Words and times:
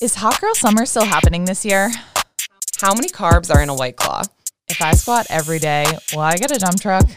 Is 0.00 0.14
Hot 0.16 0.40
Girl 0.40 0.54
Summer 0.54 0.86
still 0.86 1.04
happening 1.04 1.44
this 1.44 1.64
year? 1.64 1.90
How 2.80 2.94
many 2.94 3.08
carbs 3.08 3.54
are 3.54 3.62
in 3.62 3.68
a 3.68 3.74
white 3.74 3.96
claw? 3.96 4.22
If 4.68 4.82
I 4.82 4.92
squat 4.92 5.26
every 5.30 5.58
day, 5.58 5.84
will 6.12 6.20
I 6.20 6.36
get 6.36 6.50
a 6.50 6.58
dump 6.58 6.80
truck? 6.80 7.08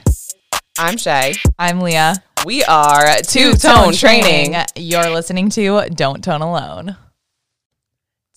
I'm 0.78 0.98
Shay. 0.98 1.34
I'm 1.58 1.82
Leah. 1.82 2.16
We 2.46 2.64
are 2.66 3.18
Two 3.24 3.54
Tone 3.54 3.94
Training. 3.94 4.56
You're 4.76 5.10
listening 5.10 5.50
to 5.52 5.88
Don't 5.90 6.24
Tone 6.24 6.42
Alone. 6.42 6.96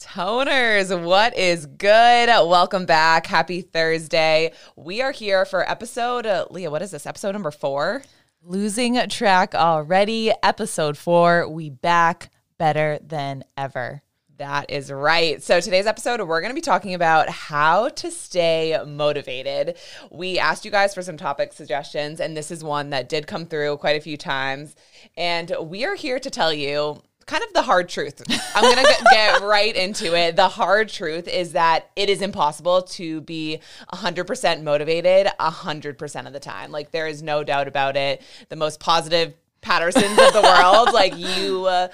Toners, 0.00 1.04
what 1.04 1.36
is 1.36 1.66
good? 1.66 2.28
Welcome 2.28 2.86
back. 2.86 3.26
Happy 3.26 3.60
Thursday. 3.60 4.52
We 4.74 5.02
are 5.02 5.12
here 5.12 5.44
for 5.44 5.68
episode, 5.68 6.24
uh, 6.24 6.46
Leah, 6.50 6.70
what 6.70 6.82
is 6.82 6.92
this? 6.92 7.04
Episode 7.06 7.32
number 7.32 7.50
four? 7.50 8.02
Losing 8.42 8.98
track 9.08 9.54
already. 9.54 10.32
Episode 10.42 10.96
four. 10.96 11.46
We 11.46 11.68
back 11.68 12.30
better 12.56 12.98
than 13.02 13.44
ever. 13.56 14.02
That 14.40 14.70
is 14.70 14.90
right. 14.90 15.42
So, 15.42 15.60
today's 15.60 15.86
episode, 15.86 16.18
we're 16.22 16.40
going 16.40 16.50
to 16.50 16.54
be 16.54 16.62
talking 16.62 16.94
about 16.94 17.28
how 17.28 17.90
to 17.90 18.10
stay 18.10 18.74
motivated. 18.86 19.76
We 20.10 20.38
asked 20.38 20.64
you 20.64 20.70
guys 20.70 20.94
for 20.94 21.02
some 21.02 21.18
topic 21.18 21.52
suggestions, 21.52 22.20
and 22.20 22.34
this 22.34 22.50
is 22.50 22.64
one 22.64 22.88
that 22.88 23.10
did 23.10 23.26
come 23.26 23.44
through 23.44 23.76
quite 23.76 23.96
a 23.96 24.00
few 24.00 24.16
times. 24.16 24.76
And 25.14 25.52
we 25.64 25.84
are 25.84 25.94
here 25.94 26.18
to 26.18 26.30
tell 26.30 26.54
you 26.54 27.02
kind 27.26 27.44
of 27.44 27.52
the 27.52 27.60
hard 27.60 27.90
truth. 27.90 28.22
I'm 28.54 28.62
going 28.62 28.82
to 28.82 29.04
get 29.10 29.42
right 29.42 29.76
into 29.76 30.16
it. 30.16 30.36
The 30.36 30.48
hard 30.48 30.88
truth 30.88 31.28
is 31.28 31.52
that 31.52 31.90
it 31.94 32.08
is 32.08 32.22
impossible 32.22 32.80
to 32.80 33.20
be 33.20 33.60
100% 33.92 34.62
motivated 34.62 35.30
100% 35.38 36.26
of 36.26 36.32
the 36.32 36.40
time. 36.40 36.72
Like, 36.72 36.92
there 36.92 37.06
is 37.06 37.22
no 37.22 37.44
doubt 37.44 37.68
about 37.68 37.94
it. 37.94 38.22
The 38.48 38.56
most 38.56 38.80
positive 38.80 39.34
Pattersons 39.60 40.18
of 40.18 40.32
the 40.32 40.40
world, 40.40 40.94
like, 40.94 41.14
you. 41.18 41.66
Uh, 41.66 41.88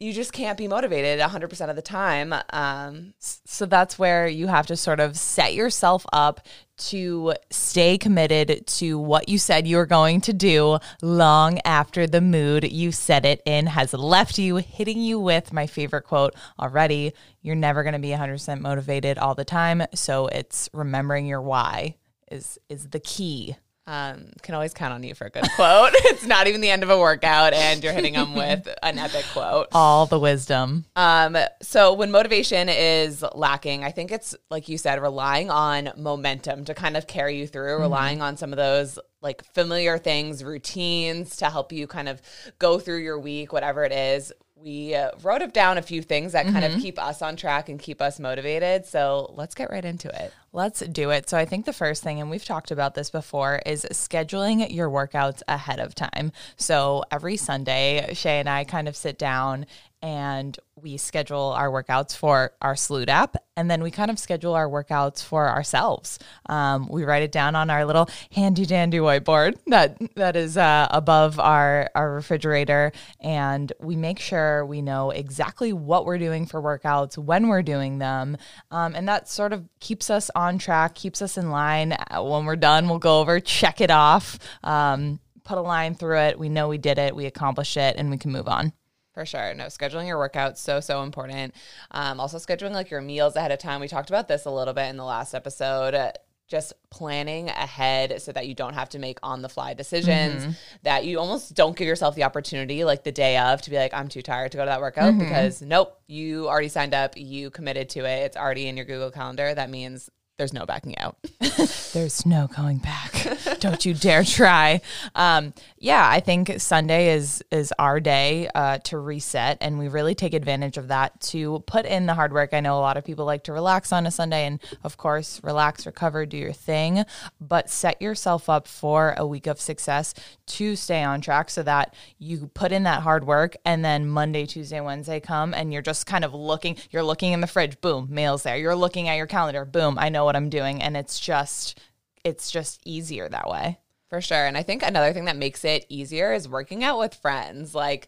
you 0.00 0.14
just 0.14 0.32
can't 0.32 0.56
be 0.56 0.66
motivated 0.66 1.20
100% 1.20 1.68
of 1.68 1.76
the 1.76 1.82
time. 1.82 2.34
Um, 2.50 3.12
so 3.18 3.66
that's 3.66 3.98
where 3.98 4.26
you 4.26 4.46
have 4.46 4.66
to 4.68 4.76
sort 4.76 4.98
of 4.98 5.16
set 5.16 5.52
yourself 5.52 6.06
up 6.10 6.40
to 6.78 7.34
stay 7.50 7.98
committed 7.98 8.66
to 8.66 8.98
what 8.98 9.28
you 9.28 9.38
said 9.38 9.68
you 9.68 9.76
were 9.76 9.84
going 9.84 10.22
to 10.22 10.32
do 10.32 10.78
long 11.02 11.58
after 11.66 12.06
the 12.06 12.22
mood 12.22 12.72
you 12.72 12.90
set 12.92 13.26
it 13.26 13.42
in 13.44 13.66
has 13.66 13.92
left 13.92 14.38
you, 14.38 14.56
hitting 14.56 14.98
you 14.98 15.20
with 15.20 15.52
my 15.52 15.66
favorite 15.66 16.04
quote 16.04 16.34
already. 16.58 17.12
You're 17.42 17.54
never 17.54 17.82
going 17.82 17.92
to 17.92 17.98
be 17.98 18.08
100% 18.08 18.60
motivated 18.60 19.18
all 19.18 19.34
the 19.34 19.44
time. 19.44 19.82
So 19.94 20.28
it's 20.28 20.70
remembering 20.72 21.26
your 21.26 21.42
why 21.42 21.96
is 22.30 22.58
is 22.70 22.88
the 22.88 23.00
key. 23.00 23.56
Um, 23.90 24.26
can 24.42 24.54
always 24.54 24.72
count 24.72 24.94
on 24.94 25.02
you 25.02 25.16
for 25.16 25.24
a 25.24 25.30
good 25.30 25.50
quote. 25.56 25.90
it's 25.94 26.24
not 26.24 26.46
even 26.46 26.60
the 26.60 26.70
end 26.70 26.84
of 26.84 26.90
a 26.90 26.98
workout, 26.98 27.52
and 27.52 27.82
you're 27.82 27.92
hitting 27.92 28.12
them 28.12 28.36
with 28.36 28.68
an 28.84 29.00
epic 29.00 29.24
quote. 29.32 29.66
All 29.72 30.06
the 30.06 30.20
wisdom. 30.20 30.84
Um, 30.94 31.36
so 31.60 31.92
when 31.94 32.12
motivation 32.12 32.68
is 32.68 33.24
lacking, 33.34 33.82
I 33.82 33.90
think 33.90 34.12
it's 34.12 34.36
like 34.48 34.68
you 34.68 34.78
said, 34.78 35.02
relying 35.02 35.50
on 35.50 35.90
momentum 35.96 36.66
to 36.66 36.74
kind 36.74 36.96
of 36.96 37.08
carry 37.08 37.36
you 37.36 37.48
through, 37.48 37.72
mm-hmm. 37.72 37.82
relying 37.82 38.22
on 38.22 38.36
some 38.36 38.52
of 38.52 38.58
those 38.58 38.96
like 39.22 39.42
familiar 39.54 39.98
things, 39.98 40.44
routines 40.44 41.34
to 41.38 41.50
help 41.50 41.72
you 41.72 41.88
kind 41.88 42.08
of 42.08 42.22
go 42.60 42.78
through 42.78 42.98
your 42.98 43.18
week, 43.18 43.52
whatever 43.52 43.84
it 43.84 43.92
is 43.92 44.32
we 44.62 44.94
uh, 44.94 45.10
wrote 45.22 45.52
down 45.52 45.78
a 45.78 45.82
few 45.82 46.02
things 46.02 46.32
that 46.32 46.44
kind 46.44 46.64
mm-hmm. 46.64 46.76
of 46.76 46.82
keep 46.82 46.98
us 47.02 47.22
on 47.22 47.36
track 47.36 47.68
and 47.68 47.78
keep 47.78 48.02
us 48.02 48.20
motivated. 48.20 48.86
So 48.86 49.32
let's 49.36 49.54
get 49.54 49.70
right 49.70 49.84
into 49.84 50.08
it. 50.08 50.32
Let's 50.52 50.80
do 50.80 51.10
it. 51.10 51.28
So 51.28 51.38
I 51.38 51.44
think 51.44 51.64
the 51.64 51.72
first 51.72 52.02
thing, 52.02 52.20
and 52.20 52.30
we've 52.30 52.44
talked 52.44 52.70
about 52.70 52.94
this 52.94 53.10
before, 53.10 53.62
is 53.64 53.86
scheduling 53.92 54.72
your 54.74 54.90
workouts 54.90 55.42
ahead 55.48 55.80
of 55.80 55.94
time. 55.94 56.32
So 56.56 57.04
every 57.10 57.36
Sunday, 57.36 58.12
Shay 58.14 58.40
and 58.40 58.48
I 58.48 58.64
kind 58.64 58.88
of 58.88 58.96
sit 58.96 59.18
down 59.18 59.66
and 60.02 60.58
we 60.76 60.96
schedule 60.96 61.52
our 61.56 61.68
workouts 61.68 62.16
for 62.16 62.52
our 62.62 62.74
Salute 62.74 63.08
app, 63.08 63.36
and 63.56 63.70
then 63.70 63.82
we 63.82 63.90
kind 63.90 64.10
of 64.10 64.18
schedule 64.18 64.54
our 64.54 64.68
workouts 64.68 65.22
for 65.22 65.48
ourselves. 65.48 66.18
Um, 66.46 66.88
we 66.88 67.04
write 67.04 67.22
it 67.22 67.32
down 67.32 67.54
on 67.54 67.68
our 67.68 67.84
little 67.84 68.08
handy 68.32 68.64
dandy 68.64 68.98
whiteboard 68.98 69.58
that 69.66 69.98
that 70.16 70.36
is 70.36 70.56
uh, 70.56 70.88
above 70.90 71.38
our 71.38 71.90
our 71.94 72.14
refrigerator, 72.14 72.92
and 73.20 73.72
we 73.80 73.96
make 73.96 74.18
sure 74.18 74.64
we 74.64 74.80
know 74.80 75.10
exactly 75.10 75.72
what 75.72 76.06
we're 76.06 76.18
doing 76.18 76.46
for 76.46 76.62
workouts, 76.62 77.18
when 77.18 77.48
we're 77.48 77.62
doing 77.62 77.98
them, 77.98 78.36
um, 78.70 78.94
and 78.94 79.06
that 79.08 79.28
sort 79.28 79.52
of 79.52 79.68
keeps 79.80 80.08
us 80.08 80.30
on 80.34 80.58
track, 80.58 80.94
keeps 80.94 81.20
us 81.20 81.36
in 81.36 81.50
line. 81.50 81.92
Uh, 81.92 82.22
when 82.22 82.46
we're 82.46 82.56
done, 82.56 82.88
we'll 82.88 82.98
go 82.98 83.20
over, 83.20 83.40
check 83.40 83.80
it 83.80 83.90
off. 83.90 84.38
Um, 84.64 85.20
put 85.44 85.58
a 85.58 85.62
line 85.62 85.94
through 85.94 86.18
it. 86.18 86.38
We 86.38 86.48
know 86.48 86.68
we 86.68 86.78
did 86.78 86.98
it, 86.98 87.14
we 87.14 87.26
accomplished 87.26 87.76
it, 87.76 87.96
and 87.96 88.10
we 88.10 88.18
can 88.18 88.32
move 88.32 88.48
on. 88.48 88.72
For 89.12 89.26
sure. 89.26 89.54
No, 89.54 89.66
scheduling 89.66 90.06
your 90.06 90.18
workouts 90.18 90.58
so 90.58 90.80
so 90.80 91.02
important. 91.02 91.54
Um, 91.90 92.20
also 92.20 92.38
scheduling 92.38 92.72
like 92.72 92.90
your 92.90 93.00
meals 93.00 93.36
ahead 93.36 93.50
of 93.50 93.58
time. 93.58 93.80
We 93.80 93.88
talked 93.88 94.08
about 94.08 94.28
this 94.28 94.44
a 94.44 94.50
little 94.50 94.74
bit 94.74 94.88
in 94.88 94.96
the 94.96 95.04
last 95.04 95.34
episode. 95.34 96.12
Just 96.46 96.72
planning 96.90 97.48
ahead 97.48 98.20
so 98.20 98.32
that 98.32 98.48
you 98.48 98.54
don't 98.54 98.74
have 98.74 98.88
to 98.88 98.98
make 98.98 99.18
on 99.22 99.40
the 99.40 99.48
fly 99.48 99.72
decisions, 99.72 100.42
mm-hmm. 100.42 100.50
that 100.82 101.04
you 101.04 101.20
almost 101.20 101.54
don't 101.54 101.76
give 101.76 101.86
yourself 101.86 102.16
the 102.16 102.24
opportunity 102.24 102.82
like 102.82 103.04
the 103.04 103.12
day 103.12 103.38
of 103.38 103.62
to 103.62 103.70
be 103.70 103.76
like, 103.76 103.94
I'm 103.94 104.08
too 104.08 104.20
tired 104.20 104.50
to 104.52 104.58
go 104.58 104.64
to 104.64 104.68
that 104.68 104.80
workout 104.80 105.12
mm-hmm. 105.12 105.20
because 105.20 105.62
nope, 105.62 105.96
you 106.08 106.48
already 106.48 106.68
signed 106.68 106.92
up, 106.92 107.16
you 107.16 107.50
committed 107.50 107.88
to 107.90 108.00
it, 108.00 108.24
it's 108.24 108.36
already 108.36 108.66
in 108.66 108.76
your 108.76 108.84
Google 108.84 109.12
Calendar. 109.12 109.54
That 109.54 109.70
means 109.70 110.10
there's 110.40 110.54
no 110.54 110.64
backing 110.64 110.96
out. 110.96 111.18
there's 111.92 112.24
no 112.24 112.48
going 112.56 112.78
back. 112.78 113.58
Don't 113.60 113.84
you 113.84 113.92
dare 113.92 114.24
try. 114.24 114.80
Um, 115.14 115.52
yeah, 115.76 116.08
I 116.08 116.20
think 116.20 116.58
Sunday 116.58 117.14
is 117.14 117.44
is 117.50 117.74
our 117.78 118.00
day 118.00 118.48
uh, 118.54 118.78
to 118.84 118.96
reset, 118.96 119.58
and 119.60 119.78
we 119.78 119.88
really 119.88 120.14
take 120.14 120.32
advantage 120.32 120.78
of 120.78 120.88
that 120.88 121.20
to 121.20 121.62
put 121.66 121.84
in 121.84 122.06
the 122.06 122.14
hard 122.14 122.32
work. 122.32 122.54
I 122.54 122.60
know 122.60 122.78
a 122.78 122.80
lot 122.80 122.96
of 122.96 123.04
people 123.04 123.26
like 123.26 123.44
to 123.44 123.52
relax 123.52 123.92
on 123.92 124.06
a 124.06 124.10
Sunday, 124.10 124.46
and 124.46 124.60
of 124.82 124.96
course, 124.96 125.42
relax, 125.44 125.84
recover, 125.84 126.24
do 126.24 126.38
your 126.38 126.52
thing, 126.52 127.04
but 127.38 127.68
set 127.68 128.00
yourself 128.00 128.48
up 128.48 128.66
for 128.66 129.14
a 129.18 129.26
week 129.26 129.46
of 129.46 129.60
success 129.60 130.14
to 130.46 130.74
stay 130.74 131.02
on 131.02 131.20
track, 131.20 131.50
so 131.50 131.62
that 131.62 131.94
you 132.18 132.50
put 132.54 132.72
in 132.72 132.84
that 132.84 133.02
hard 133.02 133.26
work, 133.26 133.56
and 133.66 133.84
then 133.84 134.08
Monday, 134.08 134.46
Tuesday, 134.46 134.80
Wednesday 134.80 135.20
come, 135.20 135.52
and 135.52 135.70
you're 135.70 135.82
just 135.82 136.06
kind 136.06 136.24
of 136.24 136.32
looking. 136.32 136.78
You're 136.90 137.02
looking 137.02 137.34
in 137.34 137.42
the 137.42 137.46
fridge, 137.46 137.78
boom, 137.82 138.08
mail's 138.10 138.42
there. 138.42 138.56
You're 138.56 138.74
looking 138.74 139.10
at 139.10 139.16
your 139.16 139.26
calendar, 139.26 139.66
boom, 139.66 139.98
I 139.98 140.08
know 140.08 140.29
what 140.30 140.36
I'm 140.36 140.48
doing 140.48 140.80
and 140.80 140.96
it's 140.96 141.18
just 141.18 141.80
it's 142.22 142.52
just 142.52 142.80
easier 142.84 143.28
that 143.28 143.48
way. 143.48 143.78
For 144.10 144.20
sure. 144.20 144.46
And 144.46 144.56
I 144.56 144.62
think 144.62 144.82
another 144.82 145.12
thing 145.12 145.24
that 145.24 145.36
makes 145.36 145.64
it 145.64 145.86
easier 145.88 146.32
is 146.32 146.48
working 146.48 146.84
out 146.84 146.98
with 146.98 147.14
friends. 147.14 147.74
Like 147.74 148.06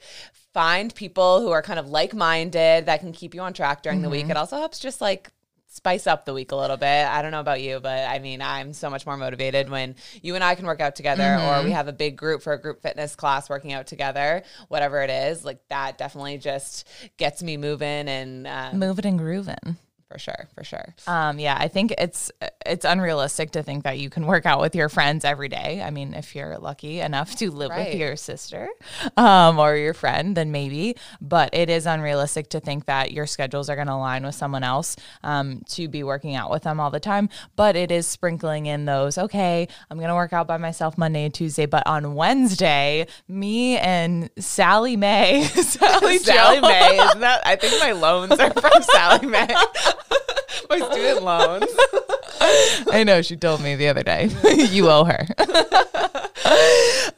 find 0.52 0.94
people 0.94 1.40
who 1.40 1.50
are 1.50 1.62
kind 1.62 1.78
of 1.78 1.88
like-minded 1.88 2.86
that 2.86 3.00
can 3.00 3.12
keep 3.12 3.34
you 3.34 3.40
on 3.40 3.52
track 3.52 3.82
during 3.82 3.98
mm-hmm. 3.98 4.04
the 4.04 4.10
week. 4.10 4.22
Mm-hmm. 4.22 4.32
It 4.32 4.36
also 4.36 4.56
helps 4.56 4.78
just 4.78 5.00
like 5.00 5.30
spice 5.66 6.06
up 6.06 6.24
the 6.24 6.34
week 6.34 6.52
a 6.52 6.56
little 6.56 6.76
bit. 6.76 7.06
I 7.06 7.22
don't 7.22 7.30
know 7.32 7.40
about 7.40 7.62
you, 7.62 7.80
but 7.80 8.08
I 8.08 8.18
mean, 8.18 8.42
I'm 8.42 8.72
so 8.72 8.90
much 8.90 9.06
more 9.06 9.16
motivated 9.16 9.68
when 9.70 9.96
you 10.20 10.34
and 10.34 10.44
I 10.44 10.54
can 10.54 10.66
work 10.66 10.80
out 10.80 10.94
together 10.94 11.22
mm-hmm. 11.22 11.60
or 11.60 11.64
we 11.64 11.72
have 11.72 11.88
a 11.88 11.92
big 11.92 12.16
group 12.16 12.42
for 12.42 12.52
a 12.52 12.60
group 12.60 12.82
fitness 12.82 13.16
class 13.16 13.48
working 13.48 13.72
out 13.72 13.86
together, 13.86 14.42
whatever 14.68 15.02
it 15.02 15.10
is. 15.10 15.44
Like 15.44 15.60
that 15.70 15.98
definitely 15.98 16.38
just 16.38 16.86
gets 17.16 17.42
me 17.42 17.56
moving 17.56 18.08
and 18.08 18.46
um, 18.46 18.78
moving 18.78 19.06
and 19.06 19.18
grooving 19.18 19.76
for 20.12 20.18
sure 20.18 20.48
for 20.54 20.64
sure. 20.64 20.94
Um, 21.06 21.38
yeah 21.38 21.56
i 21.58 21.68
think 21.68 21.94
it's 21.98 22.30
it's 22.66 22.84
unrealistic 22.84 23.52
to 23.52 23.62
think 23.62 23.84
that 23.84 23.98
you 23.98 24.10
can 24.10 24.26
work 24.26 24.46
out 24.46 24.60
with 24.60 24.74
your 24.74 24.88
friends 24.88 25.24
every 25.24 25.48
day. 25.48 25.82
I 25.82 25.90
mean 25.90 26.14
if 26.14 26.34
you're 26.34 26.58
lucky 26.58 27.00
enough 27.00 27.34
to 27.36 27.50
live 27.50 27.70
right. 27.70 27.88
with 27.88 27.96
your 27.96 28.16
sister 28.16 28.68
um, 29.16 29.58
or 29.58 29.76
your 29.76 29.94
friend 29.94 30.36
then 30.36 30.52
maybe. 30.52 30.96
But 31.20 31.54
it 31.54 31.70
is 31.70 31.86
unrealistic 31.86 32.50
to 32.50 32.60
think 32.60 32.86
that 32.86 33.12
your 33.12 33.26
schedules 33.26 33.68
are 33.70 33.74
going 33.74 33.86
to 33.86 33.94
align 33.94 34.24
with 34.24 34.34
someone 34.34 34.64
else 34.64 34.96
um, 35.22 35.62
to 35.70 35.88
be 35.88 36.02
working 36.02 36.34
out 36.34 36.50
with 36.50 36.62
them 36.62 36.78
all 36.78 36.90
the 36.90 37.00
time. 37.00 37.28
But 37.56 37.76
it 37.76 37.90
is 37.90 38.06
sprinkling 38.06 38.66
in 38.66 38.84
those 38.84 39.18
okay 39.18 39.68
i'm 39.90 39.96
going 39.96 40.08
to 40.08 40.14
work 40.14 40.32
out 40.32 40.46
by 40.46 40.56
myself 40.56 40.98
monday 40.98 41.24
and 41.24 41.34
tuesday 41.34 41.66
but 41.66 41.86
on 41.86 42.14
wednesday 42.14 43.06
me 43.28 43.78
and 43.78 44.30
sally 44.38 44.96
may 44.96 45.44
sally, 45.44 46.18
sally 46.18 46.60
may 46.60 46.98
is 46.98 47.14
that 47.16 47.40
i 47.46 47.56
think 47.56 47.80
my 47.82 47.92
loans 47.92 48.32
are 48.32 48.50
from 48.50 48.82
Sallie 48.82 49.26
Mae 49.26 49.48
my 50.70 50.78
student 50.78 51.22
loans. 51.22 51.70
I 52.90 53.04
know 53.04 53.22
she 53.22 53.36
told 53.36 53.60
me 53.60 53.76
the 53.76 53.88
other 53.88 54.02
day. 54.02 54.30
you 54.70 54.90
owe 54.90 55.04
her. 55.04 55.26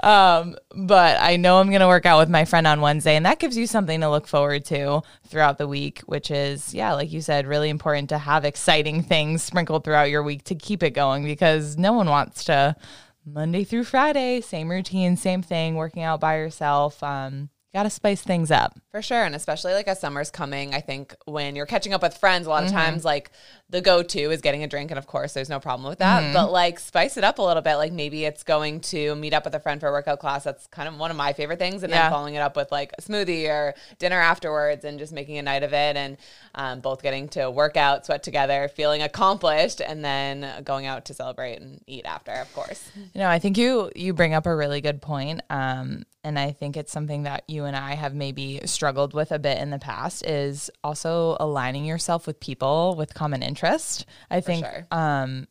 um, 0.02 0.56
but 0.74 1.18
I 1.20 1.36
know 1.36 1.58
I'm 1.58 1.68
going 1.68 1.80
to 1.80 1.86
work 1.86 2.06
out 2.06 2.18
with 2.18 2.28
my 2.28 2.44
friend 2.44 2.66
on 2.66 2.80
Wednesday, 2.80 3.16
and 3.16 3.24
that 3.26 3.38
gives 3.38 3.56
you 3.56 3.66
something 3.66 4.00
to 4.00 4.10
look 4.10 4.26
forward 4.26 4.64
to 4.66 5.02
throughout 5.26 5.58
the 5.58 5.66
week, 5.66 6.00
which 6.06 6.30
is, 6.30 6.74
yeah, 6.74 6.92
like 6.92 7.12
you 7.12 7.20
said, 7.20 7.46
really 7.46 7.70
important 7.70 8.10
to 8.10 8.18
have 8.18 8.44
exciting 8.44 9.02
things 9.02 9.42
sprinkled 9.42 9.84
throughout 9.84 10.10
your 10.10 10.22
week 10.22 10.44
to 10.44 10.54
keep 10.54 10.82
it 10.82 10.90
going 10.90 11.24
because 11.24 11.76
no 11.76 11.92
one 11.92 12.08
wants 12.08 12.44
to 12.44 12.76
Monday 13.26 13.64
through 13.64 13.84
Friday, 13.84 14.40
same 14.40 14.70
routine, 14.70 15.16
same 15.16 15.42
thing, 15.42 15.76
working 15.76 16.02
out 16.02 16.20
by 16.20 16.36
yourself. 16.36 17.02
Um, 17.02 17.48
got 17.74 17.82
to 17.82 17.90
spice 17.90 18.22
things 18.22 18.50
up. 18.50 18.78
For 18.92 19.02
sure. 19.02 19.24
And 19.24 19.34
especially 19.34 19.74
like 19.74 19.88
as 19.88 20.00
summer's 20.00 20.30
coming, 20.30 20.74
I 20.74 20.80
think 20.80 21.14
when 21.26 21.56
you're 21.56 21.66
catching 21.66 21.92
up 21.92 22.00
with 22.02 22.16
friends, 22.16 22.46
a 22.46 22.50
lot 22.50 22.62
of 22.62 22.70
Mm-hmm. 22.70 22.78
times 22.78 23.04
like 23.04 23.30
the 23.70 23.80
go 23.80 24.02
to 24.02 24.18
is 24.30 24.40
getting 24.40 24.62
a 24.62 24.68
drink. 24.68 24.90
And 24.90 24.98
of 24.98 25.06
course, 25.06 25.32
there's 25.32 25.48
no 25.48 25.58
problem 25.58 25.88
with 25.88 25.98
that. 25.98 26.22
Mm-hmm. 26.22 26.32
But 26.34 26.52
like 26.52 26.78
spice 26.78 27.16
it 27.16 27.24
up 27.24 27.38
a 27.38 27.42
little 27.42 27.62
bit. 27.62 27.76
Like 27.76 27.92
maybe 27.92 28.24
it's 28.24 28.42
going 28.42 28.80
to 28.82 29.14
meet 29.16 29.32
up 29.32 29.44
with 29.44 29.54
a 29.54 29.60
friend 29.60 29.80
for 29.80 29.88
a 29.88 29.92
workout 29.92 30.18
class. 30.20 30.44
That's 30.44 30.66
kind 30.68 30.86
of 30.86 30.96
one 30.98 31.10
of 31.10 31.16
my 31.16 31.32
favorite 31.32 31.58
things. 31.58 31.82
And 31.82 31.90
Yeah. 31.90 32.02
then 32.02 32.10
following 32.12 32.34
it 32.34 32.40
up 32.40 32.56
with 32.56 32.70
like 32.70 32.92
a 32.98 33.02
smoothie 33.02 33.48
or 33.48 33.74
dinner 33.98 34.20
afterwards 34.20 34.84
and 34.84 34.98
just 34.98 35.12
making 35.12 35.38
a 35.38 35.42
night 35.42 35.62
of 35.62 35.72
it. 35.72 35.96
And 35.96 36.18
um, 36.54 36.80
both 36.80 37.02
getting 37.02 37.28
to 37.30 37.50
work 37.50 37.76
out, 37.76 38.06
sweat 38.06 38.22
together, 38.22 38.68
feeling 38.68 39.02
accomplished, 39.02 39.80
and 39.80 40.04
then 40.04 40.62
going 40.62 40.86
out 40.86 41.06
to 41.06 41.14
celebrate 41.14 41.60
and 41.60 41.80
eat 41.86 42.04
after, 42.04 42.32
of 42.32 42.52
course. 42.54 42.88
You 42.94 43.20
know, 43.20 43.28
I 43.28 43.38
think 43.38 43.56
you 43.58 43.90
you 43.96 44.12
bring 44.12 44.34
up 44.34 44.46
a 44.46 44.54
really 44.54 44.80
good 44.80 45.00
point, 45.02 45.40
um, 45.50 46.04
and 46.22 46.38
I 46.38 46.52
think 46.52 46.76
it's 46.76 46.92
something 46.92 47.24
that 47.24 47.44
you 47.48 47.64
and 47.64 47.76
I 47.76 47.94
have 47.94 48.14
maybe 48.14 48.60
struggled 48.66 49.14
with 49.14 49.32
a 49.32 49.38
bit 49.38 49.58
in 49.58 49.70
the 49.70 49.78
past. 49.78 50.24
Is 50.24 50.70
also 50.84 51.36
aligning 51.40 51.84
yourself 51.84 52.26
with 52.26 52.38
people 52.40 52.94
with 52.96 53.14
common 53.14 53.42
interest. 53.64 54.06
I 54.30 54.40
think, 54.40 54.64
sure. 54.64 54.86
um, 54.90 55.46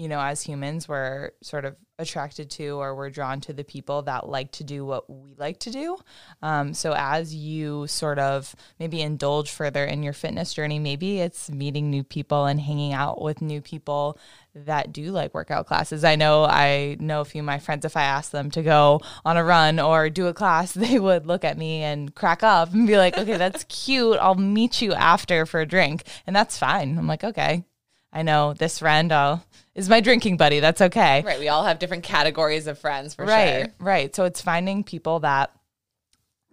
you 0.00 0.08
know, 0.08 0.18
as 0.18 0.40
humans, 0.40 0.88
we're 0.88 1.32
sort 1.42 1.66
of 1.66 1.76
attracted 1.98 2.48
to 2.48 2.80
or 2.80 2.94
we're 2.94 3.10
drawn 3.10 3.38
to 3.38 3.52
the 3.52 3.62
people 3.62 4.00
that 4.00 4.26
like 4.26 4.50
to 4.50 4.64
do 4.64 4.82
what 4.82 5.10
we 5.10 5.34
like 5.36 5.58
to 5.58 5.70
do. 5.70 5.98
Um, 6.40 6.72
so 6.72 6.94
as 6.96 7.34
you 7.34 7.86
sort 7.86 8.18
of 8.18 8.56
maybe 8.78 9.02
indulge 9.02 9.50
further 9.50 9.84
in 9.84 10.02
your 10.02 10.14
fitness 10.14 10.54
journey, 10.54 10.78
maybe 10.78 11.20
it's 11.20 11.50
meeting 11.50 11.90
new 11.90 12.02
people 12.02 12.46
and 12.46 12.58
hanging 12.58 12.94
out 12.94 13.20
with 13.20 13.42
new 13.42 13.60
people 13.60 14.18
that 14.54 14.90
do 14.90 15.12
like 15.12 15.34
workout 15.34 15.66
classes. 15.66 16.02
I 16.02 16.16
know 16.16 16.44
I 16.44 16.96
know 16.98 17.20
a 17.20 17.26
few 17.26 17.42
of 17.42 17.46
my 17.46 17.58
friends 17.58 17.84
if 17.84 17.94
I 17.94 18.04
asked 18.04 18.32
them 18.32 18.50
to 18.52 18.62
go 18.62 19.02
on 19.26 19.36
a 19.36 19.44
run 19.44 19.78
or 19.78 20.08
do 20.08 20.28
a 20.28 20.34
class, 20.34 20.72
they 20.74 20.98
would 20.98 21.26
look 21.26 21.44
at 21.44 21.58
me 21.58 21.82
and 21.82 22.14
crack 22.14 22.42
up 22.42 22.72
and 22.72 22.86
be 22.86 22.96
like, 22.96 23.18
"Okay, 23.18 23.36
that's 23.36 23.64
cute. 23.68 24.16
I'll 24.18 24.34
meet 24.34 24.80
you 24.80 24.94
after 24.94 25.44
for 25.44 25.60
a 25.60 25.66
drink." 25.66 26.04
And 26.26 26.34
that's 26.34 26.56
fine. 26.56 26.96
I'm 26.96 27.06
like, 27.06 27.22
"Okay. 27.22 27.64
I 28.12 28.22
know 28.22 28.54
this 28.54 28.80
friend 28.80 29.12
uh, 29.12 29.38
is 29.84 29.88
my 29.88 30.00
drinking 30.00 30.36
buddy. 30.36 30.60
That's 30.60 30.80
okay." 30.80 31.22
Right. 31.22 31.38
We 31.38 31.48
all 31.48 31.64
have 31.64 31.78
different 31.78 32.04
categories 32.04 32.66
of 32.66 32.78
friends 32.78 33.14
for 33.14 33.24
right, 33.24 33.64
sure. 33.64 33.74
right. 33.78 34.14
So 34.14 34.24
it's 34.24 34.40
finding 34.40 34.84
people 34.84 35.20
that 35.20 35.50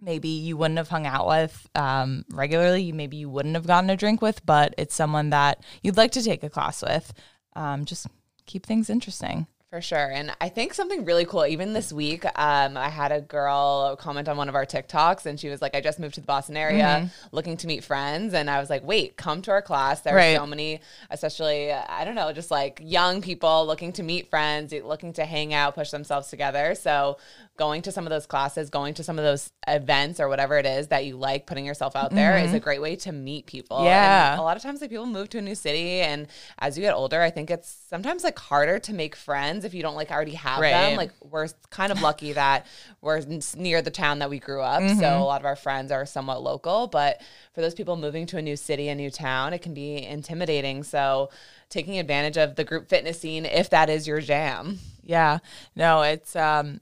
maybe 0.00 0.28
you 0.28 0.56
wouldn't 0.56 0.78
have 0.78 0.88
hung 0.88 1.06
out 1.06 1.26
with 1.26 1.68
um, 1.74 2.24
regularly, 2.30 2.92
maybe 2.92 3.16
you 3.16 3.28
wouldn't 3.28 3.54
have 3.54 3.66
gotten 3.66 3.90
a 3.90 3.96
drink 3.96 4.22
with, 4.22 4.44
but 4.46 4.74
it's 4.78 4.94
someone 4.94 5.30
that 5.30 5.62
you'd 5.82 5.96
like 5.96 6.12
to 6.12 6.22
take 6.22 6.42
a 6.42 6.50
class 6.50 6.82
with. 6.82 7.12
Um, 7.56 7.84
just 7.84 8.06
keep 8.46 8.64
things 8.64 8.90
interesting. 8.90 9.46
For 9.70 9.82
sure. 9.82 10.10
And 10.10 10.34
I 10.40 10.48
think 10.48 10.72
something 10.72 11.04
really 11.04 11.26
cool, 11.26 11.44
even 11.44 11.74
this 11.74 11.92
week, 11.92 12.24
um, 12.24 12.78
I 12.78 12.88
had 12.88 13.12
a 13.12 13.20
girl 13.20 13.96
comment 13.96 14.26
on 14.26 14.38
one 14.38 14.48
of 14.48 14.54
our 14.54 14.64
TikToks 14.64 15.26
and 15.26 15.38
she 15.38 15.50
was 15.50 15.60
like, 15.60 15.76
I 15.76 15.82
just 15.82 15.98
moved 15.98 16.14
to 16.14 16.22
the 16.22 16.26
Boston 16.26 16.56
area 16.56 17.10
looking 17.32 17.58
to 17.58 17.66
meet 17.66 17.84
friends. 17.84 18.32
And 18.32 18.48
I 18.48 18.60
was 18.60 18.70
like, 18.70 18.82
wait, 18.82 19.18
come 19.18 19.42
to 19.42 19.50
our 19.50 19.60
class. 19.60 20.00
There 20.00 20.14
Right. 20.14 20.32
are 20.36 20.38
so 20.38 20.46
many, 20.46 20.80
especially, 21.10 21.70
I 21.70 22.06
don't 22.06 22.14
know, 22.14 22.32
just 22.32 22.50
like 22.50 22.80
young 22.82 23.20
people 23.20 23.66
looking 23.66 23.92
to 23.92 24.02
meet 24.02 24.30
friends, 24.30 24.72
looking 24.72 25.12
to 25.12 25.26
hang 25.26 25.52
out, 25.52 25.74
push 25.74 25.90
themselves 25.90 26.28
together. 26.28 26.74
So 26.74 27.18
going 27.58 27.82
to 27.82 27.92
some 27.92 28.06
of 28.06 28.10
those 28.10 28.24
classes, 28.26 28.70
going 28.70 28.94
to 28.94 29.02
some 29.02 29.18
of 29.18 29.24
those 29.24 29.50
events 29.66 30.20
or 30.20 30.28
whatever 30.28 30.56
it 30.56 30.64
is 30.64 30.88
that 30.88 31.04
you 31.04 31.16
like, 31.16 31.46
putting 31.46 31.66
yourself 31.66 31.96
out 31.96 32.10
there 32.14 32.38
is 32.38 32.54
a 32.54 32.60
great 32.60 32.80
way 32.80 32.96
to 32.96 33.12
meet 33.12 33.46
people. 33.46 33.84
Yeah. 33.84 34.32
And 34.32 34.40
a 34.40 34.42
lot 34.44 34.56
of 34.56 34.62
times 34.62 34.80
like 34.80 34.90
people 34.90 35.06
move 35.06 35.28
to 35.30 35.38
a 35.38 35.42
new 35.42 35.56
city 35.56 36.00
and 36.00 36.28
as 36.60 36.78
you 36.78 36.82
get 36.82 36.94
older, 36.94 37.20
I 37.20 37.30
think 37.30 37.50
it's 37.50 37.68
sometimes 37.90 38.22
like 38.24 38.38
harder 38.38 38.78
to 38.78 38.94
make 38.94 39.16
friends 39.16 39.64
if 39.64 39.74
you 39.74 39.82
don't 39.82 39.96
like 39.96 40.10
already 40.10 40.34
have 40.34 40.60
Right. 40.60 40.70
them. 40.70 40.96
Like 40.96 41.10
we're 41.20 41.48
kind 41.70 41.90
of 41.92 42.00
lucky 42.00 42.32
that 42.32 42.66
we're 43.00 43.22
near 43.56 43.82
the 43.82 43.90
town 43.90 44.20
that 44.20 44.30
we 44.30 44.38
grew 44.38 44.62
up. 44.62 44.80
Mm-hmm. 44.80 45.00
So 45.00 45.18
a 45.18 45.24
lot 45.24 45.40
of 45.40 45.44
our 45.46 45.56
friends 45.56 45.90
are 45.90 46.06
somewhat 46.06 46.42
local, 46.42 46.86
but 46.86 47.20
for 47.54 47.60
those 47.60 47.74
people 47.74 47.96
moving 47.96 48.24
to 48.26 48.38
a 48.38 48.42
new 48.42 48.56
city, 48.56 48.88
a 48.88 48.94
new 48.94 49.10
town, 49.10 49.52
it 49.52 49.62
can 49.62 49.74
be 49.74 50.02
intimidating. 50.04 50.84
So 50.84 51.30
taking 51.70 51.98
advantage 51.98 52.36
of 52.36 52.54
the 52.54 52.64
group 52.64 52.88
fitness 52.88 53.20
scene 53.20 53.44
if 53.44 53.70
that 53.70 53.90
is 53.90 54.06
your 54.06 54.20
jam. 54.20 54.78
Yeah. 55.02 55.38
No, 55.74 56.02
it's 56.02 56.36
um 56.36 56.80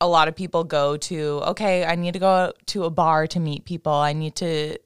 a 0.00 0.06
lot 0.06 0.28
of 0.28 0.36
people 0.36 0.64
go 0.64 0.96
to 0.96 1.42
okay, 1.48 1.84
I 1.84 1.94
need 1.96 2.12
to 2.14 2.20
go 2.20 2.52
to 2.66 2.84
a 2.84 2.90
bar 2.90 3.26
to 3.28 3.40
meet 3.40 3.64
people. 3.64 3.92
I 3.92 4.12
need 4.12 4.36
to 4.36 4.78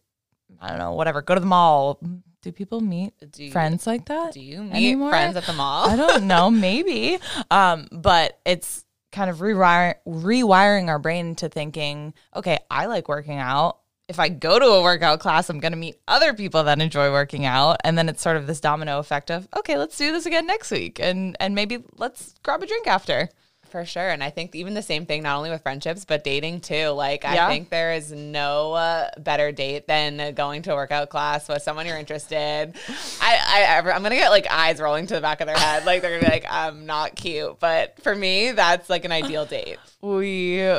I 0.60 0.68
don't 0.68 0.78
know, 0.78 0.92
whatever, 0.92 1.22
go 1.22 1.34
to 1.34 1.40
the 1.40 1.46
mall. 1.46 1.98
Do 2.42 2.50
people 2.52 2.80
meet 2.80 3.14
Do 3.30 3.44
you, 3.44 3.52
friends 3.52 3.86
like 3.86 4.06
that? 4.06 4.32
Do 4.32 4.40
you 4.40 4.62
meet 4.62 4.72
anymore? 4.72 5.10
friends 5.10 5.36
at 5.36 5.44
the 5.44 5.52
mall? 5.52 5.88
I 5.88 5.96
don't 5.96 6.26
know, 6.26 6.50
maybe. 6.68 7.18
Um, 7.50 7.88
but 7.92 8.40
it's 8.44 8.84
kind 9.12 9.30
of 9.30 9.38
rewire, 9.38 9.96
rewiring 10.06 10.88
our 10.88 10.98
brain 10.98 11.36
to 11.36 11.48
thinking, 11.48 12.14
okay, 12.34 12.58
I 12.70 12.86
like 12.86 13.08
working 13.08 13.38
out. 13.38 13.78
If 14.08 14.18
I 14.18 14.28
go 14.28 14.58
to 14.58 14.64
a 14.66 14.82
workout 14.82 15.20
class, 15.20 15.48
I'm 15.48 15.60
going 15.60 15.72
to 15.72 15.78
meet 15.78 15.96
other 16.08 16.34
people 16.34 16.64
that 16.64 16.80
enjoy 16.80 17.12
working 17.12 17.46
out, 17.46 17.76
and 17.84 17.96
then 17.96 18.08
it's 18.08 18.20
sort 18.20 18.36
of 18.36 18.46
this 18.46 18.60
domino 18.60 18.98
effect 18.98 19.30
of, 19.30 19.48
okay, 19.56 19.78
let's 19.78 19.96
do 19.96 20.10
this 20.12 20.26
again 20.26 20.46
next 20.46 20.70
week, 20.70 20.98
and 20.98 21.36
and 21.38 21.54
maybe 21.54 21.84
let's 21.96 22.34
grab 22.42 22.62
a 22.62 22.66
drink 22.66 22.86
after. 22.86 23.28
For 23.72 23.86
sure. 23.86 24.10
And 24.10 24.22
I 24.22 24.28
think 24.28 24.54
even 24.54 24.74
the 24.74 24.82
same 24.82 25.06
thing, 25.06 25.22
not 25.22 25.38
only 25.38 25.48
with 25.48 25.62
friendships, 25.62 26.04
but 26.04 26.22
dating 26.22 26.60
too. 26.60 26.88
Like, 26.88 27.24
Yeah. 27.24 27.46
I 27.46 27.48
think 27.48 27.70
there 27.70 27.94
is 27.94 28.12
no 28.12 28.74
uh, 28.74 29.08
better 29.18 29.50
date 29.50 29.88
than 29.88 30.34
going 30.34 30.60
to 30.62 30.72
a 30.72 30.74
workout 30.76 31.08
class 31.08 31.48
with 31.48 31.62
someone 31.62 31.86
you're 31.86 31.96
interested. 31.96 32.74
I, 33.22 33.72
I, 33.74 33.78
I'm 33.78 34.02
going 34.02 34.10
to 34.10 34.16
get 34.16 34.28
like 34.30 34.46
eyes 34.50 34.78
rolling 34.78 35.06
to 35.06 35.14
the 35.14 35.22
back 35.22 35.40
of 35.40 35.46
their 35.46 35.56
head. 35.56 35.86
Like, 35.86 36.02
they're 36.02 36.10
going 36.10 36.20
to 36.22 36.26
be 36.26 36.32
like, 36.32 36.46
I'm 36.50 36.84
not 36.84 37.16
cute. 37.16 37.58
But 37.60 37.98
for 38.02 38.14
me, 38.14 38.52
that's 38.52 38.90
like 38.90 39.06
an 39.06 39.12
ideal 39.12 39.46
date. 39.46 39.78
we 40.02 40.78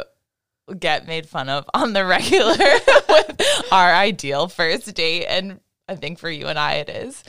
get 0.80 1.08
made 1.08 1.28
fun 1.28 1.50
of 1.50 1.66
on 1.74 1.94
the 1.94 2.06
regular 2.06 2.56
with 3.10 3.42
our 3.72 3.92
ideal 3.92 4.48
first 4.48 4.94
date. 4.94 5.26
And 5.26 5.60
I 5.90 5.96
think 5.96 6.20
for 6.20 6.30
you 6.30 6.46
and 6.46 6.60
I, 6.60 6.76
it 6.76 6.90
is 6.90 7.24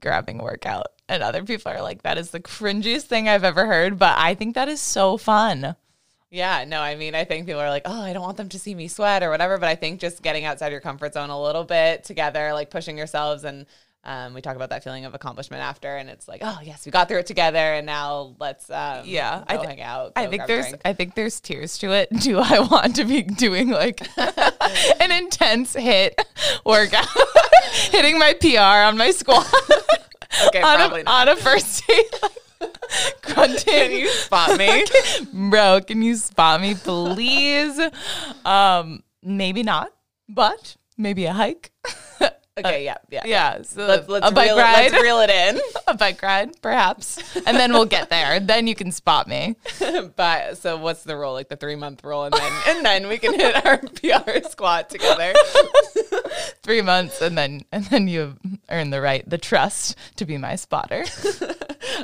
grabbing 0.00 0.40
a 0.40 0.42
workout. 0.42 0.88
And 1.08 1.22
other 1.22 1.44
people 1.44 1.70
are 1.70 1.82
like, 1.82 2.02
that 2.02 2.16
is 2.18 2.30
the 2.30 2.40
cringiest 2.40 3.02
thing 3.02 3.28
I've 3.28 3.44
ever 3.44 3.66
heard. 3.66 3.98
But 3.98 4.18
I 4.18 4.34
think 4.34 4.54
that 4.54 4.68
is 4.68 4.80
so 4.80 5.16
fun. 5.16 5.76
Yeah, 6.30 6.64
no, 6.66 6.80
I 6.80 6.96
mean, 6.96 7.14
I 7.14 7.24
think 7.24 7.46
people 7.46 7.60
are 7.60 7.68
like, 7.68 7.82
oh, 7.84 8.02
I 8.02 8.12
don't 8.12 8.22
want 8.22 8.36
them 8.38 8.48
to 8.48 8.58
see 8.58 8.74
me 8.74 8.88
sweat 8.88 9.22
or 9.22 9.30
whatever. 9.30 9.58
But 9.58 9.68
I 9.68 9.74
think 9.76 10.00
just 10.00 10.22
getting 10.22 10.44
outside 10.44 10.72
your 10.72 10.80
comfort 10.80 11.14
zone 11.14 11.30
a 11.30 11.40
little 11.40 11.64
bit 11.64 12.04
together, 12.04 12.52
like 12.52 12.70
pushing 12.70 12.98
yourselves 12.98 13.44
and 13.44 13.66
um, 14.06 14.34
we 14.34 14.42
talk 14.42 14.54
about 14.54 14.68
that 14.68 14.84
feeling 14.84 15.06
of 15.06 15.14
accomplishment 15.14 15.62
after, 15.62 15.96
and 15.96 16.10
it's 16.10 16.28
like, 16.28 16.40
oh 16.44 16.58
yes, 16.62 16.84
we 16.84 16.92
got 16.92 17.08
through 17.08 17.20
it 17.20 17.26
together, 17.26 17.56
and 17.56 17.86
now 17.86 18.34
let's 18.38 18.68
um, 18.68 19.02
Yeah, 19.06 19.38
go 19.38 19.44
I 19.48 19.56
thi- 19.56 19.66
hang 19.66 19.80
out. 19.80 20.12
I 20.14 20.26
think 20.26 20.46
there's 20.46 20.68
drink. 20.68 20.82
I 20.84 20.92
think 20.92 21.14
there's 21.14 21.40
tears 21.40 21.78
to 21.78 21.92
it. 21.92 22.10
Do 22.20 22.38
I 22.38 22.58
want 22.70 22.96
to 22.96 23.04
be 23.04 23.22
doing 23.22 23.70
like 23.70 24.06
an 25.00 25.10
intense 25.10 25.74
HIIT 25.74 26.18
workout, 26.66 27.06
hitting 27.92 28.18
my 28.18 28.34
PR 28.34 28.58
on 28.88 28.98
my 28.98 29.10
squat 29.10 29.46
okay, 30.48 30.60
on, 30.62 30.76
probably 30.76 31.00
a, 31.02 31.04
not. 31.04 31.28
on 31.28 31.36
a 31.36 31.40
first 31.40 31.86
date? 31.88 32.14
Grunting. 33.22 33.64
Can 33.64 33.90
you 33.92 34.08
spot 34.08 34.58
me? 34.58 34.84
Bro, 35.50 35.82
can 35.86 36.02
you 36.02 36.16
spot 36.16 36.60
me, 36.60 36.74
please? 36.74 37.80
Um, 38.44 39.02
maybe 39.22 39.62
not, 39.62 39.92
but 40.28 40.76
maybe 40.96 41.24
a 41.26 41.32
hike. 41.32 41.72
Okay, 42.56 42.84
yeah, 42.84 42.98
yeah. 43.10 43.22
Yeah, 43.24 43.62
so 43.62 43.84
Let's 43.84 44.08
let's 44.08 44.28
a 44.28 44.30
bike 44.30 44.50
reel, 44.50 44.58
ride, 44.58 44.92
let's 44.92 45.02
reel 45.02 45.18
it 45.18 45.30
in. 45.30 45.60
a 45.88 45.94
bike 45.94 46.22
ride, 46.22 46.62
perhaps, 46.62 47.18
and 47.34 47.56
then 47.56 47.72
we'll 47.72 47.84
get 47.84 48.10
there. 48.10 48.38
Then 48.44 48.68
you 48.68 48.76
can 48.76 48.92
spot 48.92 49.26
me. 49.26 49.56
but 50.16 50.56
so 50.58 50.76
what's 50.76 51.02
the 51.02 51.16
rule? 51.16 51.32
Like 51.32 51.48
the 51.48 51.56
three 51.56 51.74
month 51.74 52.04
rule, 52.04 52.24
and 52.24 52.32
then 52.32 52.52
and 52.68 52.86
then 52.86 53.08
we 53.08 53.18
can 53.18 53.34
hit 53.34 53.66
our 53.66 53.78
PR 53.78 54.48
squat 54.48 54.88
together. 54.88 55.32
Three 56.62 56.80
months, 56.80 57.20
and 57.20 57.36
then 57.36 57.64
and 57.72 57.84
then 57.86 58.06
you 58.06 58.36
earn 58.68 58.90
the 58.90 59.00
right, 59.00 59.28
the 59.28 59.38
trust 59.38 59.96
to 60.16 60.24
be 60.24 60.38
my 60.38 60.54
spotter. 60.54 61.04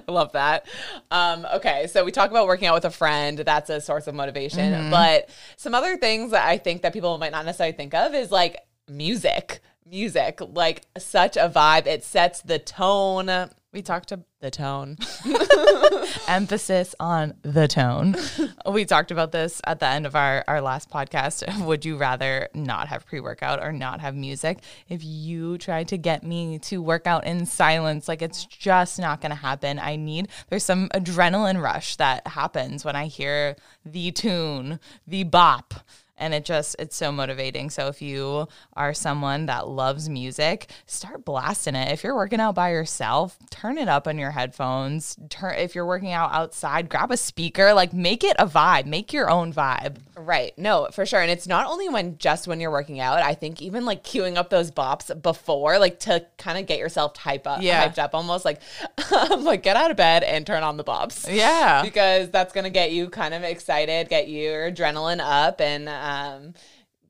I 0.08 0.10
love 0.10 0.32
that. 0.32 0.66
Um, 1.12 1.46
okay, 1.54 1.86
so 1.86 2.04
we 2.04 2.10
talk 2.10 2.30
about 2.30 2.46
working 2.48 2.66
out 2.66 2.74
with 2.74 2.86
a 2.86 2.90
friend. 2.90 3.38
That's 3.38 3.70
a 3.70 3.80
source 3.80 4.08
of 4.08 4.14
motivation. 4.16 4.72
Mm-hmm. 4.72 4.90
But 4.90 5.28
some 5.56 5.74
other 5.74 5.96
things 5.96 6.32
that 6.32 6.46
I 6.46 6.58
think 6.58 6.82
that 6.82 6.92
people 6.92 7.16
might 7.18 7.32
not 7.32 7.44
necessarily 7.46 7.76
think 7.76 7.94
of 7.94 8.14
is 8.14 8.32
like 8.32 8.56
music. 8.88 9.60
Music, 9.90 10.38
like 10.40 10.82
such 10.96 11.36
a 11.36 11.48
vibe. 11.48 11.88
It 11.88 12.04
sets 12.04 12.42
the 12.42 12.60
tone. 12.60 13.50
We 13.72 13.82
talked 13.82 14.10
to 14.10 14.20
The 14.40 14.50
tone. 14.50 14.98
emphasis 16.28 16.94
on 17.00 17.34
the 17.42 17.66
tone. 17.66 18.14
we 18.72 18.84
talked 18.84 19.10
about 19.10 19.32
this 19.32 19.60
at 19.64 19.80
the 19.80 19.86
end 19.88 20.06
of 20.06 20.14
our, 20.14 20.44
our 20.46 20.60
last 20.60 20.90
podcast. 20.90 21.64
Would 21.66 21.84
you 21.84 21.96
rather 21.96 22.48
not 22.54 22.86
have 22.86 23.04
pre 23.04 23.18
workout 23.18 23.60
or 23.60 23.72
not 23.72 24.00
have 24.00 24.14
music? 24.14 24.60
If 24.88 25.02
you 25.02 25.58
try 25.58 25.82
to 25.82 25.98
get 25.98 26.22
me 26.22 26.60
to 26.60 26.80
work 26.80 27.08
out 27.08 27.26
in 27.26 27.44
silence, 27.44 28.06
like 28.06 28.22
it's 28.22 28.44
just 28.46 29.00
not 29.00 29.20
going 29.20 29.30
to 29.30 29.36
happen. 29.36 29.80
I 29.80 29.96
need, 29.96 30.28
there's 30.50 30.64
some 30.64 30.88
adrenaline 30.90 31.60
rush 31.60 31.96
that 31.96 32.28
happens 32.28 32.84
when 32.84 32.94
I 32.94 33.06
hear 33.06 33.56
the 33.84 34.12
tune, 34.12 34.78
the 35.06 35.24
bop. 35.24 35.74
And 36.20 36.32
it 36.34 36.44
just 36.44 36.76
it's 36.78 36.94
so 36.94 37.10
motivating. 37.10 37.70
So 37.70 37.88
if 37.88 38.00
you 38.00 38.46
are 38.74 38.94
someone 38.94 39.46
that 39.46 39.66
loves 39.68 40.08
music, 40.08 40.70
start 40.86 41.24
blasting 41.24 41.74
it. 41.74 41.90
If 41.92 42.04
you're 42.04 42.14
working 42.14 42.40
out 42.40 42.54
by 42.54 42.70
yourself, 42.70 43.36
turn 43.50 43.78
it 43.78 43.88
up 43.88 44.06
on 44.06 44.18
your 44.18 44.30
headphones. 44.30 45.16
Turn 45.28 45.54
if 45.56 45.74
you're 45.74 45.86
working 45.86 46.12
out 46.12 46.32
outside, 46.32 46.88
grab 46.88 47.10
a 47.10 47.16
speaker, 47.16 47.72
like 47.74 47.92
make 47.92 48.22
it 48.22 48.36
a 48.38 48.46
vibe, 48.46 48.86
make 48.86 49.12
your 49.12 49.28
own 49.30 49.52
vibe. 49.52 49.96
Right. 50.16 50.56
No, 50.58 50.88
for 50.92 51.06
sure. 51.06 51.20
And 51.20 51.30
it's 51.30 51.46
not 51.48 51.66
only 51.66 51.88
when 51.88 52.18
just 52.18 52.46
when 52.46 52.60
you're 52.60 52.70
working 52.70 53.00
out. 53.00 53.18
I 53.22 53.34
think 53.34 53.62
even 53.62 53.84
like 53.86 54.04
queuing 54.04 54.36
up 54.36 54.50
those 54.50 54.70
bops 54.70 55.10
before, 55.22 55.78
like 55.78 55.98
to 56.00 56.26
kind 56.36 56.58
of 56.58 56.66
get 56.66 56.78
yourself 56.78 57.16
hype 57.16 57.46
up, 57.46 57.62
Yeah. 57.62 57.88
hyped 57.88 57.98
up, 57.98 58.14
almost 58.14 58.44
like, 58.44 58.60
like 59.38 59.62
get 59.62 59.76
out 59.76 59.90
of 59.90 59.96
bed 59.96 60.22
and 60.22 60.46
turn 60.46 60.62
on 60.62 60.76
the 60.76 60.84
bops. 60.84 61.26
Yeah. 61.32 61.82
because 61.82 62.28
that's 62.30 62.52
gonna 62.52 62.70
get 62.70 62.92
you 62.92 63.08
kind 63.08 63.32
of 63.34 63.42
excited, 63.42 64.08
get 64.08 64.28
your 64.28 64.70
adrenaline 64.70 65.20
up, 65.20 65.60
and 65.60 65.88
um, 65.88 65.94
Um, 66.10 66.54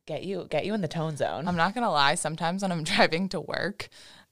get 0.07 0.25
you 0.25 0.47
get 0.51 0.65
you 0.67 0.75
in 0.75 0.81
the 0.81 0.89
tone 0.89 1.17
zone. 1.17 1.47
I'm 1.47 1.57
not 1.57 1.75
gonna 1.75 1.91
lie, 1.91 2.15
sometimes 2.15 2.63
when 2.63 2.73
I'm 2.73 2.85
driving 2.93 3.29
to 3.31 3.41
work 3.41 3.89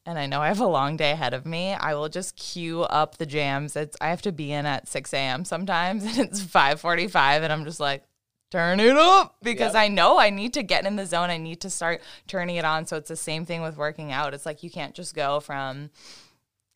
and 0.06 0.18
I 0.18 0.26
know 0.26 0.40
I 0.40 0.48
have 0.48 0.60
a 0.60 0.66
long 0.66 0.96
day 0.96 1.10
ahead 1.10 1.34
of 1.34 1.44
me, 1.44 1.74
I 1.74 1.94
will 1.94 2.08
just 2.08 2.36
queue 2.36 2.82
up 2.82 3.18
the 3.18 3.26
jams. 3.26 3.76
It's 3.76 3.96
I 4.00 4.08
have 4.08 4.22
to 4.22 4.32
be 4.32 4.52
in 4.52 4.66
at 4.66 4.88
six 4.88 5.12
AM 5.12 5.44
sometimes 5.44 6.04
and 6.18 6.18
it's 6.18 6.42
five 6.42 6.80
forty 6.80 7.08
five 7.08 7.42
and 7.42 7.52
I'm 7.52 7.64
just 7.64 7.80
like, 7.80 8.04
turn 8.50 8.80
it 8.80 8.96
up 8.96 9.36
because 9.42 9.74
Yep. 9.74 9.82
I 9.82 9.88
know 9.88 10.18
I 10.18 10.30
need 10.30 10.54
to 10.54 10.62
get 10.62 10.86
in 10.86 10.96
the 10.96 11.04
zone. 11.06 11.30
I 11.30 11.36
need 11.36 11.60
to 11.60 11.70
start 11.70 12.00
turning 12.26 12.56
it 12.56 12.64
on. 12.64 12.86
So 12.86 12.96
it's 12.96 13.08
the 13.10 13.16
same 13.16 13.44
thing 13.44 13.60
with 13.60 13.76
working 13.76 14.10
out. 14.10 14.32
It's 14.34 14.46
like 14.46 14.62
you 14.62 14.70
can't 14.70 14.94
just 14.94 15.14
go 15.14 15.40
from 15.40 15.90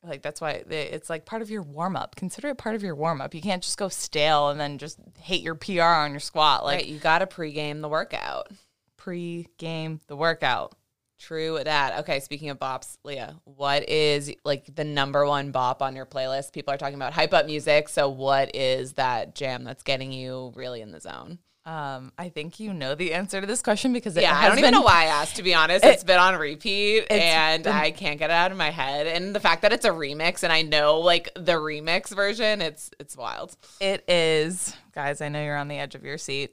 like 0.03 0.23
that's 0.23 0.41
why 0.41 0.63
they- 0.67 0.89
it's 0.89 1.09
like 1.11 1.25
part 1.25 1.43
of 1.43 1.51
your 1.51 1.63
warm 1.63 1.97
up. 1.97 2.17
Consider 2.17 2.49
it 2.49 2.59
part 2.59 2.75
of 2.75 2.83
your 2.83 2.95
warm 2.95 3.21
up. 3.21 3.35
You 3.35 3.41
can't 3.43 3.63
just 3.63 3.79
go 3.79 3.89
stale 3.89 4.49
and 4.51 4.59
then 4.61 4.79
just 4.79 4.99
hate 5.19 5.43
your 5.43 5.55
PR 5.55 5.83
on 5.83 6.11
your 6.11 6.21
squat. 6.21 6.65
Like 6.65 6.79
right, 6.79 6.87
you 6.87 6.99
got 6.99 7.19
to 7.21 7.27
pregame 7.27 7.81
the 7.81 7.89
workout. 7.89 8.49
pre 8.97 9.47
game 9.59 10.01
the 10.09 10.17
workout. 10.17 10.75
True 11.19 11.61
that. 11.63 12.01
Okay, 12.01 12.19
speaking 12.19 12.51
of 12.51 12.59
bops, 12.59 12.97
Leah, 13.05 13.37
what 13.45 13.89
is 13.89 14.33
like 14.45 14.75
the 14.75 14.83
number 14.83 15.25
one 15.25 15.53
bop 15.53 15.81
on 15.81 15.95
your 15.95 16.05
playlist? 16.07 16.53
People 16.53 16.75
are 16.75 16.77
talking 16.77 16.97
about 16.97 17.13
hype 17.13 17.33
up 17.33 17.47
music. 17.47 17.89
So, 17.89 18.09
what 18.09 18.57
is 18.57 18.95
that 18.95 19.37
jam 19.37 19.63
that's 19.63 19.85
getting 19.85 20.11
you 20.11 20.53
really 20.57 20.81
in 20.81 20.91
the 20.91 20.99
zone? 20.99 21.39
Um, 21.65 22.11
I 22.19 22.29
think 22.29 22.59
you 22.59 22.75
know 22.75 22.97
the 22.97 23.15
answer 23.15 23.41
to 23.41 23.47
this 23.47 23.63
question 23.63 23.93
because 23.93 24.17
it 24.17 24.23
Yeah, 24.23 24.33
I 24.33 24.41
has 24.41 24.49
don't 24.51 24.59
even 24.59 24.71
been- 24.73 24.81
know 24.81 24.85
why 24.85 25.03
I 25.03 25.05
asked. 25.05 25.37
To 25.37 25.45
be 25.45 25.55
honest, 25.55 25.85
it's 25.85 26.03
been 26.03 26.19
on 26.19 26.35
repeat, 26.37 27.07
and 27.09 27.63
been- 27.63 27.73
I 27.73 27.93
can't 27.93 28.19
get 28.19 28.31
it 28.31 28.35
out 28.35 28.51
of 28.51 28.59
my 28.59 28.71
head. 28.71 29.07
And 29.07 29.33
the 29.33 29.39
fact 29.39 29.63
that 29.63 29.73
it's 29.73 29.85
a 29.85 29.91
remix, 29.91 30.43
and 30.43 30.53
I 30.53 30.63
know 30.63 30.99
like 30.99 31.29
the 31.37 31.53
remix 31.53 32.09
version, 32.15 32.61
it's 32.61 32.91
it's 32.99 33.17
wild. 33.17 33.57
It 33.81 34.03
is, 34.09 34.75
guys. 34.93 35.21
I 35.21 35.29
know 35.29 35.41
you're 35.43 35.57
on 35.57 35.69
the 35.69 35.79
edge 35.79 35.95
of 35.95 36.03
your 36.05 36.19
seat. 36.19 36.53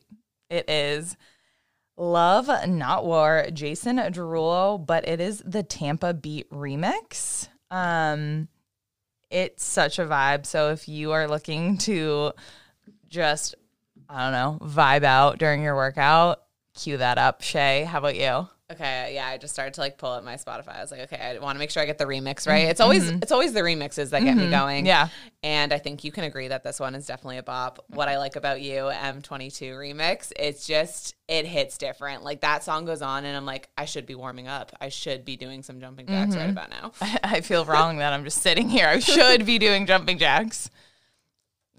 It 0.51 0.69
is 0.69 1.17
Love 1.97 2.47
Not 2.67 3.03
War, 3.03 3.47
Jason 3.51 3.97
Derulo, 3.97 4.83
but 4.85 5.07
it 5.07 5.19
is 5.19 5.41
the 5.43 5.63
Tampa 5.63 6.13
Beat 6.13 6.49
remix. 6.51 7.47
Um, 7.71 8.47
it's 9.31 9.63
such 9.65 9.97
a 9.99 10.05
vibe. 10.05 10.45
So 10.45 10.69
if 10.69 10.87
you 10.87 11.11
are 11.13 11.27
looking 11.27 11.77
to 11.79 12.31
just, 13.07 13.55
I 14.09 14.23
don't 14.23 14.31
know, 14.61 14.67
vibe 14.67 15.03
out 15.03 15.37
during 15.37 15.61
your 15.61 15.75
workout, 15.75 16.41
cue 16.75 16.97
that 16.97 17.17
up. 17.17 17.41
Shay, 17.43 17.83
how 17.83 17.99
about 17.99 18.15
you? 18.15 18.47
Okay, 18.71 19.13
yeah, 19.15 19.25
I 19.27 19.37
just 19.39 19.51
started 19.51 19.73
to 19.75 19.81
like 19.81 19.97
pull 19.97 20.11
up 20.11 20.23
my 20.23 20.35
Spotify. 20.35 20.75
I 20.77 20.81
was 20.81 20.91
like, 20.91 20.99
okay, 21.11 21.17
I 21.19 21.39
want 21.39 21.55
to 21.55 21.59
make 21.59 21.71
sure 21.71 21.81
I 21.81 21.87
get 21.87 21.97
the 21.97 22.05
remix 22.05 22.47
right. 22.47 22.67
It's 22.67 22.79
always 22.79 23.09
it's 23.09 23.31
always 23.31 23.51
the 23.53 23.61
remixes 23.61 24.11
that 24.11 24.21
get 24.23 24.37
me 24.37 24.47
going. 24.47 24.81
Mm-hmm. 24.81 24.85
Yeah. 24.85 25.07
And 25.41 25.73
I 25.73 25.79
think 25.79 26.03
you 26.03 26.11
can 26.11 26.23
agree 26.25 26.49
that 26.49 26.61
this 26.63 26.79
one 26.79 26.93
is 26.93 27.07
definitely 27.07 27.37
a 27.39 27.43
bop. 27.43 27.83
What 27.87 28.07
I 28.09 28.19
like 28.19 28.35
about 28.35 28.61
you, 28.61 28.81
M22 28.83 29.71
remix, 29.73 30.31
it's 30.37 30.67
just 30.67 31.15
it 31.27 31.47
hits 31.47 31.79
different. 31.79 32.23
Like 32.23 32.41
that 32.41 32.63
song 32.63 32.85
goes 32.85 33.01
on 33.01 33.25
and 33.25 33.35
I'm 33.35 33.45
like, 33.47 33.69
I 33.75 33.85
should 33.85 34.05
be 34.05 34.13
warming 34.13 34.47
up. 34.47 34.71
I 34.79 34.89
should 34.89 35.25
be 35.25 35.35
doing 35.35 35.63
some 35.63 35.79
jumping 35.79 36.05
jacks 36.05 36.31
Mm-hmm. 36.35 36.39
right 36.39 36.49
about 36.51 36.69
now. 36.69 36.91
I 37.23 37.41
feel 37.41 37.65
wrong 37.65 37.97
that 37.97 38.13
I'm 38.13 38.23
just 38.23 38.43
sitting 38.43 38.69
here. 38.69 38.87
I 38.87 38.99
should 38.99 39.47
be 39.47 39.57
doing 39.57 39.87
jumping 39.87 40.19
jacks. 40.19 40.69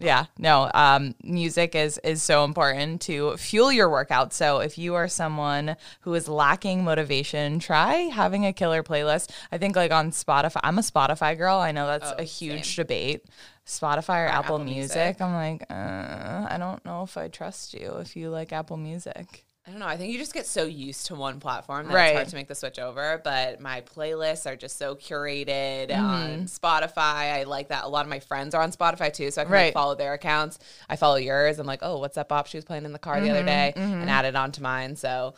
Yeah, 0.00 0.26
no. 0.38 0.70
Um, 0.74 1.14
music 1.22 1.74
is 1.74 1.98
is 2.02 2.22
so 2.22 2.44
important 2.44 3.02
to 3.02 3.36
fuel 3.36 3.70
your 3.70 3.88
workout. 3.90 4.32
So 4.32 4.58
if 4.60 4.78
you 4.78 4.94
are 4.94 5.08
someone 5.08 5.76
who 6.00 6.14
is 6.14 6.26
lacking 6.28 6.82
motivation, 6.84 7.58
try 7.58 7.94
having 8.12 8.46
a 8.46 8.52
killer 8.52 8.82
playlist. 8.82 9.30
I 9.52 9.58
think 9.58 9.76
like 9.76 9.92
on 9.92 10.10
Spotify. 10.10 10.60
I'm 10.62 10.78
a 10.78 10.82
Spotify 10.82 11.36
girl. 11.36 11.58
I 11.58 11.72
know 11.72 11.86
that's 11.86 12.10
Oh, 12.12 12.16
a 12.18 12.24
huge 12.24 12.74
same. 12.74 12.84
debate. 12.84 13.24
Spotify 13.66 14.24
or 14.24 14.28
Apple, 14.28 14.56
Apple 14.56 14.58
Music. 14.60 14.96
Music. 14.96 15.20
I'm 15.20 15.34
like, 15.34 15.62
uh, 15.70 16.46
I 16.54 16.56
don't 16.58 16.84
know 16.84 17.02
if 17.04 17.16
I 17.16 17.28
trust 17.28 17.74
you 17.74 17.98
if 18.00 18.16
you 18.16 18.30
like 18.30 18.52
Apple 18.52 18.76
Music. 18.78 19.44
I 19.66 19.70
don't 19.72 19.80
know. 19.80 19.86
I 19.86 19.98
think 19.98 20.10
you 20.10 20.18
just 20.18 20.32
get 20.32 20.46
so 20.46 20.64
used 20.64 21.06
to 21.06 21.14
one 21.14 21.38
platform 21.38 21.86
that 21.88 21.94
Right. 21.94 22.06
it's 22.08 22.16
hard 22.16 22.28
to 22.28 22.34
make 22.36 22.48
the 22.48 22.54
switch 22.54 22.78
over. 22.78 23.20
But 23.22 23.60
my 23.60 23.82
playlists 23.82 24.50
are 24.50 24.56
just 24.56 24.78
so 24.78 24.94
curated 24.96 25.90
Mm-hmm. 25.90 26.04
on 26.04 26.44
Spotify. 26.46 27.34
I 27.34 27.42
like 27.44 27.68
that. 27.68 27.84
A 27.84 27.88
lot 27.88 28.06
of 28.06 28.10
my 28.10 28.20
friends 28.20 28.54
are 28.54 28.62
on 28.62 28.72
Spotify 28.72 29.12
too, 29.12 29.30
so 29.30 29.42
I 29.42 29.44
can 29.44 29.52
Right. 29.52 29.64
like, 29.66 29.74
follow 29.74 29.94
their 29.94 30.14
accounts. 30.14 30.58
I 30.88 30.96
follow 30.96 31.16
yours. 31.16 31.58
I'm 31.58 31.66
like, 31.66 31.80
oh, 31.82 31.98
what's 31.98 32.14
that 32.14 32.28
bop 32.28 32.46
she 32.46 32.56
was 32.56 32.64
playing 32.64 32.86
in 32.86 32.92
the 32.92 32.98
car 32.98 33.20
the 33.20 33.26
Mm-hmm, 33.26 33.34
other 33.36 33.44
day, 33.44 33.72
and 33.76 34.08
add 34.08 34.24
it 34.24 34.34
onto 34.34 34.62
mine. 34.62 34.96
So 34.96 35.34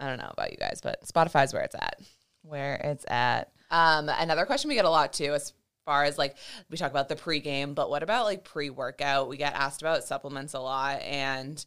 I 0.00 0.06
don't 0.08 0.18
know 0.18 0.30
about 0.32 0.50
you 0.50 0.56
guys, 0.56 0.80
but 0.82 1.04
Spotify's 1.04 1.52
where 1.52 1.62
it's 1.62 1.74
at. 1.74 2.00
Where 2.42 2.76
it's 2.76 3.04
at. 3.06 3.52
Um, 3.70 4.08
another 4.08 4.46
question 4.46 4.68
we 4.70 4.76
get 4.76 4.86
a 4.86 4.90
lot 4.90 5.12
too, 5.12 5.34
as 5.34 5.52
far 5.84 6.04
as 6.04 6.16
like 6.16 6.36
we 6.70 6.78
talk 6.78 6.90
about 6.90 7.10
the 7.10 7.16
pregame, 7.16 7.74
but 7.74 7.90
what 7.90 8.02
about 8.02 8.24
like 8.24 8.44
pre-workout? 8.44 9.28
We 9.28 9.36
get 9.36 9.52
asked 9.54 9.82
about 9.82 10.04
supplements 10.04 10.54
a 10.54 10.60
lot 10.60 11.02
and 11.02 11.62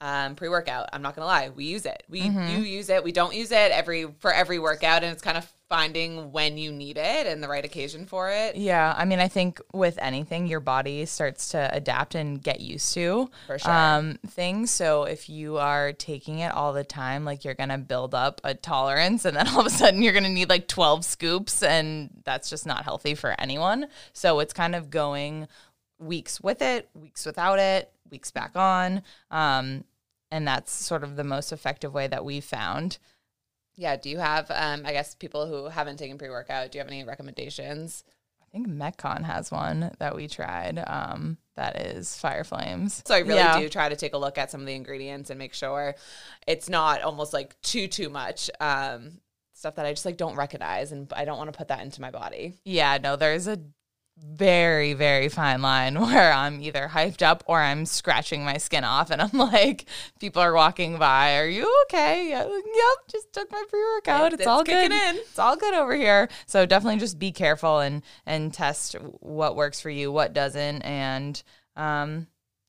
um, 0.00 0.34
pre-workout. 0.34 0.88
I'm 0.92 1.02
not 1.02 1.16
gonna 1.16 1.26
lie, 1.26 1.50
we 1.50 1.64
use 1.64 1.86
it. 1.86 2.02
We 2.08 2.20
you 2.20 2.58
use 2.58 2.90
it. 2.90 3.02
We 3.02 3.12
don't 3.12 3.34
use 3.34 3.50
it 3.50 3.72
every 3.72 4.06
for 4.18 4.32
every 4.32 4.58
workout, 4.58 5.02
and 5.02 5.12
it's 5.12 5.22
kind 5.22 5.38
of 5.38 5.50
finding 5.68 6.30
when 6.30 6.56
you 6.56 6.70
need 6.70 6.96
it 6.96 7.26
and 7.26 7.42
the 7.42 7.48
right 7.48 7.64
occasion 7.64 8.06
for 8.06 8.30
it. 8.30 8.56
Yeah, 8.56 8.94
I 8.96 9.04
mean, 9.04 9.18
I 9.18 9.28
think 9.28 9.60
with 9.72 9.98
anything, 10.00 10.46
your 10.46 10.60
body 10.60 11.04
starts 11.06 11.48
to 11.48 11.74
adapt 11.74 12.14
and 12.14 12.40
get 12.40 12.60
used 12.60 12.94
to 12.94 13.28
sure. 13.46 13.70
um, 13.70 14.18
things. 14.28 14.70
So 14.70 15.04
if 15.04 15.28
you 15.28 15.56
are 15.56 15.92
taking 15.92 16.40
it 16.40 16.52
all 16.52 16.72
the 16.72 16.84
time, 16.84 17.24
like 17.24 17.44
you're 17.44 17.54
gonna 17.54 17.78
build 17.78 18.14
up 18.14 18.40
a 18.44 18.54
tolerance, 18.54 19.24
and 19.24 19.36
then 19.36 19.48
all 19.48 19.60
of 19.60 19.66
a 19.66 19.70
sudden 19.70 20.02
you're 20.02 20.12
gonna 20.12 20.28
need 20.28 20.50
like 20.50 20.68
12 20.68 21.04
scoops, 21.04 21.62
and 21.62 22.10
that's 22.24 22.50
just 22.50 22.66
not 22.66 22.84
healthy 22.84 23.14
for 23.14 23.34
anyone. 23.38 23.86
So 24.12 24.40
it's 24.40 24.52
kind 24.52 24.74
of 24.74 24.90
going 24.90 25.48
weeks 25.98 26.40
with 26.40 26.60
it, 26.60 26.88
weeks 26.94 27.24
without 27.24 27.58
it, 27.58 27.90
weeks 28.16 28.30
back 28.30 28.56
on. 28.56 29.02
Um, 29.30 29.84
and 30.30 30.48
that's 30.48 30.72
sort 30.72 31.04
of 31.04 31.16
the 31.16 31.24
most 31.24 31.52
effective 31.52 31.92
way 31.92 32.06
that 32.06 32.24
we've 32.24 32.44
found. 32.44 32.98
Yeah. 33.76 33.96
Do 33.96 34.08
you 34.08 34.18
have? 34.18 34.50
Um, 34.50 34.82
I 34.86 34.92
guess 34.92 35.14
people 35.14 35.46
who 35.46 35.68
haven't 35.68 35.98
taken 35.98 36.16
pre-workout. 36.18 36.72
Do 36.72 36.78
you 36.78 36.80
have 36.80 36.88
any 36.88 37.04
recommendations? 37.04 38.04
I 38.42 38.46
think 38.50 38.68
Metcon 38.68 39.22
has 39.24 39.50
one 39.50 39.90
that 39.98 40.16
we 40.16 40.28
tried. 40.28 40.82
Um, 40.86 41.36
that 41.56 41.76
is 41.76 42.16
Fire 42.16 42.44
Flames. 42.44 43.02
So 43.06 43.14
I 43.14 43.18
really 43.18 43.34
Yeah. 43.34 43.58
do 43.60 43.68
try 43.68 43.88
to 43.90 43.96
take 43.96 44.14
a 44.14 44.18
look 44.18 44.38
at 44.38 44.50
some 44.50 44.60
of 44.60 44.66
the 44.66 44.74
ingredients 44.74 45.28
and 45.30 45.38
make 45.38 45.52
sure 45.52 45.94
it's 46.46 46.68
not 46.70 47.02
almost 47.02 47.32
like 47.34 47.60
too 47.60 47.86
too 47.86 48.08
much 48.08 48.50
um, 48.60 49.20
stuff 49.52 49.74
that 49.76 49.84
I 49.86 49.92
just 49.92 50.06
like 50.06 50.16
don't 50.16 50.36
recognize, 50.36 50.92
and 50.92 51.12
I 51.12 51.24
don't 51.26 51.38
want 51.38 51.52
to 51.52 51.56
put 51.58 51.68
that 51.68 51.80
into 51.82 52.00
my 52.00 52.10
body. 52.10 52.54
Yeah, 52.64 52.98
no, 53.02 53.16
there's 53.16 53.46
a 53.46 53.58
very, 54.18 54.92
very 54.94 55.28
fine 55.28 55.62
line 55.62 56.00
where 56.00 56.32
I'm 56.32 56.60
either 56.60 56.88
hyped 56.92 57.22
up 57.22 57.44
or 57.46 57.60
I'm 57.60 57.84
scratching 57.86 58.44
my 58.44 58.56
skin 58.58 58.84
off 58.84 59.10
and 59.10 59.20
I'm 59.20 59.30
like, 59.38 59.86
people 60.20 60.40
are 60.42 60.54
walking 60.54 60.98
by, 60.98 61.38
are 61.38 61.46
you 61.48 61.70
okay? 61.84 62.34
Like, 62.36 62.46
Yep, 62.48 63.08
just 63.10 63.32
took 63.32 63.50
my 63.52 63.62
pre-workout. 63.68 64.32
It's, 64.32 64.40
It's 64.40 64.46
all 64.46 64.64
kicking 64.64 64.90
good. 64.90 65.10
in. 65.10 65.16
It's 65.16 65.38
all 65.38 65.56
good 65.56 65.74
over 65.74 65.94
here. 65.94 66.28
So 66.46 66.64
definitely 66.66 66.98
just 67.00 67.18
be 67.18 67.32
careful 67.32 67.80
and 67.80 68.02
and 68.24 68.52
test 68.52 68.94
what 69.20 69.56
works 69.56 69.80
for 69.80 69.90
you, 69.90 70.10
what 70.12 70.32
doesn't, 70.32 70.82
and 70.82 71.42
um 71.76 72.26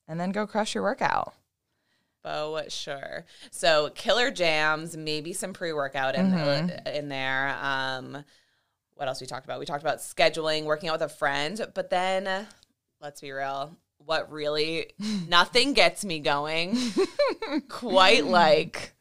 and 0.08 0.20
then 0.20 0.32
go 0.32 0.48
crush 0.48 0.74
your 0.76 0.84
workout. 0.84 1.34
Oh, 2.26 2.62
sure. 2.68 3.26
So 3.52 3.90
killer 3.96 4.32
jams, 4.32 4.98
maybe 4.98 5.32
some 5.32 5.54
pre-workout 5.54 6.16
in 6.16 6.34
in 6.94 7.08
there. 7.10 7.58
Um, 7.62 8.26
what 8.98 9.08
else 9.08 9.22
we 9.22 9.28
talked 9.28 9.46
about? 9.46 9.60
We 9.60 9.66
talked 9.66 9.84
about 9.84 10.00
scheduling, 10.00 10.66
working 10.66 10.90
out 10.90 11.00
with 11.00 11.12
a 11.12 11.14
friend, 11.14 11.66
but 11.74 11.90
then 11.90 12.28
uh, 12.28 12.46
let's 13.00 13.22
be 13.22 13.32
real. 13.32 13.78
What 14.00 14.32
really 14.32 14.92
nothing 15.28 15.74
gets 15.74 16.04
me 16.04 16.20
going 16.20 16.78
quite 17.70 18.26
like 18.26 18.94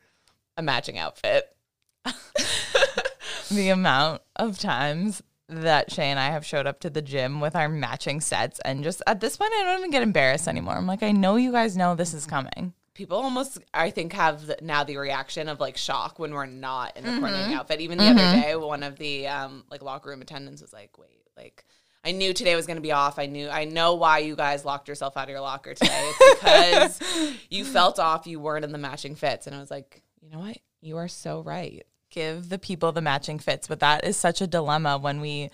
a 0.57 0.62
matching 0.62 0.99
outfit. 0.99 1.45
the 3.50 3.71
amount 3.71 4.23
of 4.37 4.59
times 4.59 5.23
that 5.49 5.93
Shay 5.93 6.11
and 6.11 6.21
I 6.21 6.31
have 6.31 6.45
showed 6.45 6.67
up 6.67 6.81
to 6.81 6.91
the 6.91 7.03
gym 7.03 7.41
with 7.41 7.57
our 7.57 7.69
matching 7.69 8.21
sets 8.21 8.61
and 8.65 8.83
just 8.85 9.03
at 9.07 9.21
this 9.21 9.37
point 9.37 9.53
I 9.55 9.65
don't 9.65 9.79
even 9.79 9.91
get 9.91 10.03
embarrassed 10.03 10.49
anymore. 10.49 10.75
I'm 10.75 10.87
like, 10.87 11.03
I 11.03 11.12
know 11.12 11.37
you 11.37 11.53
guys 11.53 11.76
know 11.76 11.95
this 11.95 12.15
is 12.15 12.26
coming. 12.26 12.75
People 12.97 13.19
almost 13.19 13.59
i 13.75 13.91
think 13.91 14.12
have 14.12 14.47
the, 14.47 14.57
now 14.62 14.83
the 14.83 14.97
reaction 14.97 15.49
of 15.49 15.61
like 15.61 15.76
shock 15.76 16.19
when 16.19 16.33
we're 16.33 16.47
not 16.47 16.97
in 16.97 17.05
the 17.05 17.11
coordinating 17.11 17.50
Mm-hmm. 17.50 17.59
outfit 17.61 17.81
even 17.81 17.99
the 17.99 18.05
other 18.07 18.17
day 18.41 18.57
one 18.57 18.83
of 18.83 18.97
the 18.97 19.26
um 19.29 19.65
like 19.71 19.83
locker 19.83 20.09
room 20.11 20.23
attendants 20.23 20.62
was 20.62 20.73
like 20.73 20.99
wait 20.99 21.23
like 21.37 21.65
I 22.05 22.12
knew 22.12 22.33
today 22.33 22.55
was 22.55 22.69
going 22.69 22.76
to 22.76 22.83
be 22.83 22.93
off. 22.93 23.19
I 23.19 23.26
knew 23.26 23.49
I 23.49 23.65
know 23.65 23.97
why 23.97 24.19
you 24.19 24.37
guys 24.37 24.65
locked 24.65 24.87
yourself 24.87 25.17
out 25.17 25.25
of 25.25 25.31
your 25.31 25.41
locker 25.41 25.75
today. 25.75 26.12
It's 26.21 26.99
because 27.00 27.35
you 27.50 27.65
felt 27.65 27.99
off. 27.99 28.29
You 28.29 28.38
weren't 28.38 28.65
in 28.65 28.71
the 28.71 28.79
matching 28.79 29.17
fits, 29.17 29.49
and 29.49 29.57
I 29.57 29.59
was 29.59 29.73
like, 29.73 30.03
you 30.23 30.31
know 30.31 30.38
what? 30.38 30.57
You 30.81 30.99
are 30.99 31.09
so 31.09 31.41
right 31.41 31.85
give 32.11 32.49
the 32.49 32.59
people 32.61 32.93
the 32.93 33.00
matching 33.03 33.41
fits, 33.41 33.67
but 33.67 33.81
that 33.81 34.05
is 34.05 34.17
such 34.17 34.41
a 34.41 34.47
dilemma 34.47 34.97
when 34.99 35.21
we 35.21 35.50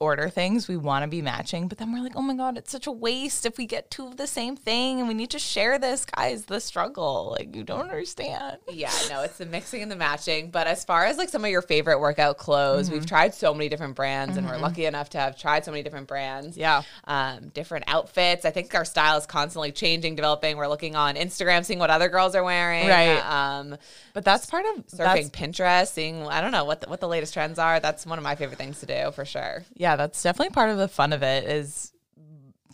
order 0.00 0.28
things. 0.28 0.68
We 0.68 0.76
want 0.76 1.02
to 1.04 1.08
be 1.08 1.22
matching, 1.22 1.68
but 1.68 1.78
then 1.78 1.92
we're 1.92 2.02
like, 2.02 2.16
oh 2.16 2.22
my 2.22 2.34
God, 2.34 2.58
it's 2.58 2.70
such 2.70 2.86
a 2.86 2.92
waste 2.92 3.46
if 3.46 3.56
we 3.56 3.64
get 3.64 3.90
two 3.90 4.06
of 4.06 4.16
the 4.16 4.26
same 4.26 4.56
thing 4.56 4.98
and 4.98 5.08
we 5.08 5.14
need 5.14 5.30
to 5.30 5.38
share 5.38 5.78
this. 5.78 6.04
Guys, 6.04 6.44
the 6.46 6.60
struggle. 6.60 7.34
Like, 7.38 7.54
you 7.54 7.62
don't 7.62 7.80
understand. 7.80 8.58
Yeah, 8.68 8.92
no, 9.08 9.22
it's 9.22 9.38
the 9.38 9.46
mixing 9.46 9.82
and 9.82 9.90
the 9.90 9.96
matching. 9.96 10.50
But 10.50 10.66
as 10.66 10.84
far 10.84 11.04
as 11.04 11.16
like 11.16 11.28
some 11.28 11.44
of 11.44 11.50
your 11.50 11.62
favorite 11.62 12.00
workout 12.00 12.38
clothes, 12.38 12.86
mm-hmm. 12.86 12.94
we've 12.94 13.06
tried 13.06 13.34
so 13.34 13.54
many 13.54 13.68
different 13.68 13.94
brands 13.94 14.32
mm-hmm. 14.32 14.38
and 14.38 14.46
we're 14.48 14.54
mm-hmm. 14.54 14.64
lucky 14.64 14.84
enough 14.86 15.10
to 15.10 15.18
have 15.18 15.38
tried 15.38 15.64
so 15.64 15.70
many 15.70 15.82
different 15.82 16.08
brands. 16.08 16.56
Yeah. 16.56 16.82
Um, 17.04 17.48
different 17.48 17.84
outfits. 17.86 18.44
I 18.44 18.50
think 18.50 18.74
our 18.74 18.84
style 18.84 19.16
is 19.16 19.26
constantly 19.26 19.72
changing, 19.72 20.16
developing. 20.16 20.56
We're 20.56 20.68
looking 20.68 20.96
on 20.96 21.14
Instagram, 21.14 21.64
seeing 21.64 21.78
what 21.78 21.90
other 21.90 22.08
girls 22.08 22.34
are 22.34 22.44
wearing. 22.44 22.88
Right. 22.88 23.18
Um, 23.18 23.76
but 24.12 24.24
that's 24.24 24.46
part 24.46 24.66
of 24.74 24.86
surfing 24.88 25.30
Pinterest, 25.30 25.88
seeing, 25.88 26.26
I 26.26 26.40
don't 26.40 26.52
know 26.52 26.64
what 26.64 26.80
the, 26.80 26.88
what 26.88 27.00
the 27.00 27.08
latest 27.08 27.32
trends 27.32 27.58
are. 27.58 27.80
That's 27.80 28.04
one 28.04 28.18
of 28.18 28.24
my 28.24 28.34
favorite 28.34 28.58
things 28.58 28.80
to 28.80 28.86
do 28.86 29.12
for 29.12 29.24
sure. 29.24 29.64
Yeah, 29.74 29.83
that's 29.96 30.22
definitely 30.22 30.52
part 30.52 30.70
of 30.70 30.78
the 30.78 30.88
fun 30.88 31.12
of 31.12 31.22
it 31.22 31.44
is 31.44 31.92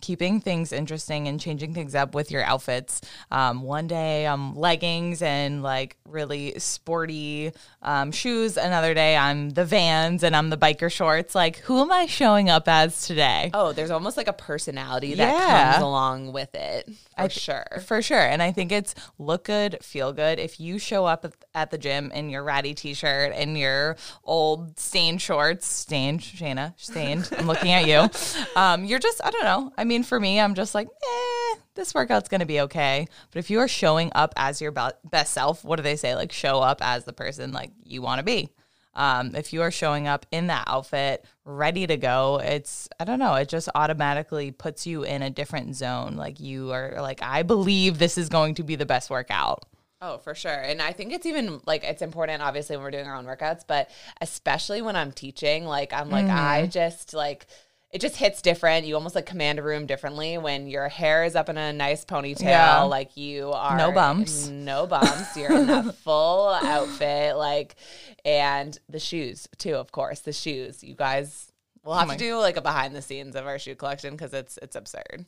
keeping 0.01 0.41
things 0.41 0.71
interesting 0.71 1.27
and 1.27 1.39
changing 1.39 1.73
things 1.73 1.95
up 1.95 2.13
with 2.13 2.31
your 2.31 2.43
outfits. 2.43 3.01
Um, 3.31 3.61
one 3.61 3.87
day 3.87 4.27
I'm 4.27 4.55
leggings 4.55 5.21
and 5.21 5.63
like 5.63 5.97
really 6.05 6.57
sporty 6.59 7.51
um, 7.81 8.11
shoes. 8.11 8.57
Another 8.57 8.93
day 8.93 9.15
I'm 9.15 9.51
the 9.51 9.65
Vans 9.65 10.23
and 10.23 10.35
I'm 10.35 10.49
the 10.49 10.57
biker 10.57 10.91
shorts. 10.91 11.35
Like, 11.35 11.57
who 11.57 11.81
am 11.81 11.91
I 11.91 12.05
showing 12.05 12.49
up 12.49 12.67
as 12.67 13.05
today? 13.07 13.51
Oh, 13.53 13.71
there's 13.71 13.91
almost 13.91 14.17
like 14.17 14.27
a 14.27 14.33
personality 14.33 15.15
that 15.15 15.33
yeah. 15.33 15.71
comes 15.73 15.83
along 15.83 16.33
with 16.33 16.53
it. 16.55 16.89
For 17.15 17.21
I, 17.23 17.27
sure. 17.27 17.65
For 17.85 18.01
sure. 18.01 18.19
And 18.19 18.41
I 18.41 18.51
think 18.51 18.71
it's 18.71 18.95
look 19.17 19.45
good, 19.45 19.77
feel 19.83 20.13
good. 20.13 20.39
If 20.39 20.59
you 20.59 20.79
show 20.79 21.05
up 21.05 21.25
at 21.53 21.71
the 21.71 21.77
gym 21.77 22.11
in 22.11 22.29
your 22.29 22.43
ratty 22.43 22.73
t 22.73 22.93
shirt 22.93 23.33
and 23.35 23.57
your 23.57 23.97
old 24.23 24.79
stained 24.79 25.21
shorts, 25.21 25.67
stained, 25.67 26.21
Shana, 26.21 26.73
stained, 26.77 27.29
I'm 27.37 27.47
looking 27.47 27.71
at 27.71 27.87
you. 27.87 28.09
Um, 28.55 28.85
you're 28.85 28.99
just, 28.99 29.21
I 29.23 29.29
don't 29.29 29.43
know. 29.43 29.71
I 29.77 29.83
mean, 29.83 29.90
mean, 29.91 30.03
for 30.03 30.19
me, 30.19 30.39
I'm 30.39 30.55
just 30.55 30.73
like, 30.73 30.87
eh, 30.87 31.55
this 31.75 31.93
workout's 31.93 32.29
going 32.29 32.39
to 32.39 32.45
be 32.45 32.61
okay. 32.61 33.07
But 33.31 33.39
if 33.39 33.49
you 33.49 33.59
are 33.59 33.67
showing 33.67 34.09
up 34.15 34.33
as 34.37 34.61
your 34.61 34.71
best 34.71 35.33
self, 35.33 35.65
what 35.65 35.75
do 35.75 35.83
they 35.83 35.97
say? 35.97 36.15
Like, 36.15 36.31
show 36.31 36.61
up 36.61 36.81
as 36.81 37.03
the 37.03 37.11
person 37.11 37.51
like 37.51 37.71
you 37.83 38.01
want 38.01 38.19
to 38.19 38.23
be. 38.23 38.49
Um, 38.93 39.35
if 39.35 39.53
you 39.53 39.61
are 39.61 39.71
showing 39.71 40.07
up 40.07 40.25
in 40.31 40.47
that 40.47 40.65
outfit, 40.67 41.25
ready 41.45 41.87
to 41.87 41.97
go, 41.97 42.41
it's, 42.43 42.87
I 42.99 43.05
don't 43.05 43.19
know, 43.19 43.35
it 43.35 43.49
just 43.49 43.69
automatically 43.75 44.51
puts 44.51 44.87
you 44.87 45.03
in 45.03 45.21
a 45.21 45.29
different 45.29 45.75
zone. 45.75 46.15
Like, 46.15 46.39
you 46.39 46.71
are 46.71 47.01
like, 47.01 47.21
I 47.21 47.43
believe 47.43 47.99
this 47.99 48.17
is 48.17 48.29
going 48.29 48.55
to 48.55 48.63
be 48.63 48.75
the 48.75 48.85
best 48.85 49.09
workout. 49.09 49.65
Oh, 50.01 50.17
for 50.17 50.33
sure. 50.33 50.51
And 50.51 50.81
I 50.81 50.93
think 50.93 51.13
it's 51.13 51.27
even 51.27 51.61
like 51.67 51.83
it's 51.83 52.01
important 52.01 52.41
obviously 52.41 52.75
when 52.75 52.83
we're 52.83 52.91
doing 52.91 53.05
our 53.05 53.15
own 53.15 53.25
workouts, 53.25 53.61
but 53.67 53.91
especially 54.19 54.81
when 54.81 54.95
I'm 54.95 55.11
teaching, 55.11 55.63
like 55.65 55.93
I'm 55.93 56.09
like 56.09 56.25
mm. 56.25 56.33
I 56.33 56.65
just 56.65 57.13
like 57.13 57.45
it 57.91 57.99
just 57.99 58.15
hits 58.15 58.41
different. 58.41 58.85
You 58.85 58.95
almost 58.95 59.15
like 59.15 59.25
command 59.25 59.59
a 59.59 59.63
room 59.63 59.85
differently 59.85 60.37
when 60.37 60.67
your 60.67 60.87
hair 60.87 61.25
is 61.25 61.35
up 61.35 61.49
in 61.49 61.57
a 61.57 61.73
nice 61.73 62.05
ponytail. 62.05 62.41
Yeah. 62.43 62.81
Like 62.83 63.17
you 63.17 63.51
are 63.51 63.77
no 63.77 63.91
bumps, 63.91 64.47
no 64.47 64.87
bumps. 64.87 65.35
You're 65.35 65.51
in 65.53 65.67
that 65.67 65.95
full 66.03 66.49
outfit, 66.49 67.35
like, 67.35 67.75
and 68.23 68.77
the 68.87 68.99
shoes 68.99 69.47
too. 69.57 69.75
Of 69.75 69.91
course, 69.91 70.21
the 70.21 70.31
shoes. 70.31 70.83
You 70.83 70.95
guys, 70.95 71.51
we'll 71.83 71.95
have 71.95 72.09
oh 72.09 72.13
to 72.13 72.17
do 72.17 72.37
like 72.37 72.55
a 72.55 72.61
behind 72.61 72.95
the 72.95 73.01
scenes 73.01 73.35
of 73.35 73.45
our 73.45 73.59
shoe 73.59 73.75
collection 73.75 74.11
because 74.11 74.33
it's 74.33 74.57
it's 74.61 74.77
absurd. 74.77 75.25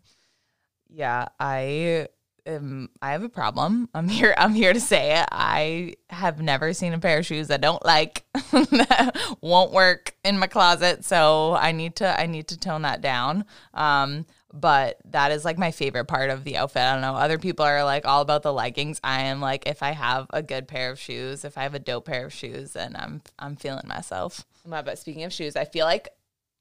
Yeah, 0.89 1.27
I 1.39 2.07
um, 2.45 2.89
I 3.01 3.11
have 3.11 3.23
a 3.23 3.29
problem. 3.29 3.89
I'm 3.93 4.07
here. 4.09 4.33
I'm 4.37 4.53
here 4.53 4.73
to 4.73 4.79
say 4.79 5.19
it. 5.19 5.27
I 5.31 5.95
have 6.09 6.41
never 6.41 6.73
seen 6.73 6.93
a 6.93 6.99
pair 6.99 7.19
of 7.19 7.25
shoes 7.25 7.49
I 7.49 7.57
don't 7.57 7.83
like 7.85 8.25
that 8.51 9.17
won't 9.41 9.71
work 9.71 10.15
in 10.23 10.37
my 10.39 10.47
closet. 10.47 11.05
So 11.05 11.53
I 11.55 11.71
need 11.71 11.97
to. 11.97 12.19
I 12.19 12.25
need 12.25 12.47
to 12.49 12.59
tone 12.59 12.83
that 12.83 13.01
down. 13.01 13.45
Um, 13.73 14.25
but 14.55 14.99
that 15.05 15.31
is 15.31 15.43
like 15.43 15.57
my 15.57 15.71
favorite 15.71 16.05
part 16.05 16.29
of 16.29 16.43
the 16.43 16.57
outfit. 16.57 16.83
I 16.83 16.93
don't 16.93 17.01
know. 17.01 17.15
Other 17.15 17.39
people 17.39 17.65
are 17.65 17.83
like 17.83 18.05
all 18.05 18.21
about 18.21 18.43
the 18.43 18.53
leggings. 18.53 18.99
I 19.03 19.23
am 19.23 19.41
like, 19.41 19.67
if 19.67 19.81
I 19.81 19.91
have 19.91 20.27
a 20.29 20.43
good 20.43 20.67
pair 20.67 20.91
of 20.91 20.99
shoes, 20.99 21.43
if 21.43 21.57
I 21.57 21.63
have 21.63 21.73
a 21.73 21.79
dope 21.79 22.05
pair 22.05 22.27
of 22.27 22.33
shoes, 22.33 22.73
then 22.73 22.95
I'm 22.95 23.21
I'm 23.39 23.55
feeling 23.55 23.87
myself. 23.87 24.45
But 24.65 24.97
speaking 24.99 25.23
of 25.23 25.33
shoes, 25.33 25.55
I 25.55 25.65
feel 25.65 25.85
like 25.85 26.09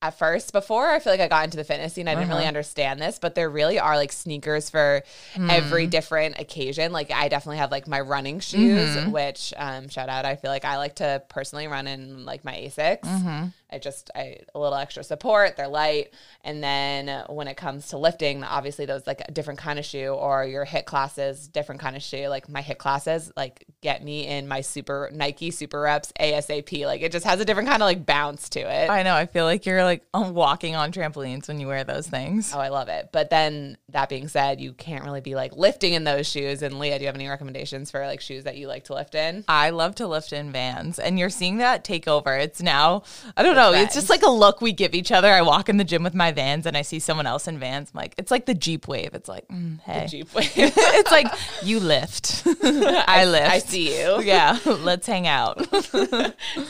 at 0.02 0.18
first 0.18 0.52
before 0.52 0.90
I 0.90 0.98
feel 0.98 1.12
like 1.12 1.20
I 1.20 1.28
got 1.28 1.44
into 1.44 1.56
the 1.56 1.64
fitness 1.64 1.94
scene 1.94 2.08
I 2.08 2.14
didn't 2.14 2.24
uh-huh. 2.24 2.34
really 2.34 2.48
understand 2.48 3.00
this 3.00 3.18
but 3.20 3.36
there 3.36 3.48
really 3.48 3.78
are 3.78 3.96
like 3.96 4.12
sneakers 4.12 4.68
for 4.68 5.02
mm. 5.34 5.50
every 5.50 5.86
different 5.86 6.38
occasion 6.40 6.92
like 6.92 7.12
I 7.12 7.28
definitely 7.28 7.58
have 7.58 7.70
like 7.70 7.86
my 7.86 8.00
running 8.00 8.40
shoes 8.40 8.96
mm-hmm. 8.96 9.12
which 9.12 9.54
um, 9.56 9.88
shout 9.88 10.08
out 10.08 10.24
I 10.24 10.34
feel 10.36 10.50
like 10.50 10.64
I 10.64 10.76
like 10.76 10.96
to 10.96 11.22
personally 11.28 11.68
run 11.68 11.86
in 11.86 12.24
like 12.26 12.44
my 12.44 12.54
Asics 12.54 13.02
mm-hmm. 13.02 13.46
I 13.72 13.78
just 13.78 14.10
I 14.14 14.38
a 14.54 14.58
little 14.58 14.76
extra 14.76 15.02
support. 15.02 15.56
They're 15.56 15.68
light, 15.68 16.12
and 16.42 16.62
then 16.62 17.24
when 17.28 17.48
it 17.48 17.56
comes 17.56 17.88
to 17.88 17.98
lifting, 17.98 18.44
obviously 18.44 18.86
those 18.86 19.06
like 19.06 19.22
a 19.26 19.32
different 19.32 19.60
kind 19.60 19.78
of 19.78 19.84
shoe, 19.84 20.08
or 20.08 20.44
your 20.44 20.66
HIIT 20.66 20.84
classes, 20.84 21.48
different 21.48 21.80
kind 21.80 21.96
of 21.96 22.02
shoe. 22.02 22.28
Like 22.28 22.48
my 22.48 22.62
HIIT 22.62 22.78
classes, 22.78 23.32
like 23.36 23.64
get 23.80 24.04
me 24.04 24.26
in 24.26 24.46
my 24.48 24.60
super 24.60 25.10
Nike 25.12 25.50
Super 25.50 25.80
Reps 25.80 26.12
ASAP. 26.20 26.86
Like 26.86 27.02
it 27.02 27.12
just 27.12 27.26
has 27.26 27.40
a 27.40 27.44
different 27.44 27.68
kind 27.68 27.82
of 27.82 27.86
like 27.86 28.04
bounce 28.06 28.48
to 28.50 28.60
it. 28.60 28.90
I 28.90 29.02
know. 29.02 29.14
I 29.14 29.26
feel 29.26 29.44
like 29.44 29.66
you're 29.66 29.84
like 29.84 30.04
walking 30.14 30.76
on 30.76 30.92
trampolines 30.92 31.48
when 31.48 31.60
you 31.60 31.66
wear 31.66 31.84
those 31.84 32.06
things. 32.06 32.52
Oh, 32.54 32.60
I 32.60 32.68
love 32.68 32.88
it. 32.88 33.10
But 33.12 33.30
then 33.30 33.78
that 33.88 34.08
being 34.08 34.28
said, 34.28 34.60
you 34.60 34.72
can't 34.72 35.04
really 35.04 35.20
be 35.20 35.34
like 35.34 35.56
lifting 35.56 35.94
in 35.94 36.04
those 36.04 36.28
shoes. 36.28 36.62
And 36.62 36.78
Leah, 36.78 36.98
do 36.98 37.02
you 37.02 37.06
have 37.06 37.14
any 37.14 37.28
recommendations 37.28 37.90
for 37.90 38.06
like 38.06 38.20
shoes 38.20 38.44
that 38.44 38.56
you 38.56 38.68
like 38.68 38.84
to 38.84 38.94
lift 38.94 39.14
in? 39.14 39.44
I 39.48 39.70
love 39.70 39.94
to 39.96 40.06
lift 40.06 40.32
in 40.32 40.52
Vans, 40.52 40.98
and 40.98 41.18
you're 41.18 41.30
seeing 41.30 41.58
that 41.58 41.84
take 41.84 42.08
over. 42.08 42.34
It's 42.36 42.62
now 42.62 43.02
I 43.36 43.42
don't 43.42 43.56
know 43.56 43.61
know. 43.70 43.72
It's 43.72 43.94
just 43.94 44.10
like 44.10 44.22
a 44.22 44.30
look 44.30 44.60
we 44.60 44.72
give 44.72 44.94
each 44.94 45.12
other. 45.12 45.28
I 45.28 45.42
walk 45.42 45.68
in 45.68 45.76
the 45.76 45.84
gym 45.84 46.02
with 46.02 46.14
my 46.14 46.32
Vans 46.32 46.66
and 46.66 46.76
I 46.76 46.82
see 46.82 46.98
someone 46.98 47.26
else 47.26 47.46
in 47.46 47.58
Vans. 47.58 47.90
I'm 47.92 47.98
like, 47.98 48.14
it's 48.18 48.30
like 48.30 48.46
the 48.46 48.54
Jeep 48.54 48.88
wave. 48.88 49.14
It's 49.14 49.28
like, 49.28 49.46
mm, 49.48 49.80
hey, 49.80 50.02
the 50.02 50.08
Jeep 50.08 50.34
wave. 50.34 50.52
it's 50.56 51.10
like 51.10 51.26
you 51.62 51.80
lift, 51.80 52.42
I 52.46 53.24
lift. 53.24 53.50
I 53.50 53.58
see 53.58 54.00
you. 54.00 54.20
Yeah, 54.32 54.58
let's 54.64 55.06
hang 55.06 55.26
out. 55.26 55.60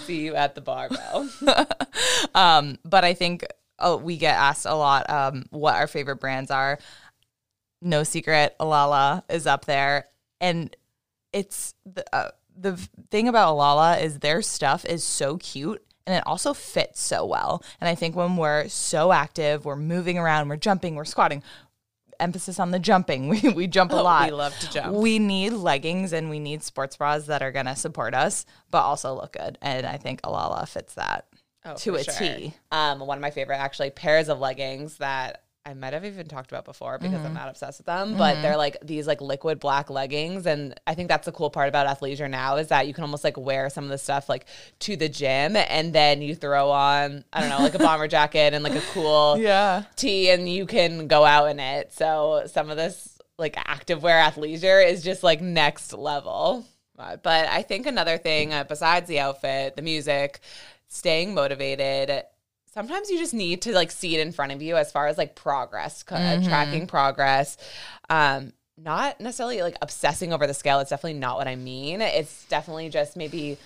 see 0.07 0.21
you 0.21 0.35
at 0.35 0.55
the 0.55 0.61
barbell. 0.61 1.29
um, 2.35 2.79
but 2.85 3.05
I 3.05 3.15
think 3.15 3.45
oh, 3.79 3.97
we 3.97 4.17
get 4.17 4.37
asked 4.37 4.67
a 4.67 4.75
lot 4.75 5.09
um, 5.11 5.45
what 5.51 5.75
our 5.75 5.87
favorite 5.87 6.17
brands 6.17 6.51
are. 6.51 6.79
No 7.81 8.05
secret, 8.05 8.57
Alala 8.59 9.25
is 9.29 9.47
up 9.47 9.65
there, 9.65 10.07
and 10.41 10.75
it's 11.33 11.75
the. 11.85 12.05
Uh, 12.13 12.31
the 12.55 12.77
thing 13.11 13.29
about 13.29 13.53
Alala 13.53 13.99
is 13.99 14.19
their 14.19 14.43
stuff 14.43 14.85
is 14.85 15.03
so 15.03 15.39
cute 15.39 15.83
and 16.07 16.17
it 16.17 16.27
also 16.27 16.55
fits 16.55 17.01
so 17.01 17.25
well. 17.25 17.63
And 17.81 17.89
I 17.89 17.95
think 17.95 18.17
when 18.17 18.37
we're 18.37 18.69
so 18.69 19.13
active, 19.13 19.65
we're 19.65 19.77
moving 19.77 20.19
around, 20.19 20.49
we're 20.49 20.57
jumping, 20.57 20.95
we're 20.95 21.05
squatting, 21.05 21.43
emphasis 22.21 22.59
on 22.59 22.71
the 22.71 22.79
jumping. 22.79 23.29
We, 23.33 23.49
we 23.51 23.67
jump 23.67 23.93
a 23.93 23.99
oh, 23.99 24.05
lot. 24.05 24.27
We 24.27 24.33
love 24.33 24.59
to 24.61 24.71
jump. 24.71 24.95
We 24.95 25.19
need 25.19 25.51
leggings 25.51 26.13
and 26.13 26.29
we 26.31 26.39
need 26.39 26.63
sports 26.63 26.97
bras 26.97 27.27
that 27.27 27.43
are 27.43 27.53
going 27.53 27.67
to 27.67 27.77
support 27.77 28.15
us, 28.15 28.47
but 28.71 28.83
also 28.83 29.15
look 29.15 29.33
good. 29.33 29.59
And 29.63 29.87
I 29.87 29.97
think 29.97 30.21
Alala 30.25 30.67
fits 30.67 30.95
that 30.95 31.27
oh, 31.65 31.75
to 31.77 31.97
a 31.97 32.05
sure. 32.05 32.15
T. 32.15 32.55
Um, 32.71 33.01
one 33.01 33.19
of 33.19 33.23
my 33.23 33.31
favorite 33.31 33.57
actually 33.57 33.91
pairs 33.91 34.29
of 34.29 34.39
leggings 34.39 34.99
that 34.99 35.42
I 35.65 35.75
might 35.75 35.93
have 35.93 36.05
even 36.05 36.27
talked 36.27 36.51
about 36.51 36.65
before 36.65 36.99
because 36.99 37.19
mm-hmm. 37.19 37.27
I'm 37.27 37.35
not 37.35 37.49
obsessed 37.49 37.79
with 37.79 37.87
them, 37.87 38.17
but 38.17 38.35
mm-hmm. 38.35 38.43
they're 38.43 38.57
like 38.57 38.79
these 38.83 39.07
like 39.07 39.21
liquid 39.21 39.61
black 39.61 39.91
leggings. 39.91 40.45
And 40.45 40.79
I 40.89 40.95
think 40.95 41.09
that's 41.09 41.27
the 41.27 41.33
cool 41.33 41.51
part 41.51 41.69
about 41.69 41.87
athleisure 41.87 42.29
now 42.29 42.57
is 42.57 42.69
that 42.69 42.89
you 42.89 42.95
can 42.95 43.05
almost 43.05 43.23
like 43.23 43.37
wear 43.37 43.71
some 43.71 43.85
of 43.85 43.91
the 43.91 43.99
stuff 43.99 44.29
like 44.29 44.47
to 44.81 44.97
the 44.97 45.09
gym 45.09 45.55
and 45.55 45.93
then 45.93 46.21
you 46.21 46.35
throw 46.35 46.71
on, 46.71 47.25
I 47.33 47.41
don't 47.41 47.49
know, 47.51 47.59
like 47.59 47.75
a 47.75 47.79
bomber 47.79 48.09
jacket 48.09 48.55
and 48.55 48.65
like 48.65 48.75
a 48.75 48.83
cool 48.93 49.39
yeah. 49.39 49.85
tee 49.95 50.31
and 50.31 50.49
you 50.49 50.67
can 50.67 51.07
go 51.07 51.25
out 51.25 51.47
in 51.47 51.61
it. 51.61 51.93
So 51.93 52.43
some 52.47 52.69
of 52.69 52.77
this 52.77 53.21
like 53.39 53.55
activewear 53.55 54.21
athleisure 54.21 54.85
is 54.85 55.05
just 55.05 55.23
like 55.23 55.41
next 55.41 55.93
level. 55.93 56.67
But 56.97 57.27
I 57.27 57.63
think 57.63 57.87
another 57.87 58.19
thing 58.19 58.53
uh, 58.53 58.65
besides 58.65 59.09
the 59.09 59.21
outfit, 59.21 59.77
the 59.77 59.83
music, 59.83 60.41
staying 60.89 61.35
motivated 61.35 62.25
sometimes 62.73 63.11
you 63.11 63.19
just 63.19 63.35
need 63.35 63.63
to 63.63 63.73
like 63.73 63.91
see 63.91 64.17
it 64.17 64.21
in 64.21 64.33
front 64.33 64.53
of 64.53 64.63
you 64.63 64.77
as 64.77 64.91
far 64.91 65.07
as 65.07 65.19
like 65.19 65.35
progress, 65.35 66.05
uh, 66.09 66.17
mm-hmm. 66.17 66.49
tracking 66.49 66.87
progress. 66.87 67.57
Um, 68.09 68.53
not 68.79 69.21
necessarily 69.21 69.63
like 69.63 69.77
obsessing 69.83 70.33
over 70.33 70.47
the 70.47 70.55
scale. 70.55 70.81
It's 70.81 70.91
definitely 70.91 71.21
not 71.21 71.37
what 71.37 71.47
I 71.47 71.57
mean. 71.57 72.01
It's 72.01 72.47
definitely 72.47 72.89
just 72.89 73.17
maybe 73.17 73.59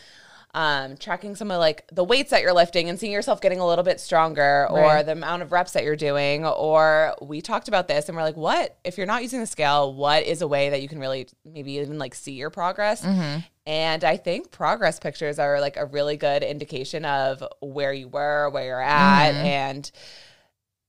um, 0.52 0.96
tracking 0.96 1.36
some 1.36 1.50
of 1.50 1.58
like 1.58 1.86
the 1.92 2.02
weights 2.02 2.30
that 2.30 2.42
you're 2.42 2.52
lifting 2.52 2.88
and 2.88 2.98
seeing 2.98 3.12
yourself 3.12 3.40
getting 3.40 3.60
a 3.60 3.66
little 3.66 3.84
bit 3.84 4.00
stronger 4.00 4.66
right. 4.70 5.00
or 5.00 5.02
the 5.02 5.12
amount 5.12 5.42
of 5.42 5.52
reps 5.52 5.72
that 5.72 5.84
you're 5.84 5.96
doing. 5.96 6.44
Or 6.44 7.14
we 7.22 7.40
talked 7.40 7.68
about 7.68 7.88
this 7.88 8.08
and 8.08 8.16
we're 8.16 8.24
like, 8.24 8.36
what 8.36 8.76
if 8.84 8.98
you're 8.98 9.06
not 9.06 9.22
using 9.22 9.40
the 9.40 9.46
scale? 9.46 9.94
What 9.94 10.24
is 10.24 10.42
a 10.42 10.48
way 10.48 10.70
that 10.70 10.82
you 10.82 10.88
can 10.88 10.98
really 10.98 11.28
maybe 11.44 11.72
even 11.74 11.98
like 11.98 12.14
see 12.14 12.32
your 12.32 12.50
progress? 12.50 13.04
Mm-hmm. 13.04 13.40
And 13.66 14.04
I 14.04 14.16
think 14.16 14.52
progress 14.52 15.00
pictures 15.00 15.38
are 15.40 15.60
like 15.60 15.76
a 15.76 15.86
really 15.86 16.16
good 16.16 16.42
indication 16.44 17.04
of 17.04 17.42
where 17.60 17.92
you 17.92 18.06
were, 18.08 18.48
where 18.50 18.64
you're 18.64 18.80
at, 18.80 19.32
mm-hmm. 19.32 19.44
and 19.44 19.90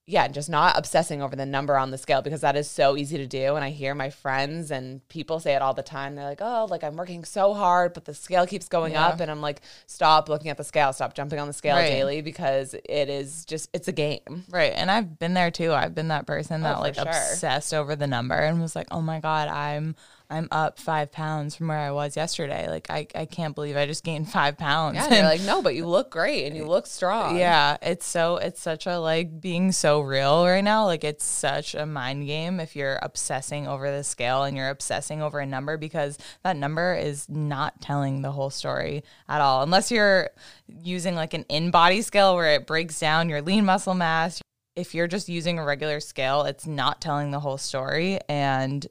yeah, 0.10 0.26
just 0.30 0.50
not 0.50 0.78
obsessing 0.78 1.22
over 1.22 1.36
the 1.36 1.46
number 1.46 1.78
on 1.78 1.92
the 1.92 1.98
scale 1.98 2.22
because 2.22 2.40
that 2.40 2.56
is 2.56 2.70
so 2.70 2.96
easy 2.96 3.18
to 3.18 3.28
do. 3.28 3.56
And 3.58 3.66
I 3.66 3.72
hear 3.72 3.94
my 3.94 4.10
friends 4.10 4.72
and 4.72 5.06
people 5.10 5.42
say 5.42 5.54
it 5.54 5.62
all 5.62 5.74
the 5.74 5.84
time. 5.84 6.16
They're 6.16 6.24
like, 6.24 6.40
oh, 6.40 6.66
like 6.70 6.82
I'm 6.82 6.96
working 6.96 7.26
so 7.26 7.54
hard, 7.54 7.94
but 7.94 8.06
the 8.06 8.14
scale 8.14 8.48
keeps 8.48 8.70
going 8.70 8.94
Yeah. 8.94 9.08
up. 9.08 9.20
And 9.20 9.30
I'm 9.30 9.42
like, 9.42 9.60
stop 9.86 10.30
looking 10.30 10.50
at 10.50 10.56
the 10.56 10.64
scale, 10.64 10.94
stop 10.94 11.14
jumping 11.14 11.40
on 11.40 11.48
the 11.48 11.54
scale 11.54 11.76
Right. 11.76 11.90
daily 11.90 12.22
because 12.22 12.74
it 12.74 13.10
is 13.10 13.44
just, 13.44 13.70
it's 13.74 13.90
a 13.90 13.92
game. 13.92 14.46
Right. 14.50 14.72
And 14.74 14.90
I've 14.90 15.20
been 15.20 15.34
there 15.34 15.52
too. 15.52 15.74
I've 15.74 15.94
been 15.94 16.08
that 16.08 16.26
person 16.26 16.62
that 16.62 16.78
Oh, 16.78 16.80
like 16.80 16.96
sure. 16.96 17.04
obsessed 17.06 17.74
over 17.74 17.94
the 17.98 18.08
number 18.08 18.36
and 18.36 18.62
was 18.62 18.78
like, 18.78 18.88
oh 18.92 19.02
my 19.02 19.20
God, 19.20 19.50
I'm 19.50 19.98
I'm 20.30 20.50
up 20.52 20.78
five 20.78 21.12
pounds 21.12 21.56
from 21.56 21.70
where 21.70 21.78
I 21.78 21.92
was 21.92 22.18
yesterday. 22.18 22.70
Like 22.70 22.88
I, 22.90 23.08
I 23.16 23.26
can't 23.26 23.56
believe 23.56 23.78
I 23.78 23.86
just 23.86 24.04
gained 24.04 24.30
five 24.32 24.58
pounds. 24.58 24.96
Yeah. 24.96 25.08
They're 25.08 25.24
like, 25.24 25.42
no, 25.42 25.62
but 25.62 25.76
you 25.76 25.88
look 25.88 26.12
great 26.12 26.46
and 26.46 26.56
you 26.56 26.66
look 26.66 26.86
strong. 26.86 27.38
yeah, 27.38 27.78
it's 27.82 28.06
so 28.06 28.38
it's 28.38 28.62
such 28.62 28.86
a 28.88 29.00
like 29.00 29.40
being 29.40 29.72
so 29.72 30.02
real 30.02 30.46
right 30.46 30.64
now. 30.64 30.86
Like 30.86 31.04
it's 31.04 31.24
such 31.24 31.76
a 31.76 31.86
mind 31.86 32.26
game 32.28 32.60
if 32.60 32.76
you're 32.76 33.00
obsessing 33.02 33.68
over 33.68 33.90
the 33.90 34.04
scale 34.04 34.44
and 34.44 34.58
you're 34.58 34.70
obsessing 34.70 35.22
over 35.22 35.40
a 35.40 35.46
number 35.46 35.78
because 35.78 36.18
that 36.44 36.58
number 36.58 36.96
is 36.96 37.30
not 37.30 37.80
telling 37.80 38.22
the 38.22 38.32
whole 38.32 38.50
story 38.50 39.04
at 39.30 39.40
all. 39.40 39.64
Unless 39.64 39.92
you're 39.92 40.30
using 40.68 41.16
like 41.16 41.34
an 41.34 41.46
InBody 41.46 42.04
scale 42.04 42.36
where 42.36 42.56
it 42.56 42.68
breaks 42.68 43.00
down 43.00 43.30
your 43.30 43.42
lean 43.42 43.66
muscle 43.66 43.94
mass. 43.94 44.42
If 44.76 44.94
you're 44.94 45.08
just 45.08 45.28
using 45.28 45.58
a 45.58 45.66
regular 45.66 46.00
scale, 46.00 46.44
it's 46.44 46.68
not 46.68 47.02
telling 47.02 47.32
the 47.32 47.40
whole 47.40 47.58
story 47.58 48.20
and 48.30 48.86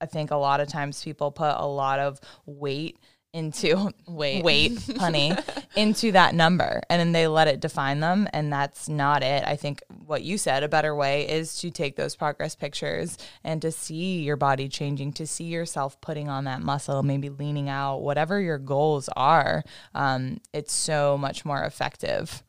I 0.00 0.06
think 0.06 0.30
a 0.30 0.36
lot 0.36 0.60
of 0.60 0.68
times 0.68 1.02
people 1.02 1.30
put 1.30 1.54
a 1.56 1.66
lot 1.66 1.98
of 1.98 2.20
weight 2.46 2.98
into 3.34 3.92
Weight. 4.08 4.42
weight, 4.42 4.78
honey, 4.98 5.32
into 5.76 6.12
that 6.12 6.34
number 6.34 6.80
and 6.88 6.98
then 6.98 7.12
they 7.12 7.26
let 7.26 7.46
it 7.46 7.60
define 7.60 8.00
them 8.00 8.26
and 8.32 8.50
that's 8.50 8.88
not 8.88 9.22
it. 9.22 9.44
I 9.46 9.54
think 9.54 9.82
what 10.06 10.22
you 10.22 10.38
said 10.38 10.62
a 10.62 10.68
better 10.68 10.94
way 10.94 11.28
is 11.28 11.58
to 11.60 11.70
take 11.70 11.96
those 11.96 12.16
progress 12.16 12.54
pictures 12.54 13.18
and 13.44 13.60
to 13.60 13.70
see 13.70 14.22
your 14.22 14.36
body 14.36 14.68
changing, 14.68 15.12
to 15.14 15.26
see 15.26 15.44
yourself 15.44 16.00
putting 16.00 16.30
on 16.30 16.44
that 16.44 16.62
muscle, 16.62 17.02
maybe 17.02 17.28
leaning 17.28 17.68
out, 17.68 17.98
whatever 17.98 18.40
your 18.40 18.58
goals 18.58 19.10
are. 19.14 19.62
Um, 19.94 20.38
it's 20.54 20.72
so 20.72 21.18
much 21.18 21.44
more 21.44 21.62
effective 21.64 22.42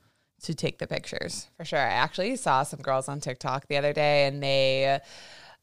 to 0.43 0.55
take 0.55 0.77
the 0.79 0.87
pictures. 0.87 1.49
For 1.57 1.65
sure. 1.65 1.79
I 1.79 1.89
actually 1.89 2.37
saw 2.37 2.63
some 2.63 2.79
girls 2.79 3.09
on 3.09 3.19
TikTok 3.19 3.67
the 3.67 3.75
other 3.75 3.91
day 3.91 4.27
and 4.27 4.41
they 4.41 5.01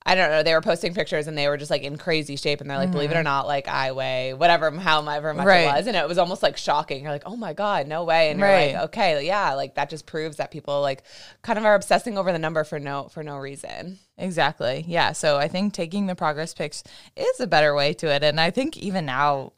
I 0.09 0.14
don't 0.14 0.31
know, 0.31 0.45
they 0.45 0.55
were 0.55 0.61
posting 0.61 0.95
pictures 0.95 1.27
and 1.27 1.37
they 1.37 1.49
were 1.49 1.57
just 1.57 1.71
like 1.71 1.83
in 1.83 1.99
crazy 1.99 2.37
shape 2.37 2.61
and 2.61 2.71
they're 2.71 2.79
like, 2.79 2.92
believe 2.92 3.11
it 3.11 3.16
or 3.16 3.25
not, 3.25 3.49
like 3.49 3.66
I 3.66 3.90
weigh 3.90 4.35
whatever 4.35 4.71
however 4.71 5.35
much 5.35 5.40
Mm-hmm. 5.45 5.49
Right. 5.49 5.62
it 5.62 5.77
was. 5.79 5.87
And 5.88 5.97
it 5.97 6.07
was 6.07 6.16
almost 6.16 6.45
like 6.45 6.57
shocking. 6.57 7.03
You're 7.03 7.11
like, 7.12 7.25
oh 7.27 7.37
my 7.37 7.53
God, 7.53 7.88
no 7.88 8.05
way. 8.05 8.31
And 8.31 8.38
you're 8.38 8.49
like, 8.49 8.77
okay, 8.85 9.27
yeah, 9.27 9.55
like 9.55 9.75
that 9.75 9.90
just 9.90 10.07
proves 10.07 10.37
that 10.37 10.53
people 10.53 10.81
like 10.81 11.03
kind 11.42 11.59
of 11.59 11.64
are 11.64 11.75
obsessing 11.75 12.16
over 12.16 12.31
the 12.31 12.38
number 12.38 12.62
for 12.62 12.79
no 12.79 13.09
for 13.09 13.25
no 13.25 13.37
reason. 13.37 13.99
Exactly. 14.16 14.85
Yeah. 14.87 15.11
So 15.11 15.38
I 15.38 15.49
think 15.49 15.73
taking 15.73 16.07
the 16.07 16.14
progress 16.14 16.55
pics 16.55 16.85
is 17.16 17.40
a 17.40 17.47
better 17.49 17.75
way 17.75 17.92
to 17.95 18.07
it. 18.07 18.23
And 18.23 18.40
I 18.40 18.51
think 18.51 18.77
even 18.77 19.07
now 19.07 19.53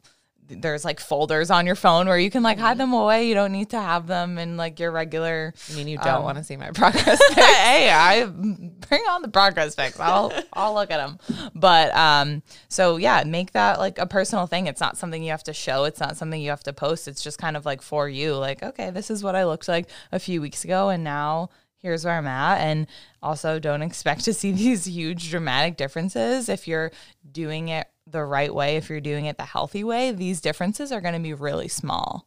there's 0.49 0.83
like 0.83 0.99
folders 0.99 1.51
on 1.51 1.65
your 1.65 1.75
phone 1.75 2.07
where 2.07 2.17
you 2.17 2.31
can 2.31 2.43
like 2.43 2.57
hide 2.57 2.77
them 2.77 2.93
away. 2.93 3.27
You 3.27 3.35
don't 3.35 3.51
need 3.51 3.69
to 3.69 3.79
have 3.79 4.07
them 4.07 4.37
in 4.37 4.57
like 4.57 4.79
your 4.79 4.91
regular. 4.91 5.53
I 5.71 5.75
mean, 5.75 5.87
you 5.87 5.97
don't 5.99 6.23
want 6.23 6.37
to 6.37 6.43
see 6.43 6.57
my 6.57 6.71
progress. 6.71 7.21
hey, 7.33 7.89
I 7.89 8.25
bring 8.25 9.01
on 9.09 9.21
the 9.21 9.27
progress 9.27 9.75
pics. 9.75 9.99
I'll 9.99 10.33
I'll 10.53 10.73
look 10.73 10.91
at 10.91 10.97
them. 10.97 11.19
But 11.53 11.95
um, 11.95 12.41
so 12.67 12.97
yeah, 12.97 13.23
make 13.25 13.51
that 13.53 13.79
like 13.79 13.99
a 13.99 14.07
personal 14.07 14.47
thing. 14.47 14.67
It's 14.67 14.81
not 14.81 14.97
something 14.97 15.21
you 15.21 15.31
have 15.31 15.43
to 15.43 15.53
show. 15.53 15.83
It's 15.83 15.99
not 15.99 16.17
something 16.17 16.41
you 16.41 16.49
have 16.49 16.63
to 16.63 16.73
post. 16.73 17.07
It's 17.07 17.23
just 17.23 17.37
kind 17.37 17.55
of 17.55 17.65
like 17.65 17.81
for 17.81 18.09
you. 18.09 18.35
Like, 18.35 18.63
okay, 18.63 18.89
this 18.89 19.11
is 19.11 19.23
what 19.23 19.35
I 19.35 19.45
looked 19.45 19.67
like 19.67 19.89
a 20.11 20.19
few 20.19 20.41
weeks 20.41 20.63
ago, 20.63 20.89
and 20.89 21.03
now 21.03 21.49
here's 21.77 22.05
where 22.05 22.15
I'm 22.15 22.27
at. 22.27 22.59
And 22.59 22.87
also, 23.21 23.59
don't 23.59 23.81
expect 23.81 24.25
to 24.25 24.33
see 24.33 24.51
these 24.53 24.85
huge 24.85 25.29
dramatic 25.29 25.77
differences 25.77 26.49
if 26.49 26.67
you're 26.67 26.91
doing 27.31 27.69
it 27.69 27.87
the 28.11 28.23
right 28.23 28.53
way. 28.53 28.75
If 28.75 28.89
you're 28.89 29.01
doing 29.01 29.25
it 29.25 29.37
the 29.37 29.43
healthy 29.43 29.83
way, 29.83 30.11
these 30.11 30.41
differences 30.41 30.91
are 30.91 31.01
going 31.01 31.13
to 31.13 31.19
be 31.19 31.33
really 31.33 31.67
small 31.67 32.25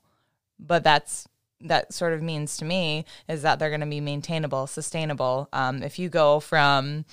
but 0.62 0.84
that's 0.84 1.26
that 1.60 1.92
sort 1.92 2.12
of 2.12 2.22
means 2.22 2.56
to 2.56 2.64
me 2.64 3.04
is 3.28 3.42
that 3.42 3.58
they're 3.58 3.68
going 3.68 3.80
to 3.80 3.86
be 3.86 4.00
maintainable, 4.00 4.66
sustainable. 4.66 5.48
Um, 5.52 5.82
if 5.82 5.98
you 5.98 6.08
go 6.08 6.40
from 6.40 7.04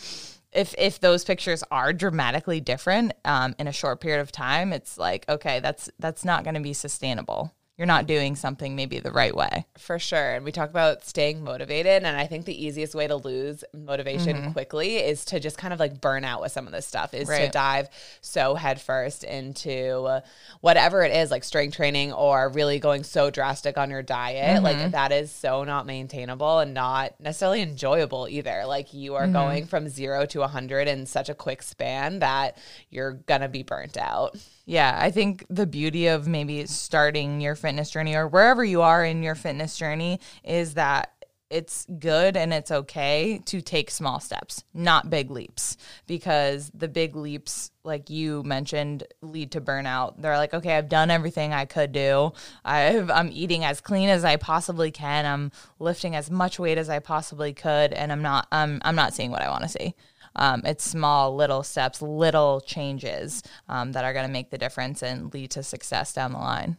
if 0.51 0.73
if 0.77 0.99
those 0.99 1.23
pictures 1.23 1.63
are 1.69 1.93
dramatically 1.93 2.59
different 2.59 3.13
um, 3.25 3.53
in 3.59 3.67
a 3.67 3.71
short 3.71 4.01
period 4.01 4.21
of 4.21 4.31
time, 4.31 4.73
it's 4.73 4.97
like 4.97 5.25
okay, 5.29 5.59
that's 5.59 5.89
that's 5.99 6.25
not 6.25 6.43
going 6.43 6.55
to 6.55 6.61
be 6.61 6.73
sustainable. 6.73 7.53
You're 7.79 7.85
not 7.85 8.07
doing 8.07 8.35
something 8.35 8.75
maybe 8.75 8.99
the 8.99 9.13
right 9.13 9.33
way. 9.33 9.65
For 9.77 9.99
sure. 9.99 10.33
And 10.33 10.43
we 10.43 10.51
talk 10.51 10.69
about 10.69 11.05
staying 11.05 11.45
motivated. 11.45 12.03
And 12.03 12.17
I 12.17 12.27
think 12.27 12.43
the 12.43 12.65
easiest 12.65 12.93
way 12.93 13.07
to 13.07 13.15
lose 13.15 13.63
motivation 13.73 14.35
mm-hmm. 14.35 14.51
quickly 14.51 14.97
is 14.97 15.23
to 15.25 15.39
just 15.39 15.57
kind 15.57 15.73
of 15.73 15.79
like 15.79 16.01
burn 16.01 16.25
out 16.25 16.41
with 16.41 16.51
some 16.51 16.67
of 16.67 16.73
this 16.73 16.85
stuff, 16.85 17.13
is 17.13 17.29
to 17.29 17.47
dive 17.47 17.87
so 18.19 18.55
headfirst 18.55 19.23
into 19.23 20.21
whatever 20.59 21.03
it 21.03 21.15
is, 21.15 21.31
like 21.31 21.45
strength 21.45 21.77
training 21.77 22.11
or 22.11 22.49
really 22.49 22.79
going 22.79 23.05
so 23.05 23.29
drastic 23.29 23.77
on 23.77 23.89
your 23.89 24.03
diet. 24.03 24.61
Like 24.61 24.75
mm-hmm. 24.75 24.91
that 24.91 25.13
is 25.13 25.31
so 25.31 25.63
not 25.63 25.85
maintainable 25.85 26.59
and 26.59 26.73
not 26.73 27.17
necessarily 27.21 27.61
enjoyable 27.61 28.27
either. 28.29 28.65
Like 28.65 28.93
you 28.93 29.15
are 29.15 29.23
mm-hmm. 29.23 29.31
going 29.31 29.65
from 29.67 29.87
zero 29.87 30.25
to 30.25 30.39
100 30.39 30.89
in 30.89 31.05
such 31.05 31.29
a 31.29 31.33
quick 31.33 31.63
span 31.63 32.19
that 32.19 32.57
you're 32.89 33.13
going 33.13 33.39
to 33.39 33.47
be 33.47 33.63
burnt 33.63 33.95
out. 33.95 34.35
Yeah, 34.69 34.95
I 35.01 35.09
think 35.09 35.47
the 35.49 35.65
beauty 35.65 36.05
of 36.05 36.27
maybe 36.27 36.63
starting 36.67 37.41
your 37.41 37.55
fitness 37.55 37.89
journey 37.89 38.13
or 38.13 38.27
wherever 38.27 38.63
you 38.63 38.83
are 38.83 39.03
in 39.03 39.23
your 39.23 39.33
fitness 39.33 39.75
journey 39.75 40.19
is 40.43 40.75
that 40.75 41.11
it's 41.49 41.87
good 41.97 42.37
and 42.37 42.53
it's 42.53 42.69
okay 42.69 43.41
to 43.45 43.61
take 43.61 43.89
small 43.89 44.19
steps, 44.19 44.63
not 44.71 45.09
big 45.09 45.31
leaps, 45.31 45.75
because 46.05 46.69
the 46.75 46.87
big 46.87 47.15
leaps, 47.15 47.71
like 47.83 48.11
you 48.11 48.43
mentioned, 48.43 49.05
lead 49.23 49.53
to 49.53 49.59
burnout. 49.59 50.21
They're 50.21 50.37
like, 50.37 50.53
okay, 50.53 50.77
I've 50.77 50.87
done 50.87 51.09
everything 51.09 51.51
I 51.51 51.65
could 51.65 51.91
do. 51.91 52.33
I've, 52.63 53.09
I'm 53.09 53.31
eating 53.33 53.65
as 53.65 53.81
clean 53.81 54.09
as 54.09 54.23
I 54.23 54.35
possibly 54.35 54.91
can. 54.91 55.25
I'm 55.25 55.51
lifting 55.79 56.15
as 56.15 56.29
much 56.29 56.59
weight 56.59 56.77
as 56.77 56.91
I 56.91 56.99
possibly 56.99 57.53
could, 57.53 57.91
and 57.91 58.11
I'm 58.11 58.21
not. 58.21 58.47
I'm 58.51 58.79
I'm 58.83 58.95
not 58.95 59.15
seeing 59.15 59.31
what 59.31 59.41
I 59.41 59.49
want 59.49 59.63
to 59.63 59.69
see. 59.69 59.95
Um, 60.35 60.61
it's 60.65 60.83
small, 60.83 61.35
little 61.35 61.63
steps, 61.63 62.01
little 62.01 62.61
changes 62.61 63.43
um, 63.67 63.91
that 63.93 64.05
are 64.05 64.13
going 64.13 64.25
to 64.25 64.31
make 64.31 64.49
the 64.49 64.57
difference 64.57 65.01
and 65.01 65.33
lead 65.33 65.51
to 65.51 65.63
success 65.63 66.13
down 66.13 66.33
the 66.33 66.39
line. 66.39 66.77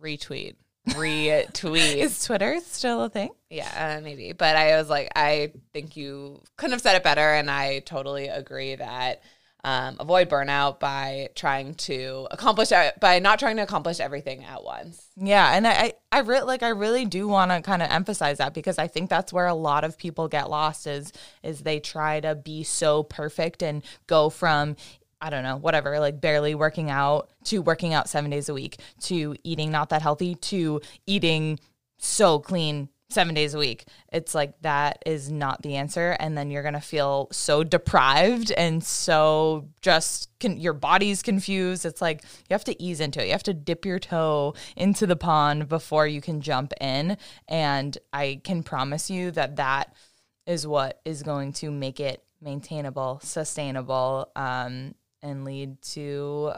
Retweet. 0.00 0.56
Retweet. 0.88 1.96
Is 1.96 2.24
Twitter 2.24 2.58
still 2.60 3.04
a 3.04 3.08
thing? 3.08 3.30
Yeah, 3.48 3.96
uh, 3.98 4.02
maybe. 4.02 4.32
But 4.32 4.56
I 4.56 4.76
was 4.76 4.90
like, 4.90 5.10
I 5.16 5.52
think 5.72 5.96
you 5.96 6.42
couldn't 6.56 6.72
have 6.72 6.82
said 6.82 6.96
it 6.96 7.02
better. 7.02 7.34
And 7.34 7.50
I 7.50 7.78
totally 7.80 8.28
agree 8.28 8.74
that 8.74 9.22
um, 9.64 9.96
avoid 9.98 10.28
burnout 10.28 10.78
by 10.78 11.30
trying 11.34 11.74
to 11.74 12.28
accomplish, 12.30 12.70
uh, 12.70 12.90
by 13.00 13.18
not 13.18 13.38
trying 13.38 13.56
to 13.56 13.62
accomplish 13.62 13.98
everything 13.98 14.44
at 14.44 14.62
once. 14.62 15.08
Yeah, 15.16 15.56
and 15.56 15.66
I, 15.66 15.72
I, 15.72 15.92
I 16.12 16.18
really 16.20 16.46
like 16.46 16.62
I 16.62 16.68
really 16.68 17.06
do 17.06 17.26
want 17.26 17.50
to 17.50 17.62
kind 17.62 17.82
of 17.82 17.90
emphasize 17.90 18.38
that 18.38 18.52
because 18.52 18.78
I 18.78 18.86
think 18.88 19.08
that's 19.08 19.32
where 19.32 19.46
a 19.46 19.54
lot 19.54 19.82
of 19.82 19.96
people 19.96 20.28
get 20.28 20.50
lost 20.50 20.86
is 20.86 21.12
is 21.42 21.60
they 21.60 21.80
try 21.80 22.20
to 22.20 22.34
be 22.34 22.62
so 22.62 23.02
perfect 23.02 23.62
and 23.62 23.82
go 24.06 24.28
from 24.28 24.76
I 25.20 25.30
don't 25.30 25.42
know, 25.42 25.56
whatever, 25.56 25.98
like 26.00 26.20
barely 26.20 26.54
working 26.54 26.90
out 26.90 27.30
to 27.44 27.62
working 27.62 27.94
out 27.94 28.10
seven 28.10 28.30
days 28.30 28.50
a 28.50 28.54
week 28.54 28.78
to 29.04 29.34
eating 29.42 29.70
not 29.70 29.88
that 29.88 30.02
healthy 30.02 30.34
to 30.34 30.82
eating 31.06 31.58
so 31.96 32.38
clean 32.38 32.90
seven 33.10 33.34
days 33.34 33.54
a 33.54 33.58
week. 33.58 33.86
It's 34.12 34.34
like 34.34 34.60
that 34.62 35.02
is 35.06 35.30
not 35.30 35.62
the 35.62 35.76
answer. 35.76 36.16
And 36.18 36.36
then 36.36 36.50
you're 36.50 36.62
going 36.62 36.74
to 36.74 36.80
feel 36.80 37.28
so 37.30 37.62
deprived 37.64 38.50
and 38.52 38.82
so 38.82 39.68
just 39.82 40.30
con- 40.40 40.58
your 40.58 40.72
body's 40.72 41.22
confused. 41.22 41.86
It's 41.86 42.02
like 42.02 42.22
you 42.22 42.54
have 42.54 42.64
to 42.64 42.82
ease 42.82 43.00
into 43.00 43.22
it. 43.22 43.26
You 43.26 43.32
have 43.32 43.42
to 43.44 43.54
dip 43.54 43.84
your 43.84 43.98
toe 43.98 44.54
into 44.76 45.06
the 45.06 45.16
pond 45.16 45.68
before 45.68 46.06
you 46.06 46.20
can 46.20 46.40
jump 46.40 46.72
in. 46.80 47.16
And 47.48 47.96
I 48.12 48.40
can 48.42 48.62
promise 48.62 49.10
you 49.10 49.30
that 49.32 49.56
that 49.56 49.94
is 50.46 50.66
what 50.66 51.00
is 51.04 51.22
going 51.22 51.52
to 51.54 51.70
make 51.70 52.00
it 52.00 52.22
maintainable, 52.40 53.20
sustainable, 53.22 54.30
um, 54.36 54.94
and 55.22 55.44
lead 55.44 55.80
to 55.80 56.52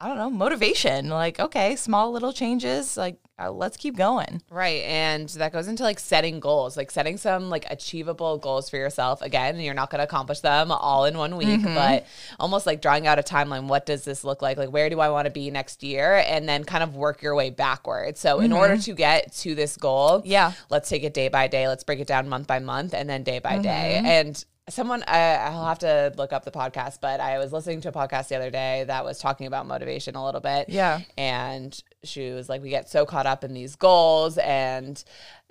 I 0.00 0.08
don't 0.08 0.16
know, 0.16 0.30
motivation. 0.30 1.08
Like, 1.10 1.38
okay, 1.38 1.76
small 1.76 2.10
little 2.10 2.32
changes. 2.32 2.96
Like, 2.96 3.18
uh, 3.38 3.50
let's 3.50 3.76
keep 3.76 3.96
going. 3.96 4.42
Right. 4.50 4.82
And 4.84 5.28
that 5.30 5.52
goes 5.52 5.68
into 5.68 5.82
like 5.82 5.98
setting 5.98 6.40
goals, 6.40 6.76
like 6.76 6.90
setting 6.90 7.16
some 7.16 7.48
like 7.48 7.66
achievable 7.70 8.38
goals 8.38 8.68
for 8.68 8.76
yourself. 8.76 9.22
Again, 9.22 9.58
you're 9.60 9.74
not 9.74 9.90
going 9.90 9.98
to 9.98 10.04
accomplish 10.04 10.40
them 10.40 10.70
all 10.70 11.04
in 11.04 11.16
one 11.16 11.36
week, 11.36 11.48
mm-hmm. 11.48 11.74
but 11.74 12.06
almost 12.38 12.66
like 12.66 12.82
drawing 12.82 13.06
out 13.06 13.18
a 13.18 13.22
timeline. 13.22 13.66
What 13.66 13.86
does 13.86 14.04
this 14.04 14.24
look 14.24 14.42
like? 14.42 14.56
Like, 14.56 14.70
where 14.70 14.90
do 14.90 15.00
I 15.00 15.08
want 15.10 15.26
to 15.26 15.30
be 15.30 15.50
next 15.50 15.82
year? 15.82 16.22
And 16.26 16.48
then 16.48 16.64
kind 16.64 16.82
of 16.82 16.96
work 16.96 17.22
your 17.22 17.34
way 17.34 17.50
backwards. 17.50 18.20
So, 18.20 18.40
in 18.40 18.52
order 18.52 18.74
mm-hmm. 18.74 18.82
to 18.82 18.94
get 18.94 19.32
to 19.36 19.54
this 19.54 19.76
goal, 19.76 20.22
Yeah. 20.24 20.52
let's 20.68 20.88
take 20.88 21.02
it 21.02 21.14
day 21.14 21.28
by 21.28 21.46
day. 21.46 21.68
Let's 21.68 21.84
break 21.84 22.00
it 22.00 22.06
down 22.06 22.28
month 22.28 22.46
by 22.46 22.58
month 22.58 22.94
and 22.94 23.08
then 23.08 23.22
day 23.22 23.38
by 23.38 23.58
day. 23.58 23.96
Mm-hmm. 23.96 24.06
And 24.06 24.44
someone 24.70 25.02
I, 25.06 25.34
I'll 25.34 25.66
have 25.66 25.80
to 25.80 26.12
look 26.16 26.32
up 26.32 26.44
the 26.44 26.50
podcast, 26.50 27.00
but 27.00 27.20
I 27.20 27.38
was 27.38 27.52
listening 27.52 27.80
to 27.82 27.88
a 27.90 27.92
podcast 27.92 28.28
the 28.28 28.36
other 28.36 28.50
day 28.50 28.84
that 28.86 29.04
was 29.04 29.18
talking 29.18 29.46
about 29.46 29.66
motivation 29.66 30.14
a 30.16 30.24
little 30.24 30.40
bit. 30.40 30.68
Yeah. 30.68 31.00
And 31.18 31.78
she 32.04 32.30
was 32.30 32.48
like, 32.48 32.62
we 32.62 32.70
get 32.70 32.88
so 32.88 33.04
caught 33.04 33.26
up 33.26 33.44
in 33.44 33.52
these 33.52 33.76
goals 33.76 34.38
and 34.38 35.02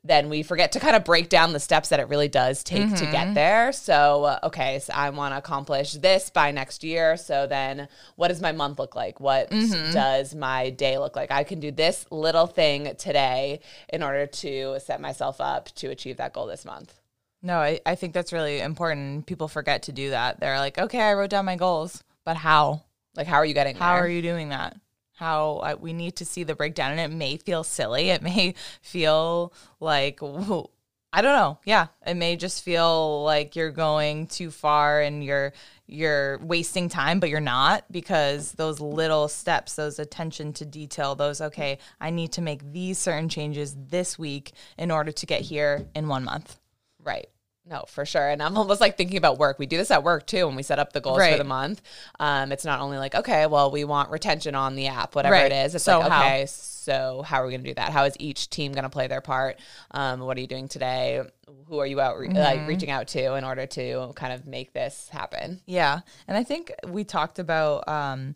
then 0.02 0.30
we 0.30 0.44
forget 0.44 0.72
to 0.72 0.80
kind 0.80 0.96
of 0.96 1.04
break 1.04 1.28
down 1.28 1.52
the 1.52 1.60
steps 1.60 1.90
that 1.90 2.00
it 2.00 2.08
really 2.08 2.30
does 2.30 2.64
take 2.64 2.88
to 2.96 3.04
Mm-hmm. 3.04 3.12
get 3.12 3.34
there. 3.34 3.74
So, 3.74 4.24
uh, 4.24 4.40
okay, 4.44 4.80
so 4.80 4.94
I 4.96 5.10
want 5.10 5.34
to 5.34 5.38
accomplish 5.38 5.92
this 5.92 6.30
by 6.30 6.52
next 6.52 6.86
year. 6.86 7.18
So 7.18 7.48
then 7.48 7.90
what 8.16 8.30
does 8.30 8.40
my 8.42 8.54
month 8.54 8.80
look 8.80 8.96
like? 8.96 9.20
What 9.20 9.50
Mm-hmm. 9.52 9.92
does 9.92 10.34
my 10.34 10.70
day 10.70 10.98
look 10.98 11.18
like? 11.18 11.32
I 11.32 11.44
can 11.44 11.60
do 11.60 11.70
this 11.72 12.06
little 12.12 12.48
thing 12.48 12.96
today 12.98 13.60
in 13.92 14.02
order 14.02 14.26
to 14.26 14.80
set 14.80 15.02
myself 15.02 15.42
up 15.42 15.66
to 15.76 15.88
achieve 15.90 16.16
that 16.18 16.32
goal 16.32 16.48
this 16.48 16.64
month. 16.64 16.94
No, 17.42 17.58
I, 17.58 17.80
I 17.86 17.96
think 17.96 18.14
that's 18.14 18.34
really 18.34 18.60
important. 18.60 19.26
People 19.26 19.48
forget 19.48 19.84
to 19.84 19.92
do 19.92 20.10
that. 20.10 20.40
They're 20.40 20.60
like, 20.60 20.78
okay, 20.78 21.00
I 21.02 21.14
wrote 21.14 21.30
down 21.30 21.46
my 21.46 21.56
goals, 21.56 22.04
but 22.26 22.38
how? 22.38 22.84
Like, 23.16 23.28
how 23.28 23.38
are 23.38 23.46
you 23.46 23.54
getting 23.54 23.76
How 23.76 23.94
there? 23.94 24.04
are 24.04 24.08
you 24.08 24.22
doing 24.22 24.50
that? 24.50 24.78
How 25.14 25.58
uh, 25.58 25.76
we 25.80 25.94
need 25.94 26.16
to 26.18 26.26
see 26.26 26.44
the 26.44 26.56
breakdown, 26.56 26.92
and 26.92 27.00
it 27.00 27.16
may 27.16 27.38
feel 27.38 27.64
silly. 27.64 28.10
It 28.10 28.22
may 28.24 28.56
feel 28.82 29.54
like 29.80 30.20
whoa, 30.20 30.70
I 31.12 31.22
don't 31.22 31.34
know. 31.34 31.60
Yeah, 31.66 31.88
it 32.06 32.16
may 32.16 32.36
just 32.36 32.64
feel 32.64 33.24
like 33.24 33.56
you're 33.56 33.72
going 33.72 34.28
too 34.28 34.52
far 34.52 35.02
and 35.02 35.24
you're 35.24 35.54
you're 35.88 36.38
wasting 36.40 36.88
time, 36.88 37.20
but 37.20 37.30
you're 37.30 37.40
not 37.40 37.84
because 37.92 38.52
those 38.54 38.80
little 38.80 39.28
steps, 39.28 39.76
those 39.76 39.98
attention 39.98 40.54
to 40.54 40.66
detail, 40.66 41.16
those 41.16 41.42
okay, 41.42 41.80
I 42.00 42.12
need 42.12 42.34
to 42.34 42.42
make 42.42 42.72
these 42.72 43.00
certain 43.00 43.28
changes 43.28 43.76
this 43.76 44.20
week 44.20 44.52
in 44.78 44.92
order 44.92 45.12
to 45.12 45.26
get 45.26 45.42
here 45.42 45.88
in 45.96 46.08
one 46.08 46.24
month. 46.26 46.59
Right. 47.04 47.28
No, 47.66 47.84
for 47.88 48.04
sure. 48.04 48.28
And 48.28 48.42
I'm 48.42 48.58
almost 48.58 48.82
like 48.82 48.98
thinking 48.98 49.18
about 49.18 49.38
work. 49.38 49.60
We 49.60 49.68
do 49.68 49.78
this 49.78 49.92
at 49.92 50.04
work 50.04 50.26
too 50.26 50.48
when 50.48 50.56
we 50.56 50.64
set 50.64 50.80
up 50.80 50.92
the 50.92 51.02
goals 51.02 51.20
for 51.24 51.38
the 51.38 51.44
month. 51.44 51.82
Um, 52.20 52.52
it's 52.52 52.66
not 52.66 52.80
only 52.80 52.98
like, 52.98 53.14
okay, 53.14 53.46
well, 53.46 53.70
we 53.70 53.84
want 53.84 54.10
retention 54.10 54.56
on 54.56 54.76
the 54.76 54.88
app, 54.88 55.14
whatever 55.14 55.34
Right. 55.34 55.52
it 55.52 55.66
is. 55.66 55.76
It's 55.76 55.84
So 55.84 56.00
like, 56.00 56.10
how? 56.12 56.22
okay, 56.26 56.46
so 56.48 57.22
how 57.24 57.42
are 57.42 57.46
we 57.46 57.52
going 57.52 57.64
to 57.64 57.70
do 57.70 57.76
that? 57.76 57.92
How 57.92 58.06
is 58.06 58.16
each 58.20 58.50
team 58.50 58.72
going 58.72 58.86
to 58.86 58.90
play 58.90 59.06
their 59.06 59.22
part? 59.22 59.60
Um, 59.92 60.22
what 60.22 60.36
are 60.38 60.42
you 60.42 60.48
doing 60.48 60.68
today? 60.68 61.22
Who 61.68 61.78
are 61.78 61.86
you 61.86 62.02
out 62.02 62.18
re- 62.18 62.30
Mm-hmm. 62.30 62.38
like 62.38 62.68
reaching 62.68 62.90
out 62.90 63.08
to 63.10 63.36
in 63.36 63.44
order 63.44 63.68
to 63.68 64.14
kind 64.16 64.34
of 64.34 64.48
make 64.48 64.74
this 64.74 65.08
happen? 65.10 65.62
Yeah. 65.68 66.00
And 66.28 66.36
I 66.36 66.44
think 66.44 66.72
we 66.88 67.04
talked 67.04 67.38
about 67.38 67.88
um, 67.88 68.36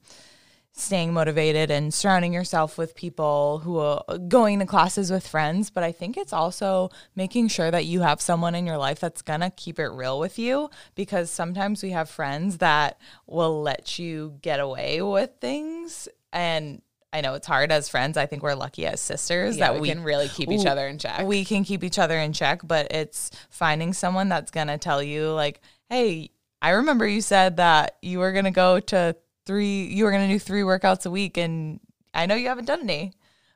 staying 0.75 1.13
motivated 1.13 1.69
and 1.69 1.93
surrounding 1.93 2.33
yourself 2.33 2.79
with 2.79 2.95
people 2.95 3.59
who 3.59 3.77
are 3.77 4.03
going 4.27 4.57
to 4.57 4.65
classes 4.65 5.11
with 5.11 5.25
friends. 5.25 5.69
But 5.69 5.83
I 5.83 5.91
think 5.91 6.17
it's 6.17 6.33
also 6.33 6.89
making 7.15 7.49
sure 7.49 7.69
that 7.69 7.85
you 7.85 8.01
have 8.01 8.19
someone 8.19 8.55
in 8.55 8.65
your 8.65 8.77
life 8.77 8.99
that's 8.99 9.21
going 9.21 9.41
to 9.41 9.51
keep 9.51 9.77
it 9.79 9.89
real 9.89 10.19
with 10.19 10.39
you 10.39 10.71
because 10.95 11.29
sometimes 11.29 11.83
we 11.83 11.91
have 11.91 12.09
friends 12.09 12.57
that 12.57 12.99
will 13.27 13.61
let 13.61 13.99
you 13.99 14.39
get 14.41 14.59
away 14.59 15.01
with 15.01 15.29
things. 15.39 16.07
And 16.31 16.81
I 17.13 17.21
know 17.21 17.35
it's 17.35 17.45
hard 17.45 17.71
as 17.71 17.87
friends. 17.87 18.17
I 18.17 18.25
think 18.25 18.41
we're 18.41 18.55
lucky 18.55 18.87
as 18.87 18.99
sisters 18.99 19.57
Yeah, 19.57 19.73
that 19.73 19.79
we, 19.79 19.89
can 19.89 20.01
really 20.01 20.27
keep 20.27 20.49
each 20.49 20.65
other 20.65 20.87
in 20.87 20.97
check. 20.97 21.23
we 21.27 21.45
can 21.45 21.63
keep 21.63 21.83
each 21.83 21.99
other 21.99 22.17
in 22.17 22.33
check, 22.33 22.61
but 22.63 22.91
it's 22.91 23.29
finding 23.51 23.93
someone 23.93 24.27
that's 24.27 24.49
going 24.49 24.67
to 24.67 24.79
tell 24.79 25.03
you, 25.03 25.29
like, 25.29 25.61
hey, 25.89 26.31
I 26.63 26.71
remember 26.71 27.07
you 27.07 27.21
said 27.21 27.57
that 27.57 27.97
you 28.01 28.17
were 28.17 28.31
going 28.31 28.45
to 28.45 28.51
go 28.51 28.79
to 28.79 29.15
three, 29.45 29.83
you 29.85 30.03
were 30.05 30.11
going 30.11 30.27
to 30.27 30.33
do 30.33 30.39
three 30.39 30.61
workouts 30.61 31.05
a 31.05 31.11
week, 31.11 31.37
and 31.37 31.79
I 32.13 32.25
know 32.25 32.35
you 32.35 32.47
haven't 32.47 32.65
done 32.65 32.81
any. 32.81 33.13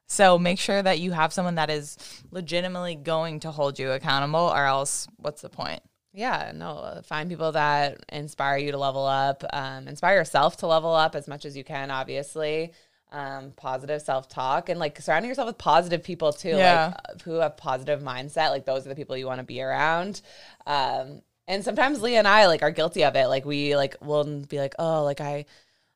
So 0.08 0.39
make 0.39 0.58
sure 0.60 0.82
that 0.82 1.00
you 1.00 1.12
have 1.12 1.34
someone 1.34 1.56
that 1.56 1.69
is 1.69 1.97
legitimately 2.32 2.95
going 2.95 3.41
to 3.41 3.52
hold 3.52 3.78
you 3.78 3.91
accountable, 3.91 4.39
or 4.39 4.65
else 4.65 5.08
what's 5.17 5.41
the 5.41 5.50
point? 5.50 5.82
Yeah, 6.13 6.52
no, 6.56 7.02
find 7.06 7.30
people 7.30 7.52
that 7.52 7.97
inspire 8.10 8.58
you 8.58 8.71
to 8.71 8.78
level 8.78 9.06
up, 9.06 9.43
um, 9.54 9.88
inspire 9.88 10.15
yourself 10.15 10.58
to 10.58 10.67
level 10.67 10.93
up 10.95 11.13
as 11.15 11.28
much 11.28 11.45
as 11.45 11.56
you 11.58 11.63
can, 11.63 11.91
obviously. 11.91 12.73
Um, 13.10 13.52
positive 13.56 14.02
self 14.02 14.28
talk 14.28 14.67
and 14.67 14.82
like 14.82 15.00
surrounding 15.00 15.30
yourself 15.30 15.47
with 15.47 15.58
positive 15.58 16.04
people 16.04 16.34
too, 16.34 16.50
Yeah. 16.50 16.88
like 16.88 16.95
uh, 16.95 17.23
who 17.23 17.36
have 17.36 17.56
positive 17.56 18.02
mindset. 18.02 18.50
Like 18.50 18.65
those 18.65 18.86
are 18.86 18.89
the 18.89 18.95
people 18.95 19.15
you 19.15 19.26
want 19.26 19.39
to 19.39 19.45
be 19.45 19.62
around. 19.62 20.21
Um, 20.65 21.21
and 21.47 21.63
sometimes 21.63 22.02
Leah 22.02 22.19
and 22.19 22.28
I 22.28 22.47
like 22.47 22.63
are 22.63 22.71
guilty 22.71 23.06
of 23.06 23.15
it. 23.15 23.28
Like 23.28 23.45
we 23.45 23.78
like 23.78 23.95
will 24.02 24.26
be 24.41 24.60
like, 24.60 24.76
oh, 24.78 25.04
like 25.06 25.21
I, 25.21 25.45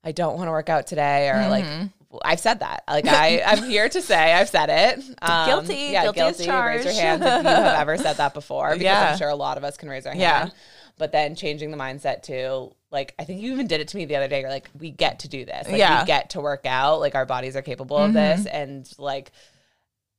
I 0.03 0.11
don't 0.11 0.35
want 0.37 0.47
to 0.47 0.51
work 0.51 0.69
out 0.69 0.87
today, 0.87 1.29
or 1.29 1.47
like 1.49 1.65
I've 2.23 2.39
said 2.39 2.59
that. 2.59 2.83
Like 2.89 3.07
I, 3.07 3.41
I'm 3.45 3.63
here 3.63 3.87
to 3.87 4.01
say 4.01 4.33
I've 4.33 4.49
said 4.49 4.69
it. 4.69 5.05
Um, 5.21 5.47
Guilty. 5.47 5.75
yeah, 5.91 6.03
Guilty 6.11 6.45
guilty. 6.45 6.49
Raise 6.51 6.83
your 6.85 6.93
hands 6.93 7.21
if 7.21 7.43
you 7.43 7.49
have 7.49 7.79
ever 7.79 7.97
said 7.97 8.13
that 8.17 8.33
before. 8.33 8.69
Because 8.71 8.83
Yeah. 8.83 9.11
I'm 9.11 9.17
sure 9.17 9.29
a 9.29 9.35
lot 9.35 9.57
of 9.57 9.63
us 9.63 9.77
can 9.77 9.87
raise 9.87 10.05
our 10.05 10.11
hand. 10.13 10.21
Yeah. 10.21 10.49
But 10.97 11.11
then 11.11 11.35
changing 11.35 11.71
the 11.71 11.77
mindset 11.77 12.23
to 12.23 12.71
like 12.91 13.13
I 13.19 13.23
think 13.23 13.41
you 13.41 13.53
even 13.53 13.67
did 13.67 13.79
it 13.81 13.87
to 13.89 13.97
me 13.97 14.05
the 14.05 14.15
other 14.17 14.27
day. 14.27 14.41
You're 14.41 14.49
like, 14.49 14.69
we 14.77 14.89
get 14.91 15.19
to 15.19 15.29
do 15.29 15.45
this. 15.45 15.67
Like 15.67 15.77
Yeah. 15.77 15.91
Mm-hmm. 15.93 16.01
we 16.03 16.07
get 16.07 16.29
to 16.31 16.41
work 16.41 16.65
out. 16.65 16.99
Like 16.99 17.15
our 17.15 17.25
bodies 17.25 17.55
are 17.55 17.61
capable 17.61 17.97
of 17.97 18.13
this. 18.13 18.45
And 18.47 18.91
like 18.97 19.31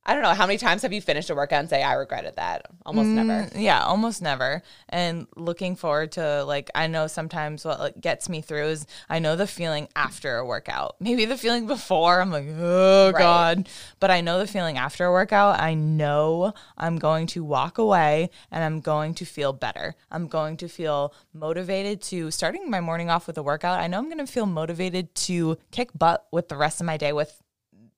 I 0.05 0.13
don't 0.13 0.23
know, 0.23 0.33
how 0.33 0.45
many 0.45 0.57
times 0.57 0.81
have 0.81 0.91
you 0.91 1.01
finished 1.01 1.29
a 1.29 1.35
workout 1.35 1.59
and 1.61 1.69
say, 1.69 1.81
I 1.81 1.93
regretted 1.93 2.35
that? 2.35 2.65
Almost 2.85 3.11
never. 3.11 3.31
Mm, 3.49 3.61
Yeah, 3.61 3.83
almost 3.83 4.21
never. 4.21 4.61
And 4.89 5.27
looking 5.37 5.75
forward 5.77 6.11
to 6.13 6.43
like 6.43 6.69
I 6.75 6.87
know 6.87 7.07
sometimes 7.07 7.63
what 7.63 7.79
like, 7.79 8.01
gets 8.01 8.27
me 8.27 8.41
through 8.41 8.65
is 8.65 8.85
I 9.09 9.19
know 9.19 9.35
the 9.37 9.47
feeling 9.47 9.87
after 9.95 10.37
a 10.37 10.45
workout. 10.45 10.95
Maybe 10.99 11.23
the 11.25 11.37
feeling 11.37 11.67
before 11.67 12.19
I'm 12.19 12.31
like, 12.31 12.47
"Oh 12.49 13.11
Right. 13.13 13.19
god." 13.19 13.69
But 14.01 14.11
I 14.11 14.19
know 14.21 14.39
the 14.39 14.47
feeling 14.47 14.77
after 14.77 15.05
a 15.05 15.11
workout. 15.11 15.59
I 15.61 15.73
know 15.73 16.53
I'm 16.77 16.97
going 16.97 17.27
to 17.27 17.43
walk 17.43 17.77
away 17.77 18.29
and 18.51 18.63
I'm 18.63 18.81
going 18.81 19.13
to 19.15 19.25
feel 19.25 19.53
better. 19.53 19.95
I'm 20.11 20.27
going 20.27 20.57
to 20.57 20.67
feel 20.67 21.13
motivated 21.33 22.01
to 22.03 22.31
starting 22.31 22.69
my 22.69 22.81
morning 22.81 23.09
off 23.09 23.27
with 23.27 23.37
a 23.37 23.43
workout. 23.43 23.79
I 23.79 23.87
know 23.87 23.99
I'm 23.99 24.05
going 24.09 24.17
to 24.17 24.27
feel 24.27 24.45
motivated 24.45 25.13
to 25.15 25.57
kick 25.71 25.91
butt 25.97 26.25
with 26.31 26.49
the 26.49 26.57
rest 26.57 26.81
of 26.81 26.87
my 26.87 26.97
day 26.97 27.13
with 27.13 27.41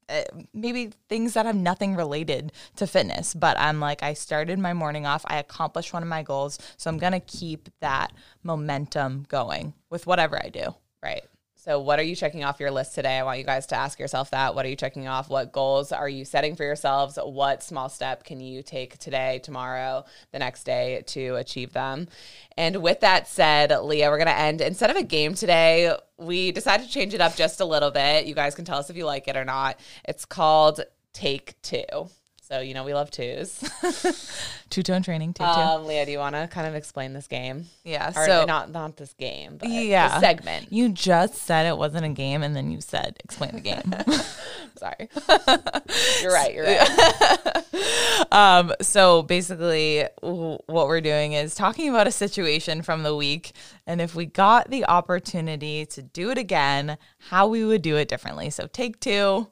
Uh, 0.08 0.22
maybe 0.54 0.92
things 1.10 1.34
that 1.34 1.48
have 1.48 1.56
nothing 1.56 1.96
related 1.96 2.52
to 2.76 2.86
fitness, 2.86 3.34
but 3.34 3.58
I'm 3.60 3.80
like, 3.80 4.04
I 4.04 4.14
started 4.14 4.60
my 4.60 4.74
morning 4.74 5.06
off. 5.08 5.26
I 5.28 5.38
accomplished 5.38 5.94
one 5.94 6.04
of 6.04 6.10
my 6.10 6.22
goals. 6.22 6.60
So 6.78 6.90
I'm 6.90 7.00
going 7.00 7.14
to 7.14 7.20
keep 7.20 7.70
that 7.82 8.14
momentum 8.44 9.26
going 9.30 9.74
with 9.90 10.06
whatever 10.06 10.38
I 10.38 10.50
do. 10.50 10.76
Right. 11.02 11.24
So, 11.66 11.80
what 11.80 11.98
are 11.98 12.04
you 12.04 12.16
checking 12.16 12.44
off 12.44 12.60
your 12.60 12.70
list 12.70 12.94
today? 12.94 13.18
I 13.18 13.24
want 13.24 13.40
you 13.40 13.44
guys 13.44 13.66
to 13.68 13.76
ask 13.76 13.98
yourself 13.98 14.30
that. 14.30 14.54
What 14.54 14.68
are 14.68 14.70
you 14.70 14.76
checking 14.76 15.08
off? 15.08 15.32
What 15.32 15.52
goals 15.52 15.92
are 15.92 16.08
you 16.08 16.24
setting 16.24 16.56
for 16.56 16.64
yourselves? 16.64 17.18
What 17.20 17.64
small 17.64 17.90
step 17.90 18.24
can 18.24 18.40
you 18.40 18.62
take 18.62 19.00
today, 19.00 19.40
tomorrow, 19.42 20.06
the 20.32 20.38
next 20.38 20.64
day 20.66 21.02
to 21.08 21.38
achieve 21.38 21.74
them? 21.74 22.08
And 22.56 22.84
with 22.84 23.00
that 23.00 23.28
said, 23.28 23.72
Leah, 23.82 24.12
we're 24.12 24.20
going 24.20 24.28
to 24.28 24.38
end. 24.38 24.62
Instead 24.62 24.92
of 24.92 24.96
a 24.96 25.02
game 25.02 25.34
today, 25.34 25.92
we 26.20 26.52
decided 26.52 26.86
to 26.86 26.94
change 26.94 27.16
it 27.16 27.20
up 27.20 27.36
just 27.36 27.60
a 27.60 27.66
little 27.66 27.90
bit. 27.90 28.28
You 28.28 28.36
guys 28.36 28.54
can 28.54 28.64
tell 28.64 28.78
us 28.78 28.92
if 28.92 28.96
you 28.96 29.08
like 29.08 29.28
it 29.28 29.36
or 29.36 29.44
not. 29.44 29.80
It's 30.08 30.24
called 30.24 30.82
Take 31.14 31.60
Two. 31.64 32.12
So, 32.48 32.60
you 32.60 32.76
know, 32.76 32.84
we 32.84 32.94
love 32.94 33.10
twos. 33.10 33.60
Two 34.70 34.84
tone 34.84 35.02
training, 35.02 35.34
take 35.34 35.48
two. 35.48 35.52
Um, 35.60 35.86
Leah, 35.88 36.06
do 36.06 36.12
you 36.12 36.20
want 36.20 36.36
to 36.36 36.48
kind 36.48 36.68
of 36.68 36.76
explain 36.76 37.12
this 37.14 37.28
game? 37.28 37.66
yeah. 37.84 38.10
Or 38.16 38.24
So 38.24 38.46
not, 38.46 38.70
not 38.72 38.98
this 38.98 39.14
game, 39.14 39.58
but 39.58 39.68
yeah, 39.68 40.20
segment. 40.20 40.72
You 40.72 40.90
just 40.90 41.36
said 41.38 41.66
it 41.66 41.76
wasn't 41.76 42.06
a 42.06 42.10
game, 42.10 42.44
and 42.44 42.56
then 42.56 42.70
you 42.70 42.82
said 42.82 43.18
explain 43.24 43.54
the 43.56 43.62
game. 43.62 43.82
Sorry. 44.78 45.10
you're 46.22 46.32
right. 46.32 46.54
You're 46.54 46.66
right. 46.66 48.26
um, 48.32 48.74
so 48.80 49.24
basically, 49.24 50.06
w- 50.22 50.60
what 50.68 50.88
we're 50.88 51.02
doing 51.02 51.34
is 51.34 51.56
talking 51.56 51.90
about 51.90 52.06
a 52.06 52.12
situation 52.12 52.84
from 52.84 53.02
the 53.02 53.16
week, 53.16 53.54
and 53.88 54.00
if 54.00 54.14
we 54.14 54.28
got 54.28 54.70
the 54.70 54.86
opportunity 54.86 55.88
to 55.88 56.04
do 56.04 56.30
it 56.30 56.38
again, 56.38 57.00
how 57.30 57.48
we 57.48 57.66
would 57.66 57.82
do 57.82 57.98
it 57.98 58.08
differently. 58.08 58.52
So 58.52 58.68
take 58.68 59.00
two. 59.00 59.48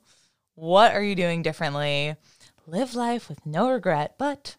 What 0.55 0.93
are 0.93 1.01
you 1.01 1.15
doing 1.15 1.41
differently? 1.41 2.15
Live 2.65 2.95
life 2.95 3.29
with 3.29 3.45
no 3.45 3.69
regret, 3.71 4.15
but 4.17 4.55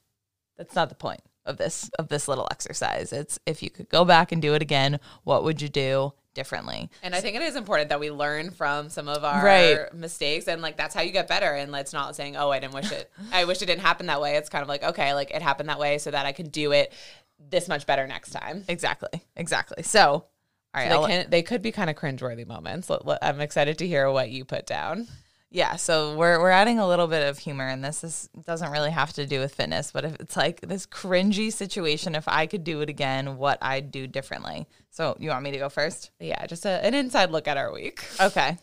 that's 0.57 0.75
not 0.75 0.89
the 0.89 0.95
point 0.95 1.21
of 1.47 1.57
this 1.57 1.91
of 1.99 2.09
this 2.09 2.29
little 2.29 2.47
exercise. 2.51 3.13
It's 3.13 3.39
if 3.47 3.63
you 3.63 3.71
could 3.71 3.89
go 3.89 4.05
back 4.05 4.33
and 4.33 4.41
do 4.43 4.55
it 4.55 4.63
again, 4.63 5.01
what 5.25 5.45
would 5.45 5.61
you 5.63 5.69
do 5.69 6.13
differently? 6.35 6.91
And 7.03 7.15
I 7.15 7.21
think 7.21 7.37
it 7.37 7.43
is 7.43 7.57
important 7.57 7.89
that 7.91 8.01
we 8.01 8.11
learn 8.11 8.51
from 8.51 8.89
some 8.91 9.09
of 9.09 9.25
our 9.25 9.45
Right. 9.45 9.95
mistakes 9.95 10.49
and 10.49 10.61
like 10.61 10.77
that's 10.77 10.95
how 10.95 11.01
you 11.03 11.13
get 11.13 11.29
better. 11.29 11.51
And 11.53 11.73
let's 11.73 11.93
not 11.93 12.15
saying, 12.17 12.37
Oh, 12.37 12.51
I 12.51 12.59
didn't 12.61 12.75
wish 12.75 12.91
it 12.93 13.11
I 13.33 13.45
wish 13.45 13.63
it 13.63 13.67
didn't 13.67 13.83
happen 13.83 14.07
that 14.07 14.21
way. 14.21 14.37
It's 14.37 14.49
kind 14.49 14.63
of 14.63 14.69
like, 14.69 14.83
okay, 14.83 15.15
like 15.15 15.31
it 15.31 15.43
happened 15.43 15.69
that 15.69 15.79
way 15.79 15.99
so 15.99 16.11
that 16.11 16.27
I 16.27 16.33
can 16.33 16.49
do 16.49 16.73
it 16.73 16.93
this 17.39 17.69
much 17.69 17.87
better 17.87 18.07
next 18.07 18.31
time. 18.33 18.65
Exactly. 18.69 19.23
Exactly. 19.37 19.83
So, 19.83 20.01
all 20.11 20.27
right, 20.75 20.89
They 20.91 21.07
can 21.07 21.31
they 21.31 21.43
could 21.43 21.63
be 21.63 21.73
kind 21.73 21.89
of 21.89 21.97
cringeworthy 21.97 22.47
moments. 22.47 22.91
I'm 23.23 23.41
excited 23.41 23.79
to 23.79 23.87
hear 23.87 24.11
what 24.11 24.31
you 24.31 24.45
put 24.45 24.67
down. 24.67 25.09
Yeah, 25.55 25.77
so 25.77 26.17
we're 26.17 26.41
we're 26.41 26.51
adding 26.51 26.81
a 26.81 26.89
little 26.89 27.07
bit 27.07 27.29
of 27.29 27.39
humor 27.39 27.69
and 27.69 27.85
this. 27.85 28.01
This 28.01 28.29
doesn't 28.45 28.73
really 28.73 28.91
have 28.91 29.13
to 29.13 29.25
do 29.25 29.39
with 29.39 29.55
fitness, 29.55 29.93
but 29.93 30.05
if 30.05 30.17
it's 30.19 30.37
like 30.37 30.61
this 30.63 30.85
cringy 30.85 31.53
situation, 31.53 32.17
if 32.17 32.27
I 32.27 32.47
could 32.47 32.65
do 32.65 32.81
it 32.81 32.89
again, 32.89 33.37
what 33.37 33.59
I'd 33.63 33.93
do 33.93 34.09
differently. 34.09 34.67
So 34.91 35.17
you 35.21 35.29
want 35.29 35.45
me 35.45 35.53
to 35.53 35.59
go 35.59 35.69
first? 35.69 36.11
Yeah, 36.19 36.45
just 36.47 36.67
a, 36.67 36.85
an 36.85 36.93
inside 36.95 37.31
look 37.31 37.47
at 37.47 37.57
our 37.57 37.73
week. 37.73 38.05
Okay. 38.21 38.59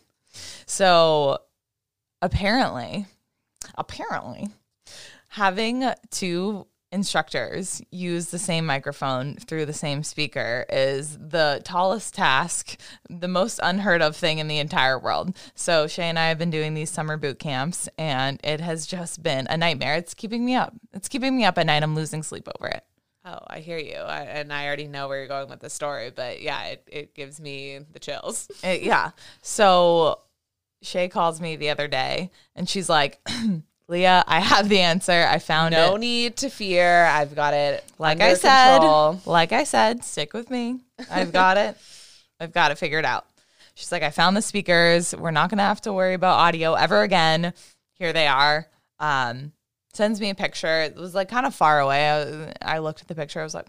So 0.66 1.38
apparently, 2.22 3.06
apparently, 3.76 4.50
having 5.30 5.90
two 6.10 6.68
instructors 6.92 7.82
use 7.92 8.28
the 8.28 8.40
same 8.40 8.66
microphone 8.66 9.36
through 9.36 9.66
the 9.66 9.74
same 9.74 10.04
speaker 10.04 10.66
is 10.70 11.18
the 11.18 11.62
tallest 11.64 12.14
task, 12.14 12.78
the 13.10 13.28
most 13.28 13.60
unheard 13.64 14.02
of 14.02 14.16
thing 14.16 14.40
in 14.40 14.48
the 14.48 14.60
entire 14.60 15.00
world. 15.00 15.36
So 15.56 15.88
Shay 15.88 16.10
and 16.10 16.20
I 16.20 16.28
have 16.30 16.38
been 16.38 16.50
doing 16.52 16.74
these 16.74 16.90
summer 16.92 17.18
boot 17.18 17.40
camps 17.40 17.88
and 17.98 18.40
it 18.44 18.60
has 18.62 18.86
just 18.86 19.24
been 19.24 19.48
a 19.48 19.58
nightmare. 19.58 19.96
It's 19.96 20.14
keeping 20.14 20.46
me 20.46 20.56
up. 20.56 20.74
It's 20.94 21.08
keeping 21.08 21.36
me 21.36 21.46
up 21.46 21.58
at 21.58 21.66
night. 21.66 21.84
I'm 21.84 21.96
losing 21.96 22.24
sleep 22.24 22.48
over 22.60 22.68
it. 22.68 22.84
Oh, 23.24 23.40
I 23.48 23.60
hear 23.60 23.78
you. 23.78 23.96
I, 23.98 24.22
and 24.22 24.52
I 24.52 24.66
already 24.66 24.88
know 24.88 25.08
where 25.08 25.20
you're 25.20 25.28
going 25.28 25.50
with 25.50 25.60
the 25.60 25.70
story, 25.70 26.10
but 26.10 26.42
yeah, 26.42 26.64
it, 26.66 26.88
it 26.92 27.14
gives 27.14 27.40
me 27.40 27.80
the 27.94 28.00
chills. 28.00 28.50
It- 28.64 28.82
yeah. 28.82 29.12
So 29.42 30.20
Shay 30.82 31.08
calls 31.08 31.40
me 31.40 31.56
the 31.56 31.70
other 31.70 31.88
day 31.88 32.32
and 32.56 32.68
she's 32.68 32.90
like, 32.90 33.20
Leah, 33.92 34.24
I 34.26 34.40
have 34.40 34.70
the 34.70 34.80
answer. 34.80 35.28
I 35.30 35.38
found 35.40 35.74
No 35.74 35.88
it. 35.88 35.90
No 35.92 35.98
need 35.98 36.38
to 36.38 36.50
fear. 36.50 37.04
I've 37.06 37.36
got 37.36 37.54
it 37.54 37.84
Like 38.00 38.22
I 38.22 38.36
said, 38.36 38.78
control. 38.80 39.20
like 39.26 39.52
I 39.52 39.66
said, 39.66 40.06
stick 40.06 40.32
with 40.34 40.50
me. 40.50 40.80
I've 41.12 41.34
got 41.34 41.58
it. 41.58 41.78
I've 42.40 42.54
got 42.54 42.72
it 42.72 42.78
figured 42.78 43.04
out. 43.04 43.26
She's 43.76 43.92
like, 43.92 44.02
I 44.02 44.10
found 44.10 44.38
the 44.38 44.42
speakers. 44.42 45.14
We're 45.14 45.32
not 45.32 45.50
gonna 45.50 45.64
have 45.64 45.82
to 45.82 45.92
worry 45.94 46.14
about 46.14 46.38
audio 46.40 46.74
ever 46.74 47.02
again. 47.02 47.54
Here 47.96 48.14
they 48.14 48.28
are. 48.28 48.66
Um, 49.00 49.52
sends 49.94 50.22
me 50.22 50.30
a 50.30 50.36
picture. 50.36 50.82
It 50.84 50.96
was 50.96 51.14
like 51.14 51.28
kind 51.30 51.46
of 51.46 51.54
far 51.54 51.82
away. 51.82 52.10
I, 52.62 52.76
I 52.76 52.80
looked 52.80 53.02
at 53.02 53.10
the 53.10 53.16
picture. 53.16 53.42
I 53.42 53.44
was 53.44 53.54
like, 53.54 53.68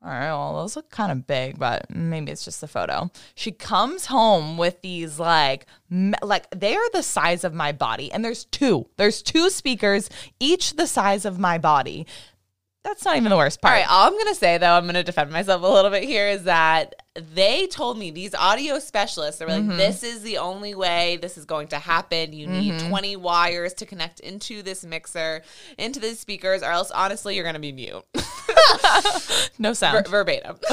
all 0.00 0.10
right, 0.10 0.30
well, 0.30 0.56
those 0.56 0.76
look 0.76 0.90
kind 0.90 1.10
of 1.10 1.26
big, 1.26 1.58
but 1.58 1.90
maybe 1.90 2.30
it's 2.30 2.44
just 2.44 2.60
the 2.60 2.68
photo. 2.68 3.10
She 3.34 3.50
comes 3.50 4.06
home 4.06 4.56
with 4.56 4.80
these 4.80 5.18
like, 5.18 5.66
me- 5.90 6.14
like 6.22 6.48
they 6.50 6.76
are 6.76 6.90
the 6.92 7.02
size 7.02 7.42
of 7.42 7.52
my 7.52 7.72
body, 7.72 8.12
and 8.12 8.24
there's 8.24 8.44
two. 8.44 8.88
There's 8.96 9.22
two 9.22 9.50
speakers, 9.50 10.08
each 10.38 10.76
the 10.76 10.86
size 10.86 11.24
of 11.24 11.40
my 11.40 11.58
body. 11.58 12.06
That's 12.84 13.04
not 13.04 13.16
even 13.16 13.28
the 13.30 13.36
worst 13.36 13.60
part. 13.60 13.72
right, 13.72 13.90
all 13.90 14.06
I'm 14.06 14.12
going 14.14 14.28
to 14.28 14.34
say 14.34 14.56
though, 14.56 14.72
I'm 14.72 14.84
going 14.84 14.94
to 14.94 15.02
defend 15.02 15.30
myself 15.30 15.62
a 15.62 15.66
little 15.66 15.90
bit 15.90 16.04
here 16.04 16.28
is 16.28 16.44
that 16.44 16.94
they 17.34 17.66
told 17.66 17.98
me 17.98 18.10
these 18.12 18.34
audio 18.34 18.78
specialists, 18.78 19.40
they 19.40 19.44
were 19.44 19.50
like, 19.52 19.62
Mm-hmm. 19.62 19.76
this 19.76 20.02
is 20.04 20.22
the 20.22 20.38
only 20.38 20.74
way 20.74 21.18
this 21.20 21.36
is 21.36 21.44
going 21.44 21.68
to 21.68 21.78
happen. 21.78 22.32
You 22.32 22.46
need 22.46 22.74
Mm-hmm. 22.74 22.88
20 22.88 23.16
wires 23.16 23.74
to 23.74 23.86
connect 23.86 24.20
into 24.20 24.62
this 24.62 24.84
mixer, 24.84 25.42
into 25.76 25.98
the 26.00 26.14
speakers, 26.14 26.62
or 26.62 26.70
else 26.70 26.90
honestly, 26.92 27.34
you're 27.34 27.44
going 27.44 27.54
to 27.54 27.60
be 27.60 27.72
mute. 27.72 28.04
No 29.58 29.72
sound. 29.72 30.06
Ver- 30.06 30.10
verbatim. 30.24 30.56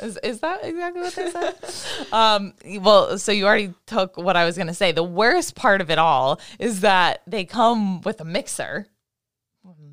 Is, 0.00 0.16
is 0.22 0.40
that 0.40 0.60
exactly 0.62 1.00
what 1.02 1.14
they 1.14 1.30
said? 1.30 1.54
um, 2.12 2.52
well, 2.82 3.18
so 3.18 3.32
you 3.32 3.46
already 3.46 3.74
took 3.86 4.16
what 4.16 4.36
I 4.36 4.44
was 4.44 4.56
going 4.56 4.68
to 4.68 4.74
say. 4.74 4.92
The 4.92 5.02
worst 5.02 5.54
part 5.56 5.80
of 5.80 5.90
it 5.90 5.98
all 5.98 6.38
is 6.60 6.80
that 6.82 7.22
they 7.26 7.44
come 7.44 8.00
with 8.02 8.20
a 8.20 8.24
mixer. 8.24 8.86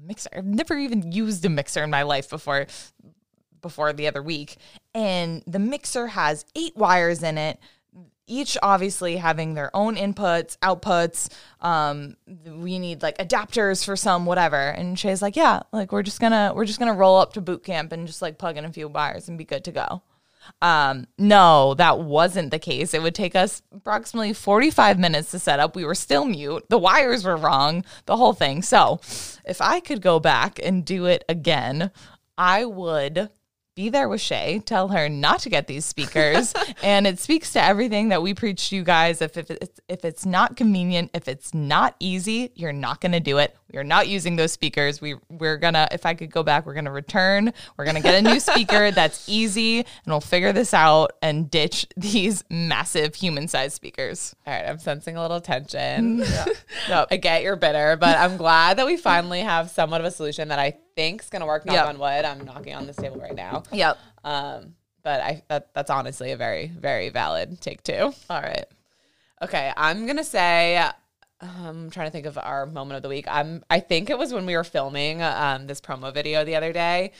Mixer. 0.06 0.30
I've 0.36 0.46
never 0.46 0.78
even 0.78 1.12
used 1.12 1.44
a 1.46 1.50
mixer 1.50 1.84
in 1.84 1.90
my 1.90 2.04
life 2.04 2.30
before. 2.30 2.68
Before 3.62 3.94
the 3.94 4.06
other 4.08 4.22
week, 4.22 4.58
and 4.94 5.42
the 5.48 5.58
mixer 5.58 6.06
has 6.06 6.46
eight 6.56 6.78
wires 6.78 7.24
in 7.24 7.40
it. 7.40 7.58
Each 8.28 8.60
obviously 8.62 9.18
having 9.18 9.56
their 9.56 9.76
own 9.76 9.96
inputs, 9.96 10.56
outputs. 10.60 11.32
Um, 11.62 12.16
we 12.46 12.78
need 12.78 13.02
like 13.02 13.18
adapters 13.18 13.84
for 13.84 13.96
some, 13.96 14.28
whatever. 14.28 14.56
And 14.56 15.00
Shay's 15.00 15.24
like, 15.24 15.36
yeah, 15.36 15.64
like 15.74 15.92
we're 15.92 16.04
just 16.04 16.20
gonna 16.20 16.54
we're 16.56 16.66
just 16.66 16.78
gonna 16.78 16.94
roll 16.94 17.18
up 17.18 17.34
to 17.34 17.42
boot 17.42 17.64
camp 17.64 17.92
and 17.92 18.06
just 18.06 18.22
like 18.22 18.38
plug 18.38 18.58
in 18.58 18.66
a 18.66 18.72
few 18.72 18.88
wires 18.88 19.30
and 19.30 19.36
be 19.36 19.46
good 19.46 19.64
to 19.64 19.72
go. 19.72 20.04
Um, 20.62 21.08
no, 21.18 21.74
that 21.76 22.00
wasn't 22.00 22.52
the 22.52 22.60
case. 22.60 22.94
It 22.94 23.02
would 23.02 23.16
take 23.16 23.36
us 23.36 23.62
approximately 23.74 24.34
45 24.34 25.00
minutes 25.00 25.32
to 25.32 25.40
set 25.40 25.60
up. 25.60 25.76
We 25.76 25.86
were 25.86 25.96
still 25.96 26.26
mute. 26.26 26.66
The 26.70 26.78
wires 26.78 27.26
were 27.26 27.38
wrong, 27.38 27.84
the 28.06 28.18
whole 28.18 28.34
thing. 28.34 28.62
So, 28.62 29.00
if 29.46 29.62
I 29.62 29.80
could 29.80 30.02
go 30.02 30.20
back 30.20 30.60
and 30.64 30.86
do 30.86 31.06
it 31.06 31.24
again, 31.30 31.92
I 32.38 32.66
would 32.66 33.30
be 33.76 33.90
there 33.90 34.08
with 34.08 34.22
Shay, 34.22 34.62
tell 34.66 34.88
her 34.88 35.10
not 35.10 35.42
to 35.42 35.50
get 35.50 35.68
these 35.68 35.86
speakers. 35.86 36.54
and 36.84 37.06
it 37.06 37.20
speaks 37.20 37.52
to 37.54 37.64
everything 37.64 38.10
that 38.10 38.22
we 38.22 38.34
preach 38.34 38.70
to 38.70 38.76
you 38.78 38.84
guys. 38.84 39.22
If, 39.22 39.38
if, 39.38 39.52
it's, 39.52 39.82
if 39.90 40.06
it's 40.06 40.26
not 40.26 40.56
convenient, 40.56 41.12
if 41.14 41.28
it's 41.28 41.54
not 41.54 41.96
easy, 42.00 42.52
you're 42.56 42.74
not 42.74 43.02
going 43.02 43.12
to 43.12 43.20
do 43.20 43.38
it. 43.38 43.56
We're 43.74 43.84
not 43.84 44.08
using 44.08 44.38
those 44.38 44.54
speakers. 44.54 45.02
We, 45.02 45.16
we're 45.30 45.58
going 45.58 45.74
to, 45.74 45.90
if 45.92 46.06
I 46.06 46.14
could 46.14 46.32
go 46.32 46.42
back, 46.42 46.66
we're 46.66 46.74
going 46.74 46.86
to 46.86 46.92
return. 46.92 47.52
We're 47.78 47.84
going 47.84 47.98
to 47.98 48.02
get 48.02 48.16
a 48.16 48.22
new 48.22 48.40
speaker 48.40 48.92
that's 48.96 49.28
easy 49.28 49.80
and 49.80 49.86
we'll 50.08 50.22
figure 50.22 50.54
this 50.54 50.74
out 50.74 51.12
and 51.22 51.52
ditch 51.52 51.86
these 51.98 52.46
massive 52.50 53.16
human 53.16 53.50
sized 53.50 53.74
speakers. 53.74 54.34
All 54.48 54.54
right, 54.54 54.66
I'm 54.66 54.80
sensing 54.80 55.18
a 55.18 55.22
little 55.22 55.42
tension. 55.42 56.24
Yep. 56.88 57.08
I 57.12 57.18
get 57.18 57.42
you're 57.42 57.56
bitter, 57.56 57.96
but 57.96 58.18
I'm 58.18 58.38
glad 58.38 58.78
that 58.78 58.86
we 58.86 58.98
finally 58.98 59.40
have 59.42 59.72
somewhat 59.72 60.02
of 60.02 60.06
a 60.06 60.12
solution 60.12 60.50
that 60.50 60.60
I 60.60 60.78
think's 60.96 61.30
gonna 61.30 61.46
work. 61.46 61.66
Knock 61.66 61.76
Yep. 61.76 61.86
on 61.88 62.00
wood. 62.00 62.26
I'm 62.26 62.46
knocking 62.46 62.74
on 62.76 62.88
this 62.88 62.96
table 62.96 63.18
right 63.18 63.36
now. 63.36 63.64
Yep. 63.72 63.98
Um, 64.24 64.76
but 65.04 65.22
I 65.22 65.44
that, 65.50 65.74
that's 65.74 65.90
honestly 65.90 66.32
a 66.32 66.38
very 66.38 66.68
very 66.68 67.10
valid 67.10 67.62
take 67.62 67.84
two. 67.84 68.14
All 68.30 68.42
right. 68.42 68.66
Okay, 69.42 69.72
I'm 69.76 70.06
gonna 70.08 70.24
say. 70.24 70.82
Um, 71.46 71.66
I'm 71.66 71.90
trying 71.90 72.08
to 72.08 72.12
think 72.12 72.26
of 72.26 72.38
our 72.38 72.66
moment 72.66 72.98
of 72.98 73.04
the 73.04 73.10
week. 73.10 73.26
I'm. 73.28 73.64
I 73.70 73.80
think 73.80 74.10
it 74.10 74.18
was 74.18 74.34
when 74.34 74.46
we 74.46 74.56
were 74.56 74.64
filming 74.64 75.22
um, 75.22 75.68
this 75.68 75.82
promo 75.82 76.14
video 76.14 76.44
the 76.44 76.56
other 76.56 76.74
day. 76.74 77.12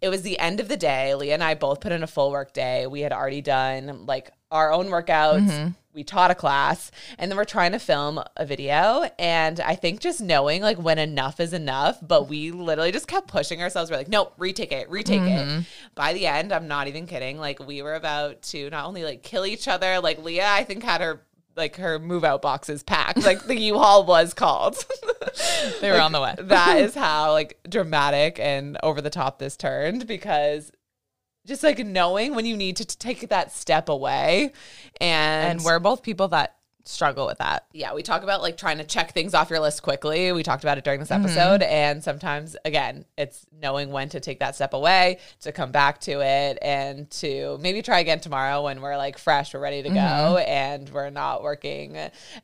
It 0.00 0.08
was 0.08 0.22
the 0.22 0.38
end 0.38 0.60
of 0.60 0.68
the 0.68 0.76
day. 0.76 1.14
Leah 1.14 1.34
and 1.34 1.44
I 1.44 1.54
both 1.54 1.80
put 1.80 1.92
in 1.92 2.02
a 2.02 2.06
full 2.06 2.30
work 2.30 2.52
day. 2.52 2.86
We 2.86 3.00
had 3.00 3.12
already 3.12 3.40
done 3.40 4.06
like 4.06 4.30
our 4.50 4.72
own 4.72 4.86
workouts. 4.86 5.48
Mm-hmm. 5.48 5.68
We 5.92 6.04
taught 6.04 6.30
a 6.30 6.36
class, 6.36 6.92
and 7.18 7.30
then 7.30 7.36
we're 7.36 7.44
trying 7.44 7.72
to 7.72 7.80
film 7.80 8.22
a 8.36 8.46
video. 8.46 9.10
And 9.18 9.58
I 9.58 9.74
think 9.74 9.98
just 10.00 10.20
knowing 10.20 10.62
like 10.62 10.78
when 10.78 10.98
enough 10.98 11.40
is 11.40 11.52
enough, 11.52 11.98
but 12.00 12.28
we 12.28 12.52
literally 12.52 12.92
just 12.92 13.08
kept 13.08 13.26
pushing 13.26 13.60
ourselves. 13.60 13.90
We're 13.90 13.96
like, 13.96 14.08
nope, 14.08 14.32
retake 14.38 14.70
it, 14.70 14.88
retake 14.88 15.22
it. 15.22 15.46
Mm-hmm. 15.46 15.60
By 15.96 16.12
the 16.12 16.26
end, 16.26 16.52
I'm 16.52 16.68
not 16.68 16.86
even 16.86 17.06
kidding. 17.06 17.38
Like 17.38 17.58
we 17.66 17.82
were 17.82 17.94
about 17.94 18.42
to 18.42 18.70
not 18.70 18.86
only 18.86 19.02
like 19.02 19.22
kill 19.22 19.44
each 19.44 19.66
other. 19.66 20.00
Like 20.00 20.22
Leah, 20.22 20.48
I 20.48 20.62
think 20.62 20.84
had 20.84 21.00
her 21.00 21.22
like 21.56 21.76
her 21.76 21.98
move 21.98 22.24
out 22.24 22.42
boxes 22.42 22.82
packed. 22.82 23.22
Like 23.22 23.44
the 23.44 23.58
U-Haul 23.58 24.04
was 24.06 24.34
called. 24.34 24.76
They 25.80 25.90
were 25.90 26.00
on 26.00 26.12
the 26.12 26.20
way. 26.20 26.34
that 26.38 26.80
is 26.80 26.94
how 27.06 27.32
like 27.32 27.58
dramatic 27.68 28.38
and 28.40 28.76
over 28.82 29.00
the 29.00 29.10
top 29.10 29.38
this 29.38 29.56
turned 29.56 30.06
because 30.06 30.72
just 31.46 31.62
like 31.62 31.78
knowing 31.78 32.34
when 32.34 32.46
you 32.46 32.56
need 32.56 32.76
to 32.76 32.84
t- 32.84 32.96
take 32.98 33.28
that 33.28 33.52
step 33.52 33.88
away 33.88 34.52
and, 35.00 35.50
And 35.50 35.64
we're 35.64 35.78
both 35.78 36.02
people 36.02 36.28
that 36.28 36.56
struggle 36.84 37.26
with 37.26 37.38
that. 37.38 37.66
yeah, 37.72 37.92
we 37.94 38.02
talk 38.02 38.22
about 38.22 38.42
like 38.42 38.56
trying 38.56 38.78
to 38.78 38.84
check 38.84 39.12
things 39.12 39.34
off 39.34 39.50
your 39.50 39.60
list 39.60 39.82
quickly. 39.82 40.32
We 40.32 40.42
talked 40.42 40.64
about 40.64 40.78
it 40.78 40.84
during 40.84 41.00
this 41.00 41.08
Mm-hmm. 41.10 41.24
episode. 41.24 41.62
And 41.62 42.02
sometimes, 42.02 42.56
again, 42.64 43.04
it's 43.18 43.44
knowing 43.60 43.90
when 43.90 44.08
to 44.10 44.20
take 44.20 44.38
that 44.40 44.54
step 44.54 44.72
away, 44.74 45.18
to 45.42 45.52
come 45.52 45.72
back 45.72 46.00
to 46.02 46.20
it, 46.20 46.58
and 46.62 47.10
to 47.12 47.58
maybe 47.60 47.82
try 47.82 48.00
again 48.00 48.20
tomorrow 48.20 48.62
when 48.64 48.80
we're 48.80 48.96
like 48.96 49.18
fresh, 49.18 49.52
we're 49.54 49.60
ready 49.60 49.82
to 49.82 49.88
go, 49.88 49.94
Mm-hmm. 49.94 50.48
and 50.50 50.88
we're 50.90 51.10
not 51.10 51.42
working 51.42 51.96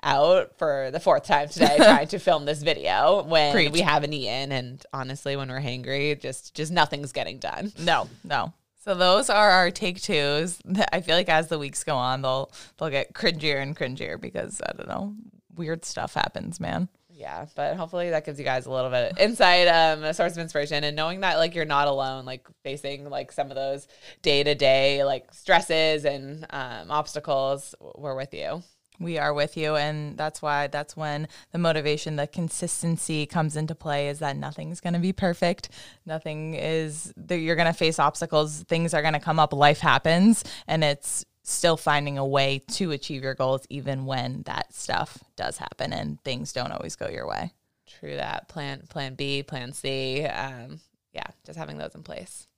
out 0.03 0.57
for 0.59 0.90
the 0.92 1.01
fourth 1.01 1.25
time 1.25 1.49
today 1.49 1.77
trying 1.77 2.09
to 2.09 2.18
film 2.18 2.44
this 2.44 2.62
video 2.62 3.22
when 3.22 3.53
Preach. 3.53 3.72
we 3.72 3.81
haven't 3.81 4.12
eaten. 4.12 4.53
And 4.53 4.85
honestly, 4.92 5.37
when 5.37 5.49
we're 5.49 5.61
hangry, 5.61 6.18
just 6.20 6.55
just 6.55 6.72
nothing's 6.72 7.12
getting 7.12 7.38
done. 7.38 7.72
No, 7.79 8.09
no. 8.25 8.53
So 8.87 8.94
those 8.94 9.31
are 9.31 9.51
our 9.51 9.70
take 9.72 10.01
twos. 10.01 10.61
I 10.92 11.01
feel 11.01 11.16
like 11.16 11.29
as 11.29 11.49
the 11.49 11.59
weeks 11.59 11.83
go 11.83 11.96
on, 11.96 12.22
they'll 12.22 12.53
they'll 12.79 12.90
get 12.90 13.12
cringier 13.12 13.61
and 13.61 13.77
cringier 13.77 14.20
because 14.20 14.62
I 14.64 14.72
don't 14.72 14.88
know, 14.88 15.14
weird 15.57 15.85
stuff 15.85 16.14
happens, 16.14 16.61
man. 16.61 16.88
Yeah, 17.11 17.46
but 17.57 17.77
hopefully 17.77 18.11
that 18.11 18.27
gives 18.27 18.38
you 18.38 18.44
guys 18.44 18.66
a 18.66 18.70
little 18.70 18.90
bit 18.90 19.11
of 19.11 19.18
insight, 19.18 19.66
um, 19.68 20.05
a 20.05 20.12
source 20.12 20.33
of 20.33 20.38
inspiration, 20.38 20.85
and 20.85 20.94
knowing 20.94 21.20
that 21.20 21.38
like 21.38 21.55
you're 21.55 21.64
not 21.64 21.88
alone, 21.88 22.27
like 22.27 22.46
facing 22.62 23.09
like 23.09 23.33
some 23.33 23.51
of 23.51 23.57
those 23.57 23.88
day 24.22 24.44
to 24.44 24.55
day 24.55 25.03
like 25.03 25.33
stresses 25.33 26.05
and 26.05 26.46
um, 26.51 26.90
obstacles. 26.90 27.75
We're 27.81 28.14
with 28.14 28.35
you. 28.35 28.62
We 28.98 29.18
are 29.18 29.35
with 29.35 29.56
you, 29.56 29.76
and 29.76 30.16
that's 30.16 30.40
why 30.40 30.68
that's 30.68 30.96
when 30.96 31.28
the 31.52 31.59
motivation, 31.59 32.16
the 32.16 32.26
consistency 32.26 33.26
comes 33.26 33.56
into 33.56 33.74
play. 33.74 34.09
Is 34.09 34.20
that 34.20 34.37
nothing's 34.37 34.80
going 34.80 34.94
to 34.94 35.00
be 35.00 35.12
perfect. 35.12 35.68
Nothing 36.04 36.54
is. 36.54 37.12
You're 37.28 37.56
going 37.56 37.66
to 37.66 37.72
face 37.72 37.98
obstacles. 37.98 38.62
Things 38.62 38.94
are 38.94 39.02
going 39.02 39.14
to 39.14 39.20
come 39.20 39.38
up. 39.38 39.52
Life 39.52 39.80
happens, 39.80 40.44
and 40.66 40.82
it's 40.82 41.24
still 41.42 41.76
finding 41.76 42.18
a 42.18 42.26
way 42.26 42.62
to 42.72 42.90
achieve 42.90 43.22
your 43.22 43.35
goals, 43.35 43.66
even 43.70 44.04
when 44.04 44.42
that 44.42 44.72
stuff 44.74 45.22
does 45.37 45.59
happen 45.59 45.92
and 45.92 46.20
things 46.24 46.52
don't 46.52 46.72
always 46.72 46.96
go 46.96 47.09
your 47.09 47.26
way. 47.26 47.52
True 47.87 48.16
that. 48.16 48.48
Plan 48.48 48.82
Plan 48.88 49.14
B, 49.14 49.42
Plan 49.42 49.72
C. 49.72 50.24
Um, 50.24 50.80
yeah, 51.12 51.26
just 51.44 51.59
having 51.59 51.78
those 51.78 51.94
in 51.94 52.02
place. 52.02 52.48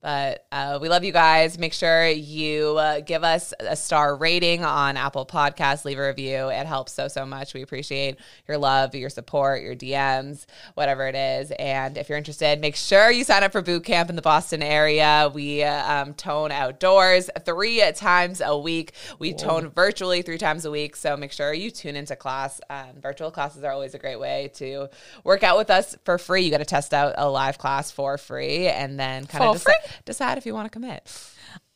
But 0.00 0.46
uh, 0.52 0.78
we 0.80 0.88
love 0.88 1.02
you 1.02 1.10
guys. 1.10 1.58
Make 1.58 1.72
sure 1.72 2.06
you 2.06 2.76
uh, 2.78 3.00
give 3.00 3.24
us 3.24 3.52
a 3.58 3.74
star 3.74 4.14
rating 4.14 4.64
on 4.64 4.96
Apple 4.96 5.26
Podcasts. 5.26 5.84
Leave 5.84 5.98
a 5.98 6.06
review. 6.06 6.50
It 6.50 6.66
helps 6.66 6.92
so, 6.92 7.08
so 7.08 7.26
much. 7.26 7.52
We 7.52 7.62
appreciate 7.62 8.16
your 8.46 8.58
love, 8.58 8.94
your 8.94 9.10
support, 9.10 9.60
your 9.60 9.74
DMs, 9.74 10.46
whatever 10.74 11.08
it 11.08 11.16
is. 11.16 11.50
And 11.58 11.98
if 11.98 12.08
you're 12.08 12.16
interested, 12.16 12.60
make 12.60 12.76
sure 12.76 13.10
you 13.10 13.24
sign 13.24 13.42
up 13.42 13.50
for 13.50 13.60
boot 13.60 13.84
camp 13.84 14.08
in 14.08 14.14
the 14.14 14.22
Boston 14.22 14.62
area. 14.62 15.32
We 15.34 15.64
uh, 15.64 16.02
um, 16.02 16.14
tone 16.14 16.52
outdoors 16.52 17.28
three 17.44 17.82
times 17.96 18.40
a 18.40 18.56
week. 18.56 18.92
We 19.18 19.32
Whoa. 19.32 19.38
tone 19.38 19.70
virtually 19.70 20.22
three 20.22 20.38
times 20.38 20.64
a 20.64 20.70
week. 20.70 20.94
So 20.94 21.16
make 21.16 21.32
sure 21.32 21.52
you 21.52 21.72
tune 21.72 21.96
into 21.96 22.14
class. 22.14 22.60
Um, 22.70 23.00
virtual 23.02 23.32
classes 23.32 23.64
are 23.64 23.72
always 23.72 23.94
a 23.94 23.98
great 23.98 24.20
way 24.20 24.52
to 24.54 24.90
work 25.24 25.42
out 25.42 25.58
with 25.58 25.70
us 25.70 25.96
for 26.04 26.18
free. 26.18 26.42
You 26.42 26.52
got 26.52 26.58
to 26.58 26.64
test 26.64 26.94
out 26.94 27.14
a 27.18 27.28
live 27.28 27.58
class 27.58 27.90
for 27.90 28.16
free 28.16 28.68
and 28.68 28.98
then 28.98 29.26
kind 29.26 29.42
of 29.42 29.60
free 29.60 29.74
decide 30.04 30.38
if 30.38 30.46
you 30.46 30.54
want 30.54 30.66
to 30.66 30.70
commit. 30.70 31.10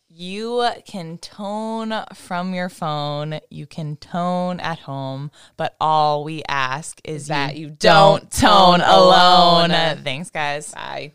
You 0.08 0.70
can 0.84 1.16
tone 1.16 1.94
from 2.12 2.52
your 2.52 2.68
phone. 2.68 3.40
You 3.48 3.66
can 3.66 3.96
tone 3.96 4.60
at 4.60 4.80
home, 4.80 5.30
but 5.56 5.74
all 5.80 6.22
we 6.22 6.42
ask 6.46 7.00
is 7.02 7.28
that 7.28 7.56
you, 7.56 7.68
you 7.68 7.76
don't, 7.78 8.20
don't 8.20 8.32
tone 8.32 8.80
alone. 8.82 9.70
alone. 9.70 10.02
Thanks, 10.02 10.28
guys. 10.28 10.74
Bye. 10.74 11.12